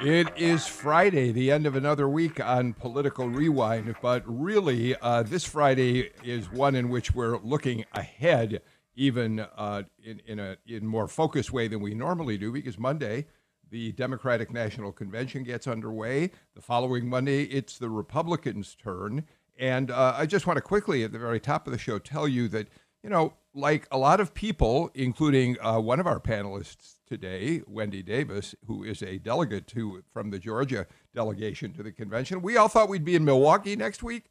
It 0.00 0.28
is 0.36 0.66
Friday, 0.66 1.32
the 1.32 1.50
end 1.50 1.66
of 1.66 1.76
another 1.76 2.08
week 2.08 2.38
on 2.38 2.74
Political 2.74 3.30
Rewind, 3.30 3.94
but 4.02 4.22
really, 4.26 4.94
uh, 4.96 5.22
this 5.22 5.44
Friday 5.44 6.10
is 6.22 6.50
one 6.50 6.74
in 6.74 6.90
which 6.90 7.14
we're 7.14 7.38
looking 7.38 7.86
ahead, 7.92 8.60
even 8.96 9.40
uh, 9.40 9.84
in, 10.02 10.20
in 10.26 10.38
a 10.38 10.58
in 10.66 10.86
more 10.86 11.08
focused 11.08 11.52
way 11.52 11.68
than 11.68 11.80
we 11.80 11.94
normally 11.94 12.36
do, 12.36 12.52
because 12.52 12.78
Monday, 12.78 13.26
the 13.70 13.92
Democratic 13.92 14.52
National 14.52 14.92
Convention 14.92 15.42
gets 15.42 15.66
underway. 15.66 16.30
The 16.54 16.60
following 16.60 17.08
Monday, 17.08 17.44
it's 17.44 17.78
the 17.78 17.88
Republicans' 17.88 18.74
turn. 18.74 19.24
And 19.58 19.90
uh, 19.90 20.14
I 20.18 20.26
just 20.26 20.46
want 20.46 20.58
to 20.58 20.62
quickly, 20.62 21.04
at 21.04 21.12
the 21.12 21.18
very 21.18 21.40
top 21.40 21.66
of 21.66 21.72
the 21.72 21.78
show, 21.78 21.98
tell 21.98 22.28
you 22.28 22.48
that, 22.48 22.68
you 23.02 23.08
know, 23.08 23.34
like 23.54 23.88
a 23.90 23.98
lot 23.98 24.20
of 24.20 24.34
people, 24.34 24.90
including 24.94 25.56
uh, 25.62 25.78
one 25.78 26.00
of 26.00 26.06
our 26.06 26.20
panelists 26.20 26.93
today, 27.06 27.62
Wendy 27.66 28.02
Davis, 28.02 28.54
who 28.66 28.82
is 28.82 29.02
a 29.02 29.18
delegate 29.18 29.66
to 29.68 30.02
from 30.12 30.30
the 30.30 30.38
Georgia 30.38 30.86
delegation 31.14 31.72
to 31.74 31.82
the 31.82 31.92
convention. 31.92 32.42
We 32.42 32.56
all 32.56 32.68
thought 32.68 32.88
we'd 32.88 33.04
be 33.04 33.14
in 33.14 33.24
Milwaukee 33.24 33.76
next 33.76 34.02
week, 34.02 34.24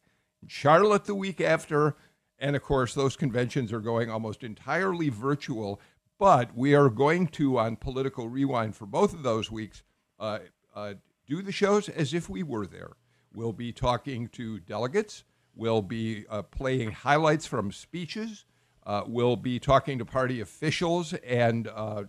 Charlotte 0.46 1.04
the 1.04 1.14
week 1.14 1.40
after, 1.40 1.96
and 2.38 2.56
of 2.56 2.62
course 2.62 2.94
those 2.94 3.16
conventions 3.16 3.72
are 3.72 3.80
going 3.80 4.10
almost 4.10 4.42
entirely 4.42 5.08
virtual. 5.08 5.80
But 6.18 6.56
we 6.56 6.74
are 6.74 6.88
going 6.88 7.28
to 7.28 7.58
on 7.58 7.76
Political 7.76 8.28
Rewind 8.28 8.76
for 8.76 8.86
both 8.86 9.14
of 9.14 9.22
those 9.22 9.50
weeks 9.50 9.82
uh, 10.18 10.38
uh, 10.74 10.94
do 11.26 11.42
the 11.42 11.52
shows 11.52 11.88
as 11.88 12.14
if 12.14 12.28
we 12.28 12.42
were 12.42 12.66
there. 12.66 12.92
We'll 13.32 13.52
be 13.52 13.72
talking 13.72 14.28
to 14.28 14.60
delegates. 14.60 15.24
We'll 15.56 15.82
be 15.82 16.24
uh, 16.28 16.42
playing 16.42 16.92
highlights 16.92 17.46
from 17.46 17.72
speeches. 17.72 18.44
Uh, 18.86 19.02
we'll 19.06 19.36
be 19.36 19.58
talking 19.58 19.98
to 19.98 20.04
party 20.04 20.40
officials 20.40 21.14
and 21.14 21.68
uh, 21.68 22.04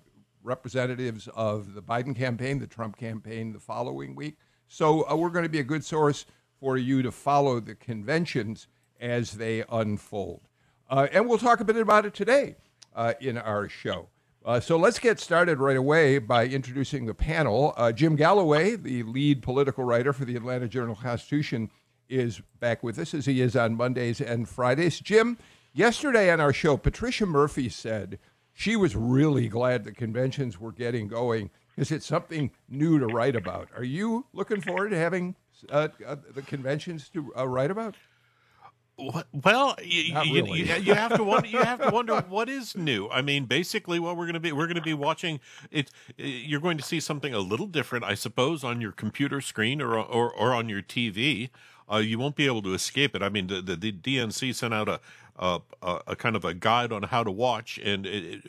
representatives 0.45 1.27
of 1.35 1.73
the 1.73 1.81
Biden 1.81 2.15
campaign, 2.15 2.59
the 2.59 2.67
Trump 2.67 2.97
campaign 2.97 3.53
the 3.53 3.59
following 3.59 4.15
week. 4.15 4.37
So 4.67 5.09
uh, 5.09 5.15
we're 5.15 5.29
going 5.29 5.43
to 5.43 5.49
be 5.49 5.59
a 5.59 5.63
good 5.63 5.83
source 5.83 6.25
for 6.59 6.77
you 6.77 7.01
to 7.01 7.11
follow 7.11 7.59
the 7.59 7.75
conventions 7.75 8.67
as 8.99 9.33
they 9.33 9.63
unfold. 9.69 10.41
Uh, 10.89 11.07
and 11.11 11.27
we'll 11.27 11.37
talk 11.37 11.59
a 11.59 11.65
bit 11.65 11.77
about 11.77 12.05
it 12.05 12.13
today 12.13 12.55
uh, 12.95 13.13
in 13.19 13.37
our 13.37 13.67
show. 13.67 14.07
Uh, 14.45 14.59
so 14.59 14.77
let's 14.77 14.99
get 14.99 15.19
started 15.19 15.59
right 15.59 15.77
away 15.77 16.19
by 16.19 16.45
introducing 16.45 17.05
the 17.05 17.13
panel. 17.13 17.75
Jim 17.95 18.15
Galloway, 18.15 18.75
the 18.75 19.01
lead 19.01 19.41
political 19.41 19.83
writer 19.83 20.13
for 20.13 20.23
the 20.23 20.35
Atlanta 20.35 20.67
Journal 20.67 20.95
Constitution, 20.95 21.71
is 22.07 22.41
back 22.59 22.83
with 22.83 22.99
us 22.99 23.15
as 23.15 23.25
he 23.25 23.41
is 23.41 23.55
on 23.55 23.75
Mondays 23.75 24.21
and 24.21 24.47
Fridays. 24.47 24.99
Jim, 24.99 25.37
Yesterday 25.75 26.31
on 26.31 26.39
our 26.39 26.53
show, 26.53 26.77
Patricia 26.77 27.25
Murphy 27.25 27.67
said 27.67 28.17
she 28.55 28.75
was 28.75 28.95
really 28.95 29.47
glad 29.47 29.83
the 29.83 29.91
conventions 29.91 30.59
were 30.59 30.71
getting 30.71 31.07
going 31.07 31.51
because 31.75 31.91
it's 31.91 32.05
something 32.05 32.49
new 32.69 32.97
to 32.97 33.05
write 33.05 33.35
about. 33.35 33.67
Are 33.75 33.83
you 33.83 34.25
looking 34.33 34.61
forward 34.61 34.89
to 34.89 34.97
having 34.97 35.35
uh, 35.69 35.89
uh, 36.07 36.15
the 36.33 36.41
conventions 36.41 37.09
to 37.09 37.33
uh, 37.37 37.45
write 37.47 37.69
about? 37.69 37.95
Well, 38.97 39.75
you, 39.83 40.15
really. 40.15 40.59
you, 40.59 40.73
you, 40.75 40.93
have 40.93 41.17
to 41.17 41.23
wonder. 41.23 41.49
You 41.49 41.57
have 41.57 41.81
to 41.81 41.89
wonder 41.93 42.15
what 42.29 42.47
is 42.47 42.77
new. 42.77 43.09
I 43.09 43.21
mean, 43.21 43.43
basically, 43.43 43.99
what 43.99 44.15
we're 44.15 44.23
going 44.23 44.35
to 44.35 44.39
be 44.39 44.53
we're 44.53 44.67
going 44.67 44.77
to 44.77 44.81
be 44.81 44.93
watching 44.93 45.41
it. 45.69 45.91
You're 46.15 46.61
going 46.61 46.77
to 46.77 46.83
see 46.83 47.01
something 47.01 47.33
a 47.33 47.39
little 47.39 47.67
different, 47.67 48.05
I 48.05 48.15
suppose, 48.15 48.63
on 48.63 48.79
your 48.79 48.93
computer 48.93 49.41
screen 49.41 49.81
or 49.81 49.97
or, 49.97 50.31
or 50.31 50.53
on 50.53 50.69
your 50.69 50.81
TV. 50.81 51.49
Uh, 51.91 51.97
you 51.97 52.17
won't 52.17 52.37
be 52.37 52.45
able 52.45 52.61
to 52.63 52.73
escape 52.73 53.15
it. 53.15 53.21
I 53.21 53.29
mean, 53.29 53.47
the, 53.47 53.61
the, 53.61 53.75
the 53.75 53.91
DNC 53.91 54.55
sent 54.55 54.73
out 54.73 54.89
a 54.89 54.99
a, 55.37 55.59
a, 55.81 56.15
kind 56.15 56.35
of 56.35 56.45
a 56.45 56.53
guide 56.53 56.91
on 56.91 57.03
how 57.03 57.23
to 57.23 57.31
watch, 57.31 57.77
and 57.83 58.05
it, 58.05 58.45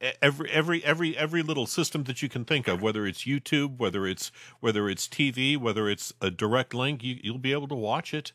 it, 0.00 0.16
every 0.20 0.50
every 0.50 0.84
every 0.84 1.16
every 1.16 1.42
little 1.42 1.66
system 1.66 2.04
that 2.04 2.22
you 2.22 2.28
can 2.28 2.44
think 2.44 2.68
of, 2.68 2.82
whether 2.82 3.06
it's 3.06 3.24
YouTube, 3.24 3.78
whether 3.78 4.06
it's 4.06 4.32
whether 4.60 4.88
it's 4.88 5.08
TV, 5.08 5.56
whether 5.56 5.88
it's 5.88 6.12
a 6.20 6.30
direct 6.30 6.74
link, 6.74 7.02
you, 7.02 7.18
you'll 7.22 7.38
be 7.38 7.52
able 7.52 7.68
to 7.68 7.74
watch 7.74 8.12
it. 8.12 8.32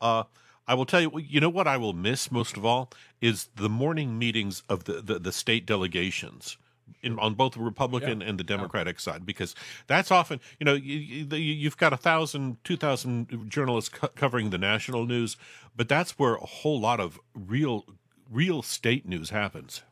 Uh, 0.00 0.24
I 0.66 0.74
will 0.74 0.86
tell 0.86 1.00
you, 1.00 1.18
you 1.18 1.40
know 1.40 1.48
what 1.48 1.66
I 1.66 1.76
will 1.76 1.92
miss 1.92 2.30
most 2.30 2.56
of 2.56 2.64
all 2.64 2.92
is 3.20 3.48
the 3.56 3.68
morning 3.68 4.18
meetings 4.18 4.62
of 4.68 4.84
the, 4.84 5.02
the, 5.02 5.18
the 5.18 5.32
state 5.32 5.66
delegations 5.66 6.56
in, 7.02 7.18
on 7.18 7.34
both 7.34 7.54
the 7.54 7.60
Republican 7.60 8.20
yeah. 8.20 8.28
and 8.28 8.38
the 8.38 8.44
Democratic 8.44 8.96
yeah. 8.96 9.12
side, 9.12 9.26
because 9.26 9.54
that's 9.86 10.10
often, 10.10 10.40
you 10.58 10.64
know, 10.64 10.74
you, 10.74 11.64
have 11.64 11.76
got 11.76 11.92
a 11.92 11.96
thousand, 11.96 12.62
two 12.64 12.76
thousand 12.76 13.50
journalists 13.50 13.90
co- 13.90 14.08
covering 14.08 14.50
the 14.50 14.58
national 14.58 15.06
news, 15.06 15.36
but 15.76 15.88
that's 15.88 16.18
where 16.18 16.34
a 16.34 16.46
whole 16.46 16.80
lot 16.80 17.00
of 17.00 17.18
real, 17.34 17.84
real 18.30 18.62
state 18.62 19.06
news 19.06 19.30
happens. 19.30 19.82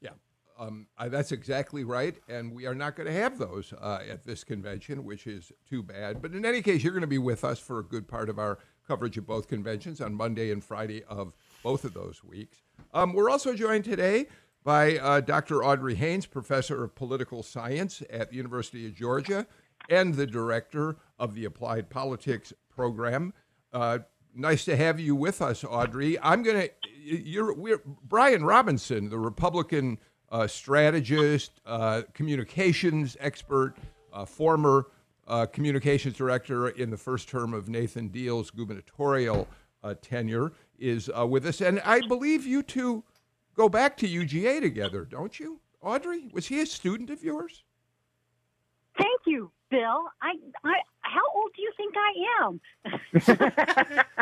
Yeah, 0.00 0.10
um, 0.58 0.86
I, 0.98 1.08
that's 1.08 1.32
exactly 1.32 1.84
right, 1.84 2.16
and 2.28 2.52
we 2.54 2.66
are 2.66 2.74
not 2.74 2.96
going 2.96 3.06
to 3.06 3.12
have 3.12 3.38
those 3.38 3.72
uh, 3.80 4.00
at 4.08 4.24
this 4.24 4.44
convention, 4.44 5.04
which 5.04 5.26
is 5.26 5.52
too 5.68 5.82
bad. 5.82 6.20
But 6.20 6.32
in 6.32 6.44
any 6.44 6.62
case, 6.62 6.82
you're 6.82 6.92
going 6.92 7.00
to 7.02 7.06
be 7.06 7.18
with 7.18 7.44
us 7.44 7.58
for 7.58 7.78
a 7.78 7.84
good 7.84 8.08
part 8.08 8.28
of 8.28 8.38
our 8.38 8.58
coverage 8.86 9.16
of 9.16 9.26
both 9.26 9.48
conventions 9.48 10.00
on 10.00 10.14
Monday 10.14 10.50
and 10.50 10.62
Friday 10.62 11.02
of 11.04 11.32
both 11.62 11.84
of 11.84 11.94
those 11.94 12.22
weeks. 12.22 12.58
Um, 12.92 13.14
we're 13.14 13.30
also 13.30 13.54
joined 13.54 13.84
today 13.84 14.26
by 14.64 14.96
uh, 14.96 15.20
Dr. 15.20 15.62
Audrey 15.62 15.94
Haynes, 15.94 16.26
professor 16.26 16.82
of 16.82 16.94
political 16.94 17.42
science 17.42 18.02
at 18.10 18.30
the 18.30 18.36
University 18.36 18.86
of 18.86 18.94
Georgia 18.94 19.46
and 19.90 20.14
the 20.14 20.26
director 20.26 20.96
of 21.18 21.34
the 21.34 21.44
Applied 21.44 21.90
Politics 21.90 22.52
program. 22.74 23.34
Uh, 23.72 23.98
nice 24.34 24.64
to 24.64 24.76
have 24.76 24.98
you 24.98 25.14
with 25.14 25.42
us, 25.42 25.64
Audrey. 25.64 26.18
I'm 26.20 26.42
going 26.42 26.62
to, 26.62 26.70
you're, 27.04 27.52
we're, 27.52 27.82
Brian 28.02 28.44
Robinson, 28.44 29.10
the 29.10 29.18
Republican 29.18 29.98
uh, 30.32 30.46
strategist, 30.46 31.60
uh, 31.66 32.02
communications 32.14 33.16
expert, 33.20 33.74
uh, 34.12 34.24
former 34.24 34.86
uh, 35.26 35.44
communications 35.46 36.16
director 36.16 36.70
in 36.70 36.90
the 36.90 36.96
first 36.96 37.28
term 37.28 37.52
of 37.52 37.68
Nathan 37.68 38.08
Deal's 38.08 38.50
gubernatorial 38.50 39.46
tenure, 40.00 40.50
is 40.78 41.10
with 41.28 41.44
us. 41.44 41.60
And 41.60 41.78
I 41.80 42.00
believe 42.06 42.46
you 42.46 42.62
two 42.62 43.04
go 43.54 43.68
back 43.68 43.96
to 43.98 44.08
UGA 44.08 44.60
together, 44.60 45.04
don't 45.04 45.38
you? 45.38 45.60
Audrey, 45.80 46.28
was 46.32 46.46
he 46.46 46.60
a 46.60 46.66
student 46.66 47.10
of 47.10 47.22
yours? 47.22 47.64
Thank 48.96 49.20
you, 49.26 49.50
Bill. 49.70 50.04
I, 50.22 50.34
I 50.64 50.74
how 51.00 51.22
old 51.34 51.50
do 51.54 51.62
you 51.62 51.72
think 51.76 51.94
I 51.96 52.12
am? 52.44 52.60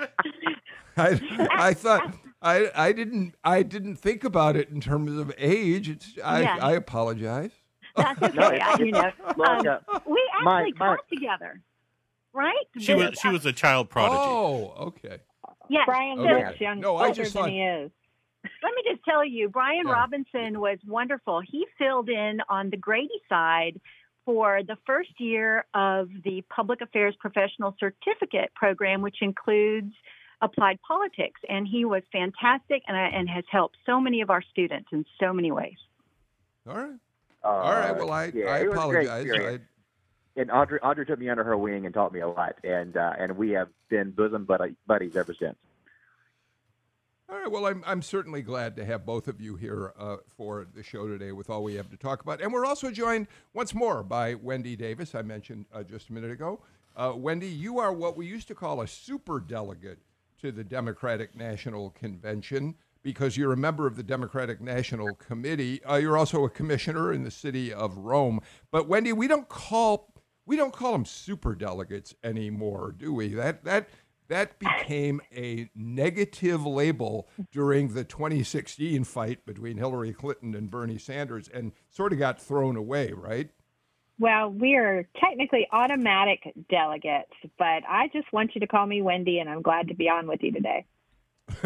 I, 0.96 1.48
I 1.52 1.74
thought 1.74 2.14
I, 2.42 2.70
I 2.74 2.92
didn't 2.92 3.34
I 3.44 3.62
didn't 3.62 3.96
think 3.96 4.24
about 4.24 4.56
it 4.56 4.70
in 4.70 4.80
terms 4.80 5.12
of 5.18 5.32
age. 5.38 5.88
It's, 5.88 6.14
I, 6.24 6.42
yeah. 6.42 6.58
I 6.60 6.72
apologize. 6.72 7.52
That's 7.96 8.22
okay. 8.22 8.60
I, 8.60 8.76
you 8.78 8.92
know, 8.92 9.10
um, 9.44 9.80
we 10.06 10.30
actually 10.34 10.44
my, 10.44 10.62
my, 10.62 10.70
taught 10.78 11.08
together, 11.12 11.60
right? 12.32 12.54
She 12.78 12.94
was 12.94 13.18
she 13.20 13.28
was 13.28 13.44
a 13.46 13.52
child 13.52 13.90
prodigy. 13.90 14.16
Oh, 14.18 14.74
okay. 14.78 15.18
Yes. 15.70 15.84
Brian 15.86 16.18
okay. 16.18 16.46
looks 16.46 16.60
young, 16.60 16.80
no, 16.80 16.96
I 16.96 17.12
just 17.12 17.32
than 17.32 17.48
he 17.48 17.62
is. 17.62 17.90
Let 18.42 18.74
me 18.74 18.82
just 18.90 19.04
tell 19.04 19.24
you, 19.24 19.48
Brian 19.48 19.86
yeah. 19.86 19.92
Robinson 19.92 20.60
was 20.60 20.78
wonderful. 20.86 21.40
He 21.40 21.66
filled 21.78 22.08
in 22.08 22.38
on 22.48 22.70
the 22.70 22.76
Grady 22.76 23.20
side 23.28 23.80
for 24.24 24.62
the 24.66 24.76
first 24.84 25.12
year 25.18 25.64
of 25.74 26.08
the 26.24 26.42
Public 26.54 26.80
Affairs 26.80 27.14
Professional 27.20 27.76
Certificate 27.78 28.52
program, 28.54 29.00
which 29.00 29.18
includes 29.20 29.92
applied 30.42 30.80
politics. 30.86 31.40
And 31.48 31.68
he 31.68 31.84
was 31.84 32.02
fantastic 32.10 32.82
and, 32.88 32.96
and 32.96 33.28
has 33.28 33.44
helped 33.50 33.76
so 33.86 34.00
many 34.00 34.22
of 34.22 34.30
our 34.30 34.42
students 34.50 34.88
in 34.92 35.04
so 35.20 35.32
many 35.32 35.52
ways. 35.52 35.76
All 36.66 36.74
right. 36.74 36.90
Uh, 37.44 37.48
All 37.48 37.72
right. 37.72 37.96
Well, 37.96 38.10
I, 38.10 38.32
yeah, 38.34 38.46
I 38.46 38.58
apologize 38.58 39.26
and 40.36 40.50
Audrey, 40.50 40.80
Audrey 40.80 41.06
took 41.06 41.18
me 41.18 41.28
under 41.28 41.44
her 41.44 41.56
wing 41.56 41.86
and 41.86 41.94
taught 41.94 42.12
me 42.12 42.20
a 42.20 42.28
lot, 42.28 42.56
and 42.64 42.96
uh, 42.96 43.12
and 43.18 43.36
we 43.36 43.50
have 43.50 43.68
been 43.88 44.10
bosom 44.10 44.46
buddies 44.46 45.16
ever 45.16 45.34
since. 45.34 45.56
All 47.28 47.38
right. 47.38 47.50
Well, 47.50 47.66
I'm 47.66 47.84
I'm 47.86 48.02
certainly 48.02 48.42
glad 48.42 48.76
to 48.76 48.84
have 48.84 49.06
both 49.06 49.28
of 49.28 49.40
you 49.40 49.56
here 49.56 49.92
uh, 49.98 50.16
for 50.36 50.66
the 50.74 50.82
show 50.82 51.06
today 51.06 51.32
with 51.32 51.48
all 51.48 51.62
we 51.62 51.74
have 51.74 51.90
to 51.90 51.96
talk 51.96 52.22
about, 52.22 52.40
and 52.40 52.52
we're 52.52 52.66
also 52.66 52.90
joined 52.90 53.28
once 53.54 53.74
more 53.74 54.02
by 54.02 54.34
Wendy 54.34 54.76
Davis. 54.76 55.14
I 55.14 55.22
mentioned 55.22 55.66
uh, 55.72 55.82
just 55.82 56.08
a 56.08 56.12
minute 56.12 56.30
ago. 56.30 56.60
Uh, 56.96 57.12
Wendy, 57.16 57.48
you 57.48 57.78
are 57.78 57.92
what 57.92 58.16
we 58.16 58.26
used 58.26 58.48
to 58.48 58.54
call 58.54 58.80
a 58.80 58.88
super 58.88 59.40
delegate 59.40 59.98
to 60.40 60.50
the 60.50 60.64
Democratic 60.64 61.36
National 61.36 61.90
Convention 61.90 62.74
because 63.02 63.36
you're 63.36 63.52
a 63.52 63.56
member 63.56 63.86
of 63.86 63.96
the 63.96 64.02
Democratic 64.02 64.60
National 64.60 65.14
Committee. 65.14 65.82
Uh, 65.84 65.96
you're 65.96 66.18
also 66.18 66.44
a 66.44 66.50
commissioner 66.50 67.12
in 67.12 67.22
the 67.22 67.30
city 67.30 67.72
of 67.72 67.96
Rome. 67.96 68.40
But 68.70 68.88
Wendy, 68.88 69.12
we 69.12 69.28
don't 69.28 69.48
call 69.48 70.09
we 70.50 70.56
don't 70.56 70.72
call 70.72 70.90
them 70.90 71.04
super 71.04 71.54
delegates 71.54 72.12
anymore, 72.24 72.92
do 72.98 73.14
we? 73.14 73.28
That 73.28 73.62
that 73.62 73.88
that 74.26 74.58
became 74.58 75.20
a 75.32 75.70
negative 75.76 76.66
label 76.66 77.28
during 77.52 77.94
the 77.94 78.02
2016 78.02 79.04
fight 79.04 79.46
between 79.46 79.76
Hillary 79.76 80.12
Clinton 80.12 80.56
and 80.56 80.68
Bernie 80.68 80.98
Sanders 80.98 81.46
and 81.46 81.70
sort 81.88 82.12
of 82.12 82.18
got 82.18 82.42
thrown 82.42 82.74
away, 82.74 83.12
right? 83.12 83.50
Well, 84.18 84.50
we 84.50 84.74
are 84.74 85.06
technically 85.20 85.68
automatic 85.70 86.52
delegates, 86.68 87.30
but 87.56 87.84
I 87.88 88.10
just 88.12 88.32
want 88.32 88.56
you 88.56 88.60
to 88.60 88.66
call 88.66 88.86
me 88.86 89.02
Wendy, 89.02 89.38
and 89.38 89.48
I'm 89.48 89.62
glad 89.62 89.86
to 89.86 89.94
be 89.94 90.08
on 90.08 90.26
with 90.26 90.42
you 90.42 90.50
today. 90.50 90.84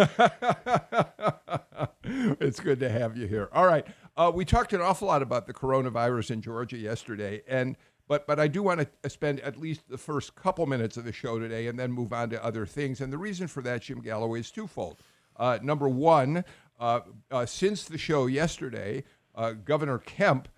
it's 2.04 2.60
good 2.60 2.80
to 2.80 2.90
have 2.90 3.16
you 3.16 3.26
here. 3.26 3.48
All 3.50 3.66
right, 3.66 3.86
uh, 4.14 4.30
we 4.34 4.44
talked 4.44 4.74
an 4.74 4.82
awful 4.82 5.08
lot 5.08 5.22
about 5.22 5.46
the 5.46 5.54
coronavirus 5.54 6.32
in 6.32 6.42
Georgia 6.42 6.76
yesterday, 6.76 7.42
and 7.48 7.76
but 8.08 8.26
but 8.26 8.38
I 8.38 8.48
do 8.48 8.62
want 8.62 8.86
to 9.02 9.10
spend 9.10 9.40
at 9.40 9.56
least 9.58 9.88
the 9.88 9.98
first 9.98 10.34
couple 10.34 10.66
minutes 10.66 10.96
of 10.96 11.04
the 11.04 11.12
show 11.12 11.38
today, 11.38 11.66
and 11.68 11.78
then 11.78 11.92
move 11.92 12.12
on 12.12 12.30
to 12.30 12.44
other 12.44 12.66
things. 12.66 13.00
And 13.00 13.12
the 13.12 13.18
reason 13.18 13.46
for 13.46 13.62
that, 13.62 13.82
Jim 13.82 14.00
Galloway, 14.00 14.40
is 14.40 14.50
twofold. 14.50 15.00
Uh, 15.36 15.58
number 15.62 15.88
one, 15.88 16.44
uh, 16.78 17.00
uh 17.30 17.46
since 17.46 17.84
the 17.84 17.98
show 17.98 18.26
yesterday, 18.26 19.04
uh, 19.34 19.52
Governor 19.52 19.98
Kemp 19.98 20.48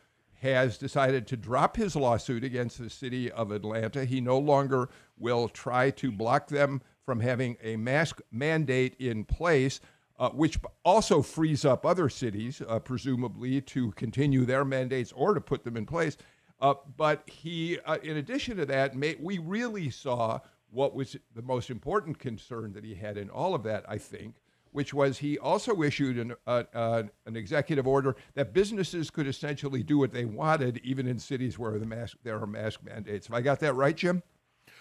has 0.41 0.77
decided 0.79 1.27
to 1.27 1.37
drop 1.37 1.77
his 1.77 1.97
lawsuit 1.97 2.45
against 2.45 2.79
the 2.79 2.91
city 2.91 3.31
of 3.33 3.51
Atlanta. 3.51 4.05
He 4.05 4.21
no 4.21 4.39
longer 4.39 4.91
will 5.19 5.49
try 5.49 5.91
to 5.91 6.13
block 6.13 6.49
them 6.49 6.83
from 7.05 7.21
having 7.21 7.57
a 7.63 7.77
mask 7.77 8.21
mandate 8.31 8.97
in 8.99 9.25
place, 9.25 9.81
uh, 10.19 10.31
which 10.31 10.59
also 10.85 11.23
frees 11.23 11.65
up 11.65 11.87
other 11.87 12.09
cities, 12.09 12.61
uh, 12.69 12.79
presumably, 12.79 13.61
to 13.61 13.93
continue 13.93 14.45
their 14.45 14.65
mandates 14.65 15.13
or 15.13 15.33
to 15.33 15.41
put 15.41 15.65
them 15.65 15.77
in 15.77 15.87
place. 15.87 16.17
Uh, 16.61 16.75
but 16.97 17.29
he, 17.29 17.79
uh, 17.81 17.99
in 18.03 18.17
addition 18.17 18.56
to 18.56 18.67
that, 18.67 18.97
may, 18.97 19.17
we 19.20 19.38
really 19.38 19.91
saw 19.91 20.41
what 20.70 20.94
was 20.94 21.17
the 21.35 21.43
most 21.43 21.70
important 21.70 22.19
concern 22.19 22.73
that 22.73 22.85
he 22.85 22.94
had 22.94 23.17
in 23.17 23.31
all 23.31 23.55
of 23.55 23.62
that, 23.62 23.85
I 23.88 23.99
think, 23.99 24.37
which 24.73 24.93
was 24.93 25.19
he 25.19 25.38
also 25.38 25.82
issued 25.82 26.19
an, 26.19 26.35
uh, 26.47 26.64
uh, 26.75 27.03
an 27.26 27.37
executive 27.37 27.87
order 27.87 28.17
that 28.35 28.53
businesses 28.53 29.11
could 29.11 29.26
essentially 29.26 29.82
do 29.82 29.99
what 29.99 30.12
they 30.12 30.25
wanted, 30.25 30.81
even 30.82 31.06
in 31.06 31.19
cities 31.19 31.58
where 31.58 31.79
the 31.79 31.87
mask, 31.87 32.17
there 32.25 32.41
are 32.41 32.47
mask 32.47 32.82
mandates. 32.82 33.26
Have 33.26 33.37
I 33.37 33.41
got 33.41 33.61
that 33.61 33.75
right, 33.75 33.97
Jim? 33.97 34.23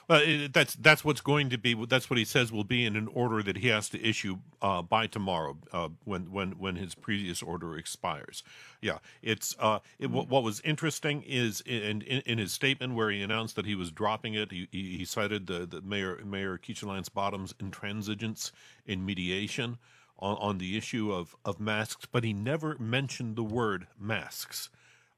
Well, 0.08 0.48
that's 0.54 0.76
that's 0.76 1.04
what's 1.04 1.22
going 1.22 1.50
to 1.50 1.58
be. 1.58 1.74
That's 1.74 2.10
what 2.10 2.20
he 2.20 2.26
says 2.26 2.52
will 2.52 2.64
be 2.64 2.86
in 2.86 2.96
an 2.96 3.08
order 3.08 3.42
that 3.42 3.58
he 3.58 3.70
has 3.70 3.90
to 3.90 4.04
issue 4.08 4.38
uh, 4.62 4.84
by 4.84 5.08
tomorrow, 5.08 5.58
uh, 5.74 5.90
when 6.04 6.32
when 6.32 6.52
when 6.60 6.76
his 6.76 6.94
previous 6.94 7.42
order 7.42 7.76
expires. 7.76 8.44
Yeah, 8.82 9.00
it's 9.24 9.56
uh, 9.60 9.80
it, 9.98 10.12
what, 10.12 10.30
what, 10.30 10.44
was 10.44 10.62
interesting 10.62 11.24
is 11.24 11.62
in, 11.62 12.04
in, 12.04 12.22
in 12.26 12.38
his 12.38 12.52
statement 12.52 12.94
where 12.94 13.10
he 13.10 13.24
announced 13.24 13.56
that 13.56 13.66
he 13.66 13.74
was 13.74 13.92
dropping 13.92 14.36
it. 14.36 14.52
He, 14.52 14.68
he, 14.72 14.98
he 14.98 15.06
cited 15.06 15.48
the, 15.48 15.66
the 15.66 15.82
mayor 15.82 16.20
Mayor 16.24 16.60
Keisha 16.60 16.86
Lance 16.86 17.10
Bottoms' 17.10 17.54
intransigence 17.54 18.52
in 18.86 19.04
mediation 19.04 19.80
on, 20.20 20.38
on 20.38 20.58
the 20.60 20.78
issue 20.78 21.12
of 21.12 21.36
of 21.44 21.60
masks, 21.60 22.06
but 22.12 22.24
he 22.24 22.32
never 22.32 22.78
mentioned 22.78 23.36
the 23.36 23.44
word 23.44 23.88
masks. 24.00 24.70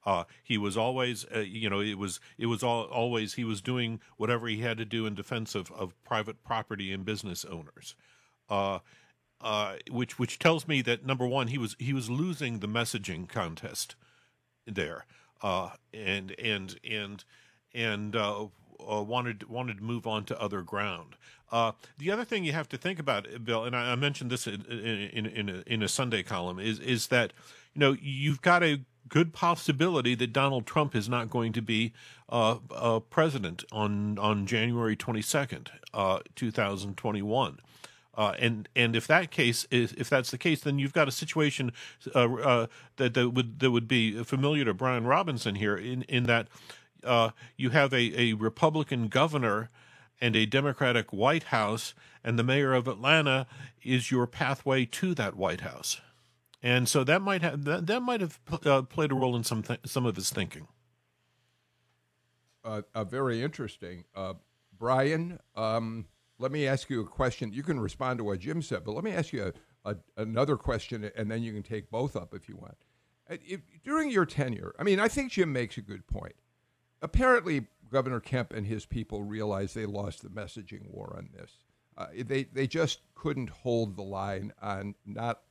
Uh, 0.06 0.24
he 0.42 0.58
was 0.58 0.78
always, 0.78 1.26
uh, 1.36 1.40
you 1.40 1.70
know, 1.70 1.82
it 1.82 1.98
was 1.98 2.22
it 2.38 2.46
was 2.46 2.64
all, 2.64 2.84
always 2.86 3.34
he 3.34 3.44
was 3.44 3.62
doing 3.62 4.00
whatever 4.16 4.48
he 4.48 4.62
had 4.62 4.78
to 4.78 4.86
do 4.86 5.06
in 5.06 5.16
defense 5.16 5.54
of, 5.54 5.70
of 5.74 6.02
private 6.06 6.44
property 6.46 6.94
and 6.94 7.04
business 7.04 7.44
owners, 7.44 7.94
uh, 8.50 8.80
uh 9.42 9.76
which 9.92 10.18
which 10.18 10.40
tells 10.40 10.66
me 10.66 10.82
that 10.82 11.06
number 11.06 11.28
one 11.28 11.48
he 11.48 11.58
was 11.58 11.76
he 11.78 11.92
was 11.92 12.10
losing 12.10 12.60
the 12.60 12.70
messaging 12.70 13.28
contest 13.28 13.96
there, 14.66 15.06
uh, 15.42 15.72
and 15.94 16.34
and 16.40 16.80
and 16.90 17.26
and 17.74 18.16
uh, 18.16 18.46
wanted 18.80 19.50
wanted 19.50 19.80
to 19.80 19.84
move 19.84 20.08
on 20.08 20.24
to 20.24 20.42
other 20.42 20.62
ground. 20.62 21.18
the 21.52 22.12
other 22.12 22.24
thing 22.24 22.46
you 22.46 22.54
have 22.54 22.70
to 22.70 22.78
think 22.78 22.98
about, 22.98 23.28
Bill, 23.44 23.66
and 23.66 23.76
I, 23.76 23.92
I 23.92 23.96
mentioned 23.96 24.32
this 24.32 24.48
in 24.48 24.62
in, 24.64 25.26
in, 25.26 25.50
a, 25.50 25.64
in 25.68 25.84
a 25.84 25.90
Sunday 25.90 26.24
column, 26.24 26.60
is 26.60 26.80
is 26.80 27.08
that 27.08 27.34
you 27.74 27.82
know 27.82 27.98
you've 28.00 28.42
got 28.42 28.60
to 28.60 28.80
good 29.10 29.34
possibility 29.34 30.16
that 30.16 30.34
Donald 30.34 30.66
Trump 30.66 30.96
is 30.96 31.08
not 31.08 31.30
going 31.30 31.54
to 31.54 31.62
be 31.62 31.94
uh, 32.30 32.58
uh, 32.72 33.00
president 33.00 33.64
on 33.72 34.18
on 34.20 34.46
January 34.46 34.96
twenty 34.96 35.22
second, 35.22 35.72
uh, 35.94 36.20
two 36.36 36.52
thousand 36.52 36.98
twenty 36.98 37.22
one. 37.22 37.60
Uh, 38.16 38.34
and 38.40 38.68
and 38.76 38.96
if 38.96 39.06
that 39.08 39.30
case 39.30 39.68
is 39.70 39.94
if 39.94 40.10
that's 40.10 40.32
the 40.32 40.38
case, 40.38 40.62
then 40.62 40.80
you've 40.80 40.94
got 40.94 41.08
a 41.08 41.12
situation 41.12 41.72
uh, 42.16 42.34
uh, 42.36 42.68
that 42.96 43.14
that 43.14 43.30
would 43.30 43.60
that 43.60 43.72
would 43.72 43.88
be 43.88 44.24
familiar 44.24 44.66
to 44.66 44.74
Brian 44.74 45.06
Robinson 45.06 45.56
here 45.56 45.78
in 45.78 46.02
in 46.04 46.24
that 46.24 46.48
you 47.56 47.70
have 47.70 47.94
a, 47.94 48.20
a 48.20 48.34
Republican 48.34 49.08
governor 49.08 49.70
and 50.20 50.36
a 50.36 50.46
Democratic 50.46 51.14
White 51.14 51.44
House, 51.44 51.94
and 52.24 52.38
the 52.38 52.44
mayor 52.44 52.74
of 52.74 52.88
Atlanta 52.88 53.46
is 53.84 54.12
your 54.12 54.28
pathway 54.28 54.84
to 54.86 55.14
that 55.14 55.36
White 55.36 55.62
House 55.62 56.02
and 56.68 56.90
so 56.90 57.06
that 57.06 57.22
might 57.22 57.42
have 57.44 57.64
that, 57.64 57.88
that 57.88 58.02
might 58.02 58.20
have 58.20 58.40
uh, 58.66 58.82
played 58.82 59.14
a 59.14 59.16
role 59.16 59.38
in 59.38 59.44
some 59.46 59.64
th- 59.64 59.80
some 59.86 60.06
of 60.06 60.18
his 60.18 60.30
thinking. 60.30 60.68
Uh, 62.66 62.82
uh, 62.94 63.06
very 63.06 63.42
interesting, 63.42 64.04
uh, 64.14 64.34
Brian. 64.78 65.40
Um, 65.56 66.08
let 66.40 66.52
me 66.52 66.68
ask 66.68 66.90
you 66.90 67.00
a 67.00 67.06
question. 67.06 67.54
You 67.54 67.64
can 67.64 67.80
respond 67.80 68.18
to 68.18 68.26
what 68.26 68.40
Jim 68.40 68.62
said, 68.62 68.84
but 68.84 68.92
let 68.92 69.06
me 69.06 69.12
ask 69.12 69.32
you 69.32 69.54
a, 69.86 69.92
a, 69.92 69.96
another 70.18 70.58
question, 70.58 71.10
and 71.16 71.32
then 71.32 71.42
you 71.42 71.54
can 71.54 71.64
take 71.64 71.90
both 71.90 72.18
up 72.18 72.34
if 72.34 72.50
you 72.50 72.58
want. 72.58 72.76
Uh, 73.30 73.38
if, 73.48 73.62
during 73.86 74.12
your 74.12 74.26
tenure, 74.26 74.76
I 74.78 74.84
mean, 74.84 75.00
I 75.00 75.08
think 75.08 75.32
Jim 75.32 75.54
makes 75.54 75.78
a 75.78 75.82
good 75.82 76.06
point. 76.06 76.36
Apparently, 77.02 77.68
Governor 77.90 78.20
Kemp 78.20 78.52
and 78.52 78.68
his 78.68 78.86
people 78.86 79.24
realized 79.24 79.74
they 79.74 79.86
lost 79.86 80.22
the 80.22 80.30
messaging 80.30 80.92
war 80.92 81.16
on 81.18 81.30
this. 81.34 81.52
Uh, 81.98 82.08
they 82.26 82.44
they 82.44 82.68
just 82.68 83.00
couldn't 83.16 83.50
hold 83.50 83.96
the 83.96 84.04
line 84.04 84.52
on 84.62 84.96
not 85.06 85.44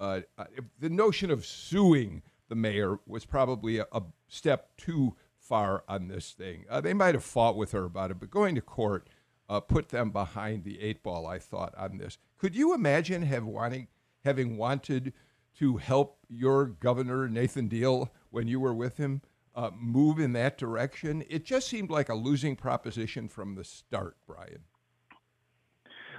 uh, 0.00 0.20
uh, 0.38 0.44
the 0.78 0.88
notion 0.88 1.30
of 1.30 1.44
suing 1.44 2.22
the 2.48 2.54
mayor 2.54 2.98
was 3.06 3.24
probably 3.24 3.78
a, 3.78 3.86
a 3.92 4.02
step 4.28 4.76
too 4.76 5.14
far 5.38 5.84
on 5.88 6.08
this 6.08 6.32
thing. 6.32 6.64
Uh, 6.68 6.80
they 6.80 6.94
might 6.94 7.14
have 7.14 7.24
fought 7.24 7.56
with 7.56 7.72
her 7.72 7.84
about 7.84 8.10
it, 8.10 8.18
but 8.18 8.30
going 8.30 8.54
to 8.54 8.60
court 8.60 9.08
uh, 9.48 9.60
put 9.60 9.88
them 9.88 10.10
behind 10.10 10.64
the 10.64 10.80
eight 10.80 11.02
ball. 11.02 11.26
I 11.26 11.38
thought 11.38 11.74
on 11.76 11.98
this. 11.98 12.18
Could 12.38 12.54
you 12.54 12.72
imagine 12.72 13.22
have 13.22 13.44
wanting 13.44 13.88
having 14.24 14.56
wanted 14.56 15.12
to 15.58 15.76
help 15.78 16.18
your 16.28 16.66
governor 16.66 17.28
Nathan 17.28 17.68
Deal 17.68 18.10
when 18.30 18.48
you 18.48 18.60
were 18.60 18.74
with 18.74 18.96
him 18.96 19.22
uh, 19.54 19.70
move 19.76 20.18
in 20.18 20.32
that 20.34 20.56
direction? 20.56 21.24
It 21.28 21.44
just 21.44 21.68
seemed 21.68 21.90
like 21.90 22.08
a 22.08 22.14
losing 22.14 22.54
proposition 22.54 23.28
from 23.28 23.56
the 23.56 23.64
start, 23.64 24.16
Brian. 24.26 24.64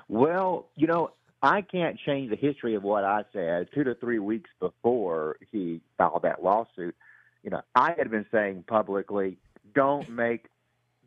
Well, 0.10 0.70
you 0.76 0.88
know, 0.88 1.12
I 1.42 1.62
can't 1.62 1.98
change 2.06 2.30
the 2.30 2.36
history 2.36 2.76
of 2.76 2.84
what 2.84 3.04
I 3.04 3.24
said 3.34 3.70
two 3.74 3.84
to 3.84 3.96
three 3.96 4.20
weeks 4.20 4.50
before 4.60 5.38
he 5.52 5.82
filed 5.98 6.22
that 6.24 6.44
lawsuit. 6.44 6.96
You 7.44 7.50
know, 7.50 7.62
I 7.74 7.94
had 7.98 8.12
been 8.12 8.28
saying 8.32 8.66
publicly, 8.68 9.38
don't 9.74 10.08
make 10.10 10.46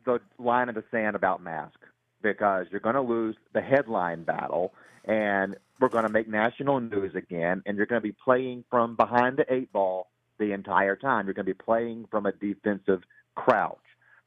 the 0.05 0.19
line 0.37 0.67
of 0.67 0.75
the 0.75 0.83
sand 0.91 1.15
about 1.15 1.41
mask 1.41 1.79
because 2.21 2.67
you're 2.69 2.81
going 2.81 2.95
to 2.95 3.01
lose 3.01 3.35
the 3.53 3.61
headline 3.61 4.23
battle 4.23 4.73
and 5.05 5.55
we're 5.79 5.89
going 5.89 6.05
to 6.05 6.11
make 6.11 6.27
national 6.27 6.81
news 6.81 7.15
again 7.15 7.61
and 7.65 7.77
you're 7.77 7.85
going 7.85 8.01
to 8.01 8.07
be 8.07 8.15
playing 8.23 8.65
from 8.69 8.95
behind 8.95 9.37
the 9.37 9.53
eight 9.53 9.71
ball 9.71 10.09
the 10.37 10.51
entire 10.51 10.95
time. 10.97 11.27
You're 11.27 11.33
going 11.33 11.45
to 11.45 11.53
be 11.53 11.63
playing 11.63 12.07
from 12.11 12.25
a 12.25 12.33
defensive 12.33 13.03
crouch. 13.35 13.77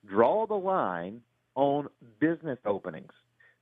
Draw 0.06 0.46
the 0.46 0.54
line 0.54 1.20
on 1.54 1.88
business 2.18 2.58
openings 2.64 3.12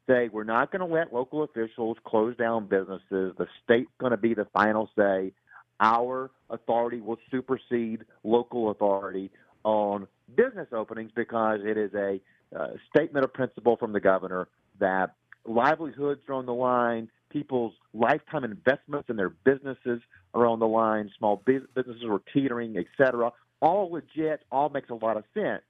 say 0.07 0.29
we're 0.33 0.45
not 0.45 0.71
going 0.71 0.87
to 0.87 0.93
let 0.93 1.13
local 1.13 1.43
officials 1.43 1.97
close 2.05 2.37
down 2.37 2.67
businesses. 2.67 3.35
The 3.37 3.47
state's 3.65 3.91
going 3.99 4.13
to 4.13 4.17
be 4.17 4.35
the 4.35 4.47
final 4.53 4.89
say. 4.97 5.33
Our 5.81 6.31
authority 6.49 7.01
will 7.01 7.19
supersede 7.31 8.05
local 8.25 8.71
authority 8.71 9.31
on 9.65 10.07
business 10.35 10.69
openings 10.73 11.11
because 11.15 11.61
it 11.65 11.77
is 11.77 11.93
a 11.95 12.21
uh, 12.57 12.69
statement 12.89 13.25
of 13.25 13.33
principle 13.33 13.77
from 13.77 13.93
the 13.93 14.01
governor 14.01 14.49
that 14.79 15.15
livelihoods 15.45 16.21
are 16.29 16.35
on 16.35 16.47
the 16.47 16.55
line, 16.55 17.11
people's 17.31 17.75
lifetime 17.93 18.45
investments 18.45 19.11
in 19.11 19.17
their 19.17 19.31
businesses 19.31 20.01
are 20.35 20.47
on 20.47 20.59
the 20.59 20.67
line, 20.67 21.11
small 21.19 21.43
businesses 21.45 22.03
are 22.09 22.21
teetering, 22.33 22.77
etc. 22.77 23.33
All 23.61 23.91
legit, 23.91 24.43
all 24.51 24.69
makes 24.69 24.91
a 24.91 24.95
lot 24.95 25.17
of 25.17 25.25
sense. 25.35 25.63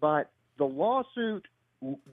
But 0.00 0.30
the 0.56 0.64
lawsuit 0.64 1.46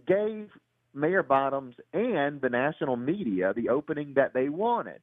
gave 0.07 0.49
Mayor 0.95 1.23
Bottoms 1.23 1.75
and 1.93 2.41
the 2.41 2.49
national 2.49 2.95
media 2.95 3.53
the 3.53 3.69
opening 3.69 4.13
that 4.15 4.33
they 4.33 4.49
wanted 4.49 5.01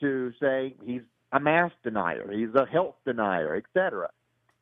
to 0.00 0.32
say 0.40 0.74
he's 0.84 1.02
a 1.32 1.40
mask 1.40 1.74
denier, 1.82 2.30
he's 2.30 2.54
a 2.54 2.66
health 2.66 2.96
denier, 3.06 3.56
etc. 3.56 4.10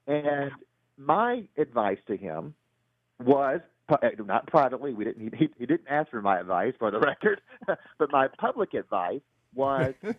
And 0.07 0.53
my 0.97 1.45
advice 1.59 1.99
to 2.07 2.17
him 2.17 2.55
was 3.19 3.61
eh, 4.03 4.11
not 4.25 4.47
privately. 4.47 4.95
We 4.95 5.05
didn't. 5.05 5.35
He, 5.35 5.49
he 5.59 5.67
didn't 5.67 5.89
ask 5.89 6.11
for 6.11 6.23
my 6.23 6.39
advice, 6.39 6.75
for 6.79 6.91
the 6.91 7.01
record. 7.01 7.41
but 7.67 8.13
my 8.13 8.29
public 8.39 8.75
advice 8.75 9.21
was 9.55 9.95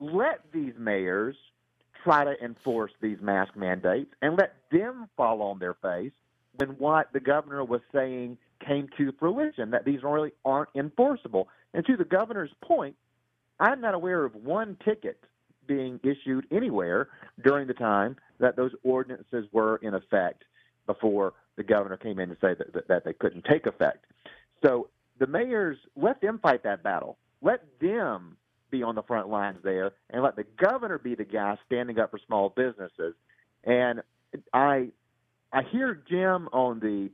let 0.00 0.40
these 0.52 0.74
mayors 0.78 1.36
try 2.02 2.24
to 2.24 2.34
enforce 2.44 2.92
these 3.00 3.18
mask 3.22 3.56
mandates 3.56 4.12
and 4.20 4.36
let 4.36 4.54
them 4.70 5.08
fall 5.16 5.40
on 5.40 5.58
their 5.58 5.74
face 5.74 6.12
when 6.56 6.70
what 6.70 7.12
the 7.12 7.20
governor 7.20 7.64
was 7.64 7.80
saying 7.92 8.36
came 8.64 8.88
to 8.96 9.12
fruition 9.18 9.70
that 9.70 9.84
these 9.84 10.02
really 10.02 10.32
aren't 10.44 10.70
enforceable. 10.74 11.48
And 11.72 11.84
to 11.86 11.96
the 11.96 12.04
governor's 12.04 12.52
point, 12.62 12.96
I'm 13.60 13.80
not 13.80 13.94
aware 13.94 14.24
of 14.24 14.34
one 14.34 14.76
ticket 14.84 15.22
being 15.66 16.00
issued 16.02 16.46
anywhere 16.50 17.08
during 17.42 17.66
the 17.66 17.74
time 17.74 18.16
that 18.38 18.56
those 18.56 18.72
ordinances 18.82 19.46
were 19.52 19.76
in 19.76 19.94
effect 19.94 20.44
before 20.86 21.32
the 21.56 21.62
governor 21.62 21.96
came 21.96 22.18
in 22.18 22.28
to 22.28 22.34
say 22.34 22.54
that, 22.54 22.72
that, 22.74 22.88
that 22.88 23.04
they 23.04 23.12
couldn't 23.12 23.44
take 23.44 23.66
effect. 23.66 24.04
So 24.64 24.88
the 25.18 25.26
mayors, 25.26 25.78
let 25.96 26.20
them 26.20 26.38
fight 26.42 26.64
that 26.64 26.82
battle. 26.82 27.16
Let 27.40 27.62
them 27.80 28.36
be 28.70 28.82
on 28.82 28.94
the 28.94 29.02
front 29.02 29.28
lines 29.28 29.58
there 29.62 29.92
and 30.10 30.22
let 30.22 30.36
the 30.36 30.44
governor 30.56 30.98
be 30.98 31.14
the 31.14 31.24
guy 31.24 31.56
standing 31.66 31.98
up 31.98 32.10
for 32.10 32.18
small 32.26 32.50
businesses. 32.50 33.14
And 33.62 34.02
I 34.52 34.88
I 35.52 35.62
hear 35.62 35.94
Jim 35.94 36.48
on 36.52 36.80
the 36.80 37.10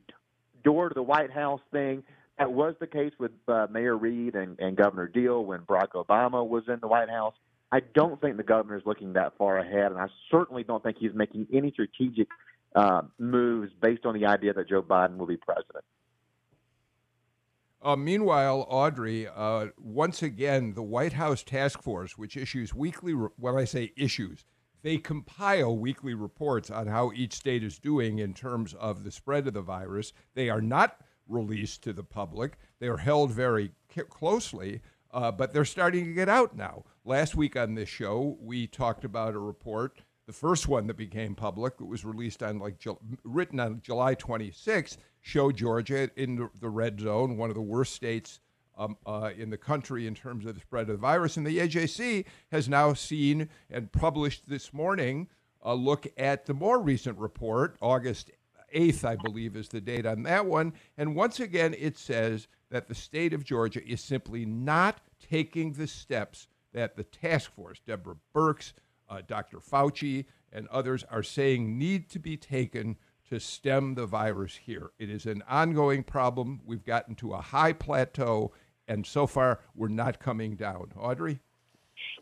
door 0.62 0.88
to 0.88 0.94
the 0.94 1.02
White 1.02 1.30
House 1.30 1.60
thing. 1.72 2.02
That 2.38 2.52
was 2.52 2.74
the 2.80 2.86
case 2.86 3.12
with 3.18 3.32
uh, 3.48 3.66
Mayor 3.70 3.96
Reed 3.96 4.34
and, 4.34 4.58
and 4.58 4.76
Governor 4.76 5.08
Deal 5.08 5.44
when 5.44 5.60
Barack 5.60 5.90
Obama 5.94 6.46
was 6.46 6.64
in 6.68 6.78
the 6.80 6.88
White 6.88 7.10
House. 7.10 7.34
I 7.72 7.80
don't 7.80 8.20
think 8.20 8.36
the 8.36 8.42
governor 8.42 8.76
is 8.76 8.82
looking 8.84 9.12
that 9.12 9.36
far 9.36 9.58
ahead, 9.58 9.92
and 9.92 9.98
I 9.98 10.08
certainly 10.30 10.64
don't 10.64 10.82
think 10.82 10.96
he's 10.98 11.14
making 11.14 11.46
any 11.52 11.70
strategic 11.70 12.28
uh, 12.74 13.02
moves 13.18 13.70
based 13.80 14.06
on 14.06 14.18
the 14.18 14.26
idea 14.26 14.52
that 14.54 14.68
Joe 14.68 14.82
Biden 14.82 15.18
will 15.18 15.26
be 15.26 15.36
president. 15.36 15.84
Uh, 17.82 17.96
meanwhile, 17.96 18.66
Audrey, 18.68 19.26
uh, 19.26 19.68
once 19.78 20.22
again, 20.22 20.74
the 20.74 20.82
White 20.82 21.14
House 21.14 21.42
task 21.42 21.82
force, 21.82 22.18
which 22.18 22.36
issues 22.36 22.74
weekly, 22.74 23.14
re- 23.14 23.30
when 23.38 23.56
I 23.56 23.64
say 23.64 23.92
issues, 23.96 24.44
they 24.82 24.98
compile 24.98 25.76
weekly 25.76 26.14
reports 26.14 26.70
on 26.70 26.86
how 26.86 27.12
each 27.12 27.34
state 27.34 27.62
is 27.62 27.78
doing 27.78 28.18
in 28.18 28.34
terms 28.34 28.74
of 28.74 29.04
the 29.04 29.10
spread 29.10 29.46
of 29.46 29.54
the 29.54 29.62
virus. 29.62 30.12
They 30.34 30.48
are 30.48 30.60
not 30.60 31.00
released 31.28 31.82
to 31.84 31.92
the 31.92 32.02
public, 32.02 32.58
they 32.80 32.88
are 32.88 32.96
held 32.96 33.30
very 33.30 33.72
closely, 34.08 34.80
uh, 35.12 35.30
but 35.30 35.52
they're 35.52 35.64
starting 35.64 36.04
to 36.06 36.12
get 36.12 36.28
out 36.28 36.56
now. 36.56 36.84
Last 37.04 37.34
week 37.34 37.56
on 37.56 37.74
this 37.74 37.88
show, 37.88 38.36
we 38.40 38.66
talked 38.66 39.04
about 39.04 39.34
a 39.34 39.38
report 39.38 40.02
the 40.30 40.36
first 40.36 40.68
one 40.68 40.86
that 40.86 40.96
became 40.96 41.34
public, 41.34 41.76
that 41.78 41.86
was 41.86 42.04
released 42.04 42.40
on 42.40 42.60
like 42.60 42.76
written 43.24 43.58
on 43.58 43.80
July 43.82 44.14
26th, 44.14 44.96
showed 45.20 45.56
Georgia 45.56 46.08
in 46.14 46.48
the 46.60 46.68
red 46.68 47.00
zone, 47.00 47.36
one 47.36 47.50
of 47.50 47.56
the 47.56 47.60
worst 47.60 47.94
states 47.94 48.38
um, 48.80 48.96
uh, 49.04 49.30
in 49.36 49.50
the 49.50 49.58
country 49.58 50.06
in 50.06 50.14
terms 50.14 50.46
of 50.46 50.54
the 50.54 50.60
spread 50.60 50.88
of 50.88 50.88
the 50.88 50.96
virus. 50.96 51.36
And 51.36 51.46
the 51.46 51.58
AJC 51.58 52.24
has 52.50 52.68
now 52.68 52.94
seen 52.94 53.48
and 53.70 53.92
published 53.92 54.48
this 54.48 54.72
morning 54.72 55.28
a 55.62 55.74
look 55.74 56.06
at 56.16 56.46
the 56.46 56.54
more 56.54 56.80
recent 56.80 57.18
report, 57.18 57.76
August 57.82 58.30
8th, 58.74 59.04
I 59.04 59.16
believe, 59.16 59.54
is 59.54 59.68
the 59.68 59.80
date 59.82 60.06
on 60.06 60.22
that 60.22 60.46
one. 60.46 60.72
And 60.96 61.14
once 61.14 61.40
again, 61.40 61.74
it 61.78 61.98
says 61.98 62.48
that 62.70 62.88
the 62.88 62.94
state 62.94 63.34
of 63.34 63.44
Georgia 63.44 63.86
is 63.86 64.00
simply 64.00 64.46
not 64.46 65.00
taking 65.30 65.72
the 65.72 65.86
steps 65.86 66.48
that 66.72 66.96
the 66.96 67.04
task 67.04 67.52
force, 67.54 67.80
Deborah 67.86 68.16
Birx, 68.34 68.72
uh, 69.10 69.20
Dr. 69.26 69.58
Fauci, 69.58 70.24
and 70.52 70.66
others 70.68 71.04
are 71.10 71.22
saying 71.22 71.78
need 71.78 72.08
to 72.10 72.18
be 72.18 72.36
taken 72.36 72.96
to 73.28 73.38
stem 73.38 73.94
the 73.94 74.06
virus 74.06 74.56
here. 74.56 74.90
It 74.98 75.08
is 75.08 75.26
an 75.26 75.42
ongoing 75.48 76.02
problem. 76.02 76.60
We've 76.64 76.84
gotten 76.84 77.14
to 77.16 77.34
a 77.34 77.40
high 77.40 77.72
plateau, 77.72 78.52
and 78.90 79.06
so 79.06 79.26
far 79.26 79.60
we're 79.74 79.88
not 79.88 80.18
coming 80.18 80.56
down. 80.56 80.92
Audrey? 80.98 81.40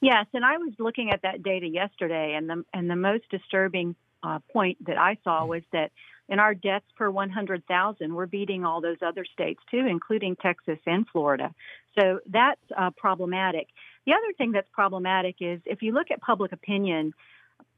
Yes, 0.01 0.27
and 0.35 0.45
I 0.45 0.59
was 0.59 0.73
looking 0.79 1.11
at 1.11 1.23
that 1.23 1.43
data 1.43 1.67
yesterday, 1.67 2.35
and 2.37 2.49
the 2.49 2.65
and 2.73 2.89
the 2.89 2.97
most 2.97 3.25
disturbing 3.31 3.97
uh, 4.23 4.39
point 4.53 4.85
that 4.87 4.99
I 4.99 5.17
saw 5.25 5.45
was 5.47 5.63
that 5.73 5.91
in 6.29 6.39
our 6.39 6.55
deaths 6.55 6.85
per 6.97 7.09
100,000, 7.11 8.15
we're 8.15 8.27
beating 8.27 8.65
all 8.65 8.81
those 8.81 8.99
other 9.01 9.25
states 9.25 9.61
too, 9.71 9.87
including 9.89 10.37
Texas 10.37 10.79
and 10.87 11.07
Florida. 11.09 11.55
So 11.99 12.21
that's 12.29 12.61
uh, 12.77 12.91
problematic. 12.97 13.69
The 14.05 14.13
other 14.13 14.33
thing 14.37 14.53
that's 14.53 14.69
problematic 14.73 15.37
is 15.41 15.61
if 15.65 15.81
you 15.81 15.93
look 15.93 16.11
at 16.11 16.21
public 16.21 16.53
opinion, 16.53 17.15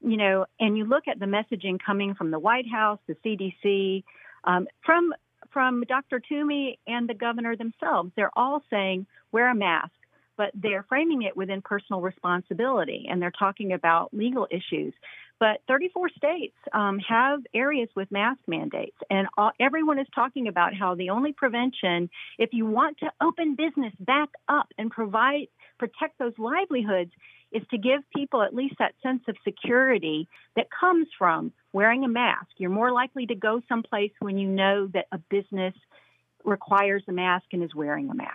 you 0.01 0.17
know, 0.17 0.45
and 0.59 0.77
you 0.77 0.85
look 0.85 1.07
at 1.07 1.19
the 1.19 1.25
messaging 1.25 1.77
coming 1.83 2.13
from 2.13 2.31
the 2.31 2.39
White 2.39 2.69
House, 2.69 2.99
the 3.07 3.15
CDC, 3.23 4.03
um, 4.43 4.67
from 4.83 5.13
from 5.51 5.83
Dr. 5.87 6.19
Toomey 6.19 6.79
and 6.87 7.07
the 7.07 7.13
governor 7.13 7.55
themselves, 7.55 8.11
they're 8.15 8.37
all 8.37 8.63
saying 8.69 9.05
wear 9.31 9.49
a 9.49 9.55
mask, 9.55 9.91
but 10.37 10.51
they're 10.53 10.85
framing 10.87 11.23
it 11.23 11.35
within 11.35 11.61
personal 11.61 12.01
responsibility, 12.01 13.07
and 13.09 13.21
they're 13.21 13.31
talking 13.31 13.73
about 13.73 14.13
legal 14.13 14.47
issues. 14.49 14.93
But 15.39 15.61
34 15.67 16.09
states 16.09 16.55
um, 16.71 16.99
have 16.99 17.39
areas 17.53 17.89
with 17.95 18.11
mask 18.11 18.41
mandates, 18.47 18.97
and 19.09 19.27
all, 19.37 19.51
everyone 19.59 19.97
is 19.97 20.07
talking 20.13 20.47
about 20.47 20.75
how 20.75 20.93
the 20.93 21.09
only 21.09 21.33
prevention, 21.33 22.09
if 22.37 22.51
you 22.53 22.65
want 22.67 22.99
to 22.99 23.11
open 23.21 23.55
business 23.55 23.93
back 23.99 24.29
up 24.47 24.67
and 24.77 24.91
provide 24.91 25.47
protect 25.79 26.19
those 26.19 26.33
livelihoods, 26.37 27.11
is 27.51 27.63
to 27.71 27.77
give 27.77 28.01
people 28.15 28.43
at 28.43 28.53
least 28.53 28.75
that 28.77 28.93
sense 29.01 29.23
of 29.27 29.35
security 29.43 30.27
that 30.55 30.67
comes 30.79 31.07
from 31.17 31.51
wearing 31.73 32.03
a 32.03 32.07
mask. 32.07 32.47
You're 32.57 32.69
more 32.69 32.91
likely 32.91 33.25
to 33.27 33.35
go 33.35 33.61
someplace 33.67 34.11
when 34.19 34.37
you 34.37 34.47
know 34.47 34.87
that 34.93 35.07
a 35.11 35.17
business 35.17 35.73
requires 36.43 37.03
a 37.07 37.11
mask 37.11 37.45
and 37.53 37.63
is 37.63 37.73
wearing 37.75 38.09
a 38.09 38.15
mask. 38.15 38.31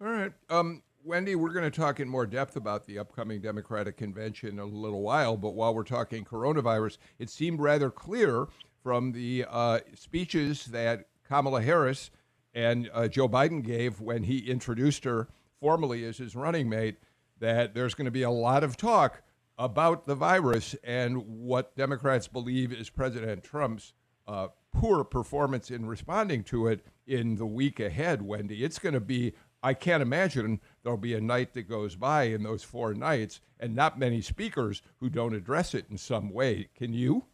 All 0.00 0.08
right. 0.08 0.32
Um, 0.50 0.82
Wendy, 1.04 1.34
we're 1.34 1.52
going 1.52 1.70
to 1.70 1.80
talk 1.80 2.00
in 2.00 2.08
more 2.08 2.26
depth 2.26 2.56
about 2.56 2.86
the 2.86 2.98
upcoming 2.98 3.40
Democratic 3.40 3.96
convention 3.96 4.50
in 4.50 4.58
a 4.58 4.64
little 4.64 5.02
while. 5.02 5.36
But 5.36 5.54
while 5.54 5.74
we're 5.74 5.84
talking 5.84 6.24
coronavirus, 6.24 6.98
it 7.18 7.30
seemed 7.30 7.60
rather 7.60 7.90
clear 7.90 8.46
from 8.82 9.12
the 9.12 9.44
uh, 9.48 9.80
speeches 9.94 10.66
that 10.66 11.06
Kamala 11.24 11.62
Harris 11.62 12.10
and 12.54 12.90
uh, 12.92 13.08
Joe 13.08 13.28
Biden 13.28 13.62
gave 13.62 14.00
when 14.00 14.24
he 14.24 14.38
introduced 14.38 15.04
her 15.04 15.28
formally 15.60 16.04
as 16.04 16.18
his 16.18 16.34
running 16.36 16.68
mate 16.68 16.96
that 17.38 17.74
there's 17.74 17.94
going 17.94 18.04
to 18.04 18.10
be 18.10 18.22
a 18.22 18.30
lot 18.30 18.62
of 18.62 18.76
talk 18.76 19.22
about 19.62 20.06
the 20.06 20.14
virus 20.16 20.74
and 20.82 21.18
what 21.24 21.76
Democrats 21.76 22.26
believe 22.26 22.72
is 22.72 22.90
President 22.90 23.44
Trump's 23.44 23.92
uh, 24.26 24.48
poor 24.72 25.04
performance 25.04 25.70
in 25.70 25.86
responding 25.86 26.42
to 26.42 26.66
it 26.66 26.84
in 27.06 27.36
the 27.36 27.46
week 27.46 27.78
ahead, 27.78 28.22
Wendy. 28.22 28.64
It's 28.64 28.80
going 28.80 28.94
to 28.94 29.00
be 29.00 29.34
I 29.62 29.74
can't 29.74 30.02
imagine 30.02 30.60
there'll 30.82 30.98
be 30.98 31.14
a 31.14 31.20
night 31.20 31.54
that 31.54 31.68
goes 31.68 31.94
by 31.94 32.24
in 32.24 32.42
those 32.42 32.64
four 32.64 32.94
nights 32.94 33.40
and 33.60 33.76
not 33.76 33.96
many 33.96 34.20
speakers 34.20 34.82
who 34.98 35.08
don't 35.08 35.34
address 35.34 35.74
it 35.74 35.86
in 35.88 35.96
some 35.96 36.30
way. 36.30 36.68
Can 36.76 36.92
you? 36.92 37.26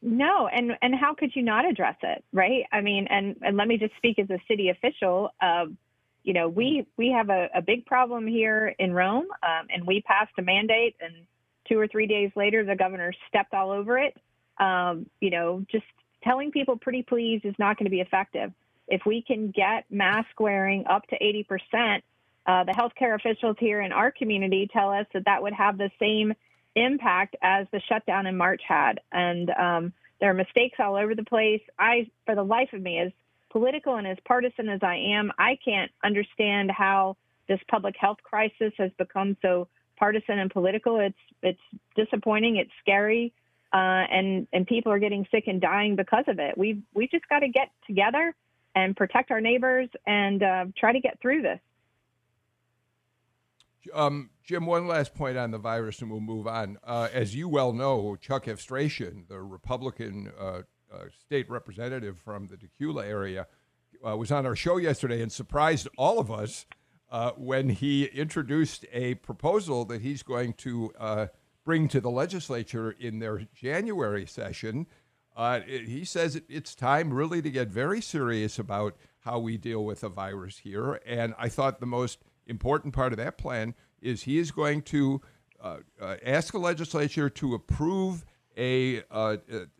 No, 0.00 0.48
and 0.48 0.72
and 0.80 0.94
how 0.94 1.12
could 1.12 1.36
you 1.36 1.42
not 1.42 1.68
address 1.68 1.96
it, 2.02 2.24
right? 2.32 2.64
I 2.72 2.80
mean, 2.80 3.06
and 3.10 3.36
and 3.42 3.58
let 3.58 3.68
me 3.68 3.76
just 3.76 3.94
speak 3.98 4.18
as 4.18 4.30
a 4.30 4.38
city 4.48 4.70
official. 4.70 5.28
Uh, 5.42 5.66
you 6.22 6.32
know, 6.32 6.48
we 6.48 6.86
we 6.96 7.10
have 7.10 7.28
a, 7.28 7.48
a 7.54 7.60
big 7.60 7.84
problem 7.84 8.26
here 8.26 8.74
in 8.78 8.94
Rome, 8.94 9.26
um, 9.42 9.66
and 9.68 9.86
we 9.86 10.00
passed 10.00 10.32
a 10.38 10.42
mandate, 10.42 10.96
and 11.02 11.26
two 11.70 11.78
or 11.78 11.86
three 11.86 12.06
days 12.06 12.30
later, 12.36 12.64
the 12.64 12.76
governor 12.76 13.12
stepped 13.28 13.54
all 13.54 13.70
over 13.70 13.98
it. 13.98 14.16
Um, 14.58 15.06
you 15.20 15.30
know, 15.30 15.64
just 15.70 15.84
telling 16.22 16.50
people 16.50 16.76
pretty 16.76 17.02
please 17.02 17.40
is 17.44 17.54
not 17.58 17.78
going 17.78 17.86
to 17.86 17.90
be 17.90 18.00
effective. 18.00 18.52
If 18.88 19.02
we 19.06 19.22
can 19.22 19.50
get 19.50 19.84
mask 19.90 20.38
wearing 20.38 20.86
up 20.86 21.06
to 21.08 21.18
80%, 21.18 22.02
uh, 22.46 22.64
the 22.64 22.72
healthcare 22.72 23.14
officials 23.14 23.56
here 23.58 23.80
in 23.80 23.92
our 23.92 24.10
community 24.10 24.68
tell 24.72 24.90
us 24.90 25.06
that 25.14 25.24
that 25.26 25.42
would 25.42 25.52
have 25.52 25.78
the 25.78 25.90
same 26.00 26.34
impact 26.74 27.36
as 27.42 27.66
the 27.72 27.80
shutdown 27.88 28.26
in 28.26 28.36
March 28.36 28.62
had. 28.66 29.00
And 29.12 29.50
um, 29.50 29.92
there 30.20 30.30
are 30.30 30.34
mistakes 30.34 30.78
all 30.78 30.96
over 30.96 31.14
the 31.14 31.24
place. 31.24 31.62
I, 31.78 32.10
for 32.26 32.34
the 32.34 32.42
life 32.42 32.72
of 32.72 32.82
me, 32.82 32.98
as 32.98 33.12
political 33.50 33.96
and 33.96 34.06
as 34.06 34.18
partisan 34.24 34.68
as 34.68 34.80
I 34.82 34.96
am, 34.96 35.32
I 35.38 35.58
can't 35.64 35.90
understand 36.02 36.70
how 36.70 37.16
this 37.48 37.60
public 37.68 37.94
health 37.98 38.18
crisis 38.22 38.72
has 38.78 38.90
become 38.98 39.36
so 39.42 39.68
partisan 40.00 40.38
and 40.38 40.50
political. 40.50 40.98
It's 40.98 41.14
it's 41.42 41.60
disappointing. 41.94 42.56
It's 42.56 42.70
scary, 42.80 43.32
uh, 43.72 43.76
and 44.10 44.48
and 44.52 44.66
people 44.66 44.90
are 44.90 44.98
getting 44.98 45.26
sick 45.30 45.44
and 45.46 45.60
dying 45.60 45.94
because 45.94 46.24
of 46.26 46.40
it. 46.40 46.58
We've 46.58 46.82
we 46.94 47.06
just 47.06 47.28
got 47.28 47.40
to 47.40 47.48
get 47.48 47.68
together 47.86 48.34
and 48.74 48.96
protect 48.96 49.30
our 49.30 49.40
neighbors 49.40 49.88
and 50.06 50.42
uh, 50.42 50.64
try 50.76 50.92
to 50.92 51.00
get 51.00 51.20
through 51.20 51.42
this. 51.42 51.60
Um, 53.94 54.30
Jim, 54.44 54.66
one 54.66 54.86
last 54.86 55.14
point 55.14 55.36
on 55.36 55.50
the 55.50 55.58
virus, 55.58 56.00
and 56.00 56.10
we'll 56.10 56.20
move 56.20 56.46
on. 56.46 56.78
Uh, 56.84 57.08
as 57.12 57.34
you 57.34 57.48
well 57.48 57.72
know, 57.72 58.16
Chuck 58.16 58.48
Efstration, 58.48 59.26
the 59.28 59.40
Republican 59.40 60.32
uh, 60.38 60.62
uh 60.92 61.04
state 61.24 61.48
representative 61.48 62.18
from 62.18 62.48
the 62.48 62.56
Dacula 62.56 63.04
area, 63.04 63.46
uh, 64.06 64.16
was 64.16 64.32
on 64.32 64.46
our 64.46 64.56
show 64.56 64.78
yesterday 64.78 65.20
and 65.20 65.30
surprised 65.30 65.88
all 65.98 66.18
of 66.18 66.30
us 66.30 66.64
uh, 67.10 67.32
when 67.32 67.68
he 67.68 68.04
introduced 68.04 68.84
a 68.92 69.14
proposal 69.16 69.84
that 69.84 70.00
he's 70.02 70.22
going 70.22 70.52
to 70.54 70.92
bring 71.64 71.88
to 71.88 72.00
the 72.00 72.10
legislature 72.10 72.90
in 72.98 73.18
their 73.18 73.46
January 73.54 74.26
session 74.26 74.86
uh, 75.36 75.60
it, 75.66 75.88
he 75.88 76.04
says 76.04 76.36
it, 76.36 76.44
it's 76.48 76.74
time 76.74 77.12
really 77.12 77.40
to 77.42 77.50
get 77.50 77.68
very 77.68 78.00
serious 78.00 78.58
about 78.58 78.96
how 79.20 79.38
we 79.38 79.56
deal 79.56 79.84
with 79.84 80.00
the 80.00 80.08
virus 80.08 80.58
here. 80.58 81.00
And 81.06 81.34
I 81.38 81.48
thought 81.48 81.80
the 81.80 81.86
most 81.86 82.18
important 82.46 82.94
part 82.94 83.12
of 83.12 83.18
that 83.18 83.38
plan 83.38 83.74
is 84.00 84.22
he 84.22 84.38
is 84.38 84.50
going 84.50 84.82
to 84.82 85.20
uh, 85.60 85.78
uh, 86.00 86.16
ask 86.24 86.52
the 86.52 86.58
legislature 86.58 87.30
to 87.30 87.54
approve 87.54 88.24
a, 88.56 89.02
uh, 89.10 89.36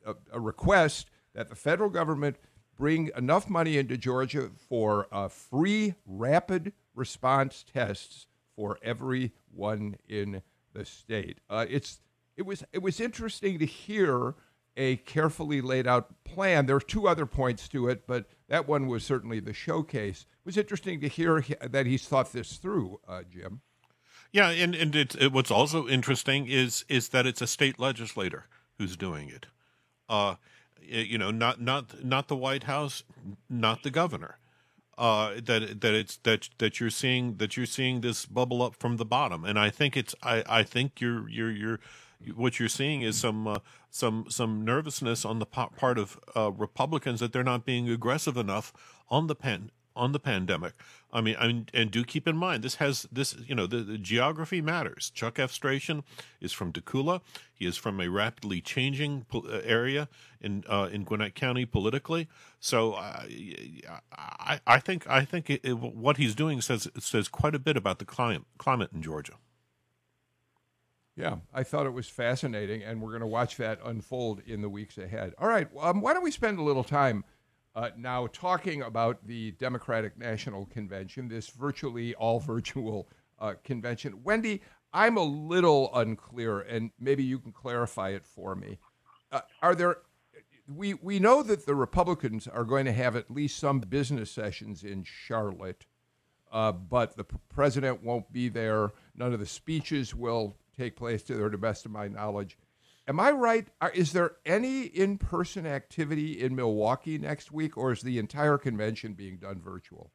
a, 0.07 0.15
a 0.33 0.41
request 0.41 1.11
that 1.35 1.49
the 1.49 1.55
federal 1.55 1.91
government 1.91 2.37
bring 2.77 3.11
enough 3.17 3.51
money 3.51 3.77
into 3.77 3.97
Georgia 3.97 4.51
for 4.69 5.09
a 5.13 5.29
free 5.29 5.95
rapid 6.07 6.73
response 6.95 7.65
tests 7.73 8.27
for 8.57 8.79
everyone 8.83 9.97
in 10.09 10.43
the 10.73 10.85
state. 10.85 11.39
Uh, 11.49 11.67
it's 11.69 12.01
it 12.37 12.47
was 12.47 12.65
it 12.73 12.83
was 12.83 13.01
interesting 13.01 13.59
to 13.59 13.67
hear 13.67 14.35
a 14.77 14.97
carefully 14.97 15.61
laid 15.61 15.87
out 15.87 16.25
plan. 16.25 16.67
There 16.67 16.77
are 16.77 16.81
two 16.81 17.09
other 17.09 17.27
points 17.27 17.69
to 17.69 17.89
it, 17.89 18.07
but 18.07 18.27
that 18.49 18.69
one 18.69 18.87
was 18.87 19.05
certainly 19.05 19.41
the 19.41 19.53
showcase. 19.53 20.21
It 20.23 20.47
was 20.47 20.57
interesting 20.57 21.01
to 21.01 21.09
hear 21.09 21.45
that 21.61 21.87
he's 21.87 22.07
thought 22.07 22.33
this 22.33 22.57
through, 22.57 23.01
uh, 23.07 23.23
Jim. 23.31 23.61
Yeah, 24.33 24.51
and 24.51 24.75
and 24.75 24.95
it's, 24.95 25.17
it, 25.17 25.33
what's 25.33 25.51
also 25.51 25.89
interesting 25.89 26.47
is 26.47 26.85
is 26.89 27.09
that 27.09 27.27
it's 27.27 27.43
a 27.43 27.47
state 27.47 27.79
legislator 27.79 28.47
who's 28.79 28.97
doing 28.97 29.29
it. 29.29 29.47
Uh, 30.09 30.37
you 30.81 31.19
know, 31.19 31.31
not 31.31 31.61
not 31.61 32.05
not 32.05 32.29
the 32.29 32.37
White 32.37 32.65
House, 32.65 33.03
not 33.49 33.83
the 33.83 33.91
governor. 33.91 34.39
Uh, 34.99 35.41
that 35.43 35.81
that 35.81 35.95
it's 35.95 36.19
that 36.19 36.51
that 36.59 36.79
you're 36.79 36.91
seeing 36.91 37.37
that 37.37 37.57
you're 37.57 37.65
seeing 37.65 38.03
this 38.03 38.27
bubble 38.27 38.63
up 38.63 38.77
from 38.77 38.99
the 38.99 39.05
bottom, 39.05 39.45
and 39.45 39.59
I 39.59 39.71
think 39.71 39.97
it's 39.97 40.15
I 40.23 40.43
I 40.47 40.63
think 40.63 41.01
you're 41.01 41.27
you're 41.29 41.51
you're 41.51 41.81
what 42.35 42.59
you're 42.59 42.69
seeing 42.69 43.03
is 43.03 43.17
some 43.17 43.47
uh, 43.47 43.59
some 43.91 44.27
some 44.29 44.65
nervousness 44.65 45.25
on 45.25 45.39
the 45.39 45.47
part 45.47 45.99
of 45.99 46.19
uh, 46.37 46.51
Republicans 46.51 47.21
that 47.21 47.33
they're 47.33 47.43
not 47.43 47.65
being 47.65 47.89
aggressive 47.89 48.37
enough 48.37 48.73
on 49.09 49.27
the 49.27 49.35
pen 49.35 49.71
on 49.97 50.13
the 50.13 50.21
pandemic. 50.21 50.75
I 51.13 51.21
mean, 51.21 51.37
I 51.39 51.47
mean, 51.47 51.67
and 51.75 51.91
do 51.91 52.05
keep 52.05 52.29
in 52.29 52.37
mind 52.37 52.63
this 52.63 52.77
has 52.77 53.07
this, 53.11 53.37
you 53.47 53.55
know, 53.55 53.67
the, 53.67 53.79
the 53.79 53.99
geography 53.99 54.61
matters. 54.61 55.11
Chuck 55.11 55.39
Efstration 55.39 56.05
is 56.41 56.53
from 56.53 56.73
Dacula. 56.73 57.21
He 57.53 57.67
is 57.67 57.77
from 57.77 58.01
a 58.01 58.09
rapidly 58.09 58.61
changing 58.61 59.27
uh, 59.35 59.61
area 59.65 60.09
in 60.41 60.65
uh, 60.69 60.89
in 60.93 61.05
Gwinnett 61.05 61.35
County 61.35 61.67
politically. 61.67 62.29
So 62.61 62.95
uh, 62.95 63.25
I, 64.13 64.61
I 64.67 64.79
think 64.79 65.09
I 65.09 65.25
think 65.25 65.51
it, 65.51 65.61
it, 65.65 65.79
what 65.79 66.17
he's 66.17 66.35
doing 66.35 66.61
says 66.61 66.89
says 66.99 67.29
quite 67.29 67.55
a 67.55 67.59
bit 67.59 67.77
about 67.77 67.99
the 67.99 68.05
climate 68.05 68.43
climate 68.59 68.91
in 68.95 69.03
Georgia. 69.03 69.35
Yeah, 71.17 71.37
I 71.53 71.65
thought 71.65 71.87
it 71.87 71.93
was 71.93 72.09
fascinating, 72.09 72.83
and 72.83 73.03
we're 73.03 73.11
going 73.11 73.21
to 73.21 73.27
watch 73.27 73.57
that 73.59 73.79
unfold 73.85 74.41
in 74.47 74.63
the 74.63 74.71
weeks 74.71 74.97
ahead. 74.97 75.35
All 75.39 75.49
right, 75.49 75.69
um, 75.79 76.01
why 76.01 76.15
don't 76.15 76.23
we 76.23 76.31
spend 76.31 76.59
a 76.59 76.63
little 76.63 76.85
time 76.85 77.25
uh, 77.75 77.91
now, 77.97 78.27
talking 78.29 78.83
about 78.83 79.27
the 79.27 79.53
Democratic 79.53 80.19
National 80.19 80.67
Convention, 80.67 81.29
this 81.29 81.49
virtually 81.51 82.15
all 82.17 82.41
virtual 82.55 83.09
uh, 83.39 83.55
convention, 83.65 84.23
Wendy, 84.25 84.61
I'm 84.93 85.17
a 85.17 85.23
little 85.23 85.91
unclear, 85.95 86.61
and 86.61 86.91
maybe 86.99 87.23
you 87.23 87.39
can 87.39 87.53
clarify 87.53 88.11
it 88.11 88.25
for 88.25 88.57
me. 88.57 88.79
Uh, 89.31 89.43
are 89.63 89.75
there? 89.75 89.99
We 90.67 90.95
we 90.95 91.19
know 91.19 91.43
that 91.43 91.67
the 91.67 91.75
Republicans 91.75 92.49
are 92.49 92.65
going 92.65 92.87
to 92.87 92.93
have 92.93 93.17
at 93.17 93.31
least 93.31 93.59
some 93.59 93.81
business 93.81 94.31
sessions 94.31 94.83
in 94.83 95.05
Charlotte, 95.05 95.87
uh, 96.53 96.73
but 96.73 97.17
the 97.17 97.25
president 97.49 98.03
won't 98.03 98.33
be 98.33 98.49
there. 98.49 98.91
None 99.15 99.33
of 99.33 99.39
the 99.39 99.47
speeches 99.47 100.15
will 100.15 100.57
take 100.77 100.97
place, 100.97 101.23
to 101.25 101.35
the 101.35 101.59
best 101.59 101.87
of 101.87 101.93
my 101.93 102.09
knowledge. 102.09 102.59
Am 103.09 103.19
I 103.19 103.31
right? 103.31 103.67
Is 103.95 104.13
there 104.13 104.33
any 104.47 104.83
in 104.83 105.19
person 105.19 105.67
activity 105.67 106.41
in 106.41 106.55
Milwaukee 106.55 107.19
next 107.19 107.51
week, 107.51 107.77
or 107.77 107.93
is 107.93 108.03
the 108.03 108.19
entire 108.19 108.59
convention 108.59 109.15
being 109.15 109.37
done 109.39 109.61
virtual? 109.61 110.13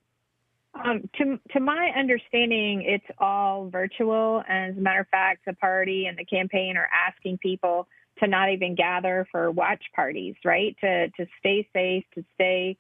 Um, 0.84 1.10
to, 1.18 1.40
to 1.54 1.60
my 1.60 1.92
understanding, 1.98 2.84
it's 2.86 3.06
all 3.18 3.70
virtual. 3.70 4.44
As 4.48 4.78
a 4.78 4.80
matter 4.80 5.02
of 5.02 5.08
fact, 5.08 5.46
the 5.46 5.54
party 5.54 6.06
and 6.06 6.18
the 6.18 6.26
campaign 6.26 6.76
are 6.78 6.90
asking 6.94 7.38
people 7.40 7.88
to 8.20 8.28
not 8.28 8.50
even 8.52 8.76
gather 8.76 9.28
for 9.32 9.52
watch 9.52 9.84
parties, 9.96 10.36
right? 10.44 10.76
To 10.82 11.10
to 11.10 11.26
stay 11.40 11.68
safe, 11.74 12.04
to 12.16 12.24
stay 12.36 12.78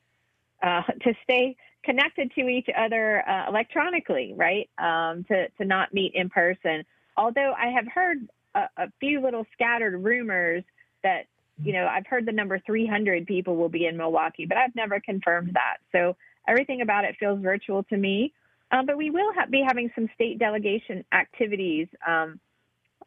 uh, 0.64 0.84
to 1.04 1.14
stay 1.24 1.56
connected 1.84 2.32
to 2.36 2.48
each 2.48 2.68
other 2.76 3.28
uh, 3.28 3.48
electronically, 3.50 4.34
right? 4.36 4.70
Um, 4.78 5.24
to 5.26 5.50
to 5.58 5.66
not 5.66 5.94
meet 5.94 6.14
in 6.16 6.30
person. 6.30 6.84
Although 7.18 7.54
I 7.58 7.68
have 7.68 7.88
heard 7.88 8.28
a, 8.56 8.84
a 8.84 8.88
few 9.00 9.22
little 9.22 9.46
scattered 9.54 10.03
rumors 10.03 10.64
that 11.03 11.25
you 11.62 11.74
know 11.74 11.88
I've 11.88 12.08
heard 12.08 12.25
the 12.25 12.32
number 12.32 12.60
300 12.66 13.27
people 13.27 13.56
will 13.56 13.70
be 13.70 13.86
in 13.86 13.98
Milwaukee, 13.98 14.46
but 14.46 14.58
I've 14.58 14.75
never 14.75 15.00
confirmed 15.00 15.51
that. 15.53 15.77
So 15.92 16.16
everything 16.48 16.82
about 16.82 17.06
it 17.06 17.16
feels 17.20 17.42
virtual 17.42 17.84
to 17.84 17.98
me. 17.98 18.34
Um, 18.72 18.86
but 18.86 18.98
we 18.98 19.10
will 19.12 19.32
ha- 19.36 19.46
be 19.50 19.64
having 19.66 19.92
some 19.96 20.10
state 20.16 20.40
delegation 20.40 21.06
activities. 21.14 21.88
Um, 22.06 22.40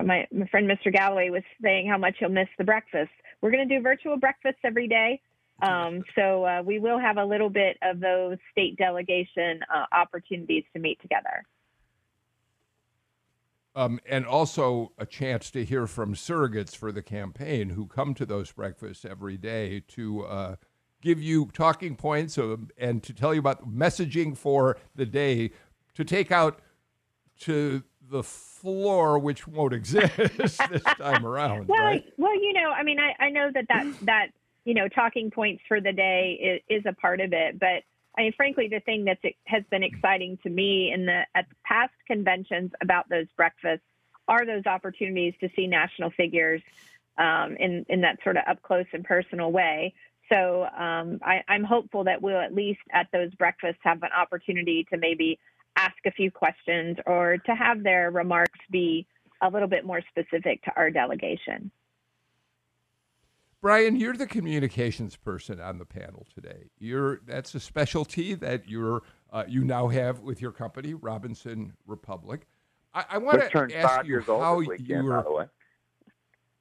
my, 0.03 0.27
my 0.33 0.46
friend 0.46 0.70
Mr. 0.70 0.92
Galloway 0.92 1.31
was 1.31 1.42
saying 1.62 1.88
how 1.88 1.99
much 1.99 2.16
he'll 2.20 2.29
miss 2.29 2.49
the 2.59 2.64
breakfast. 2.64 3.11
We're 3.40 3.51
going 3.51 3.68
to 3.68 3.77
do 3.77 3.83
virtual 3.83 4.16
breakfasts 4.16 4.61
every 4.64 4.87
day. 4.87 5.20
Um, 5.61 6.05
so 6.14 6.44
uh, 6.44 6.62
we 6.64 6.79
will 6.79 7.01
have 7.01 7.16
a 7.16 7.25
little 7.25 7.51
bit 7.51 7.77
of 7.83 7.99
those 7.99 8.38
state 8.53 8.77
delegation 8.77 9.61
uh, 9.75 9.87
opportunities 9.92 10.64
to 10.72 10.79
meet 10.79 11.01
together. 11.03 11.44
Um, 13.74 14.00
and 14.09 14.26
also 14.26 14.92
a 14.98 15.07
chance 15.07 15.50
to 15.52 15.64
hear 15.64 15.87
from 15.87 16.14
surrogates 16.14 16.74
for 16.74 16.90
the 16.90 17.02
campaign 17.02 17.70
who 17.70 17.87
come 17.87 18.12
to 18.14 18.26
those 18.26 18.50
breakfasts 18.50 19.04
every 19.04 19.37
day 19.37 19.85
to 19.88 20.24
uh, 20.24 20.57
give 21.00 21.22
you 21.22 21.46
talking 21.52 21.94
points 21.94 22.38
of, 22.38 22.72
and 22.76 23.02
to 23.04 23.12
tell 23.12 23.33
you 23.33 23.40
about 23.40 23.70
messaging 23.70 24.37
for 24.37 24.78
the 24.96 25.07
day 25.07 25.50
to 25.94 26.04
take 26.04 26.33
out 26.33 26.61
to 27.40 27.83
the 28.11 28.22
floor, 28.22 29.18
which 29.18 29.46
won't 29.46 29.72
exist 29.74 30.16
this 30.16 30.83
time 30.83 31.24
around. 31.24 31.68
well, 31.68 31.83
right? 31.83 32.04
well, 32.16 32.35
you 32.35 32.52
know, 32.52 32.70
I 32.70 32.83
mean, 32.83 32.98
I, 32.98 33.24
I 33.24 33.31
know 33.31 33.50
that 33.52 33.66
that 33.68 33.87
that 34.02 34.26
you 34.64 34.74
know 34.74 34.88
talking 34.88 35.31
points 35.31 35.62
for 35.68 35.81
the 35.81 35.92
day 35.92 36.62
is, 36.68 36.81
is 36.81 36.87
a 36.87 36.92
part 36.92 37.20
of 37.20 37.33
it, 37.33 37.59
but 37.59 37.83
I 38.18 38.22
mean, 38.22 38.33
frankly, 38.37 38.68
the 38.68 38.81
thing 38.81 39.04
that 39.04 39.18
has 39.44 39.62
been 39.70 39.85
exciting 39.85 40.38
to 40.42 40.50
me 40.50 40.92
in 40.92 41.07
the 41.07 41.22
at 41.37 41.48
the 41.48 41.54
past 41.64 41.92
conventions 42.09 42.72
about 42.83 43.09
those 43.09 43.26
breakfasts 43.37 43.85
are 44.26 44.44
those 44.44 44.66
opportunities 44.66 45.35
to 45.40 45.48
see 45.54 45.68
national 45.68 46.11
figures 46.11 46.61
um, 47.16 47.57
in 47.61 47.87
in 47.88 48.00
that 48.00 48.18
sort 48.24 48.37
of 48.37 48.42
up 48.48 48.61
close 48.62 48.87
and 48.92 49.04
personal 49.04 49.52
way. 49.52 49.94
So 50.33 50.64
um, 50.64 51.20
I, 51.22 51.42
I'm 51.48 51.62
hopeful 51.62 52.04
that 52.04 52.20
we'll 52.20 52.40
at 52.40 52.52
least 52.52 52.81
at 52.92 53.07
those 53.12 53.33
breakfasts 53.37 53.81
have 53.85 54.02
an 54.02 54.11
opportunity 54.14 54.85
to 54.92 54.98
maybe 54.98 55.38
ask 55.76 55.96
a 56.04 56.11
few 56.11 56.31
questions 56.33 56.98
or 57.07 57.38
to 57.46 57.54
have 57.54 57.85
their 57.85 58.11
remarks 58.11 58.59
be 58.70 59.07
a 59.40 59.48
little 59.48 59.68
bit 59.68 59.87
more 59.87 60.02
specific 60.11 60.62
to 60.64 60.72
our 60.76 60.90
delegation. 60.90 61.70
Brian, 63.61 63.97
you're 63.97 64.14
the 64.14 64.27
communications 64.27 65.16
person 65.16 65.61
on 65.61 65.79
the 65.79 65.85
panel 65.85 66.27
today. 66.33 66.71
You're 66.79 67.21
that's 67.27 67.55
a 67.55 67.61
specialty 67.61 68.35
that 68.35 68.68
you're 68.68 69.03
uh, 69.33 69.44
you 69.49 69.64
now 69.64 69.88
have 69.88 70.21
with 70.21 70.40
your 70.40 70.53
company, 70.53 70.94
Robinson 70.94 71.75
Republic. 71.87 72.47
I, 72.94 73.05
I 73.11 73.18
want 73.18 73.51
to 73.51 73.77
ask 73.77 74.07
you 74.07 74.21
how 74.21 74.61
you 74.61 75.03
were. 75.03 75.51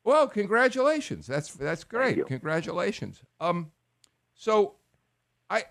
Well, 0.03 0.27
congratulations. 0.27 1.27
That's 1.27 1.53
that's 1.53 1.83
great. 1.83 2.25
Congratulations. 2.25 3.21
Um, 3.39 3.71
so, 4.33 4.75
I 5.49 5.65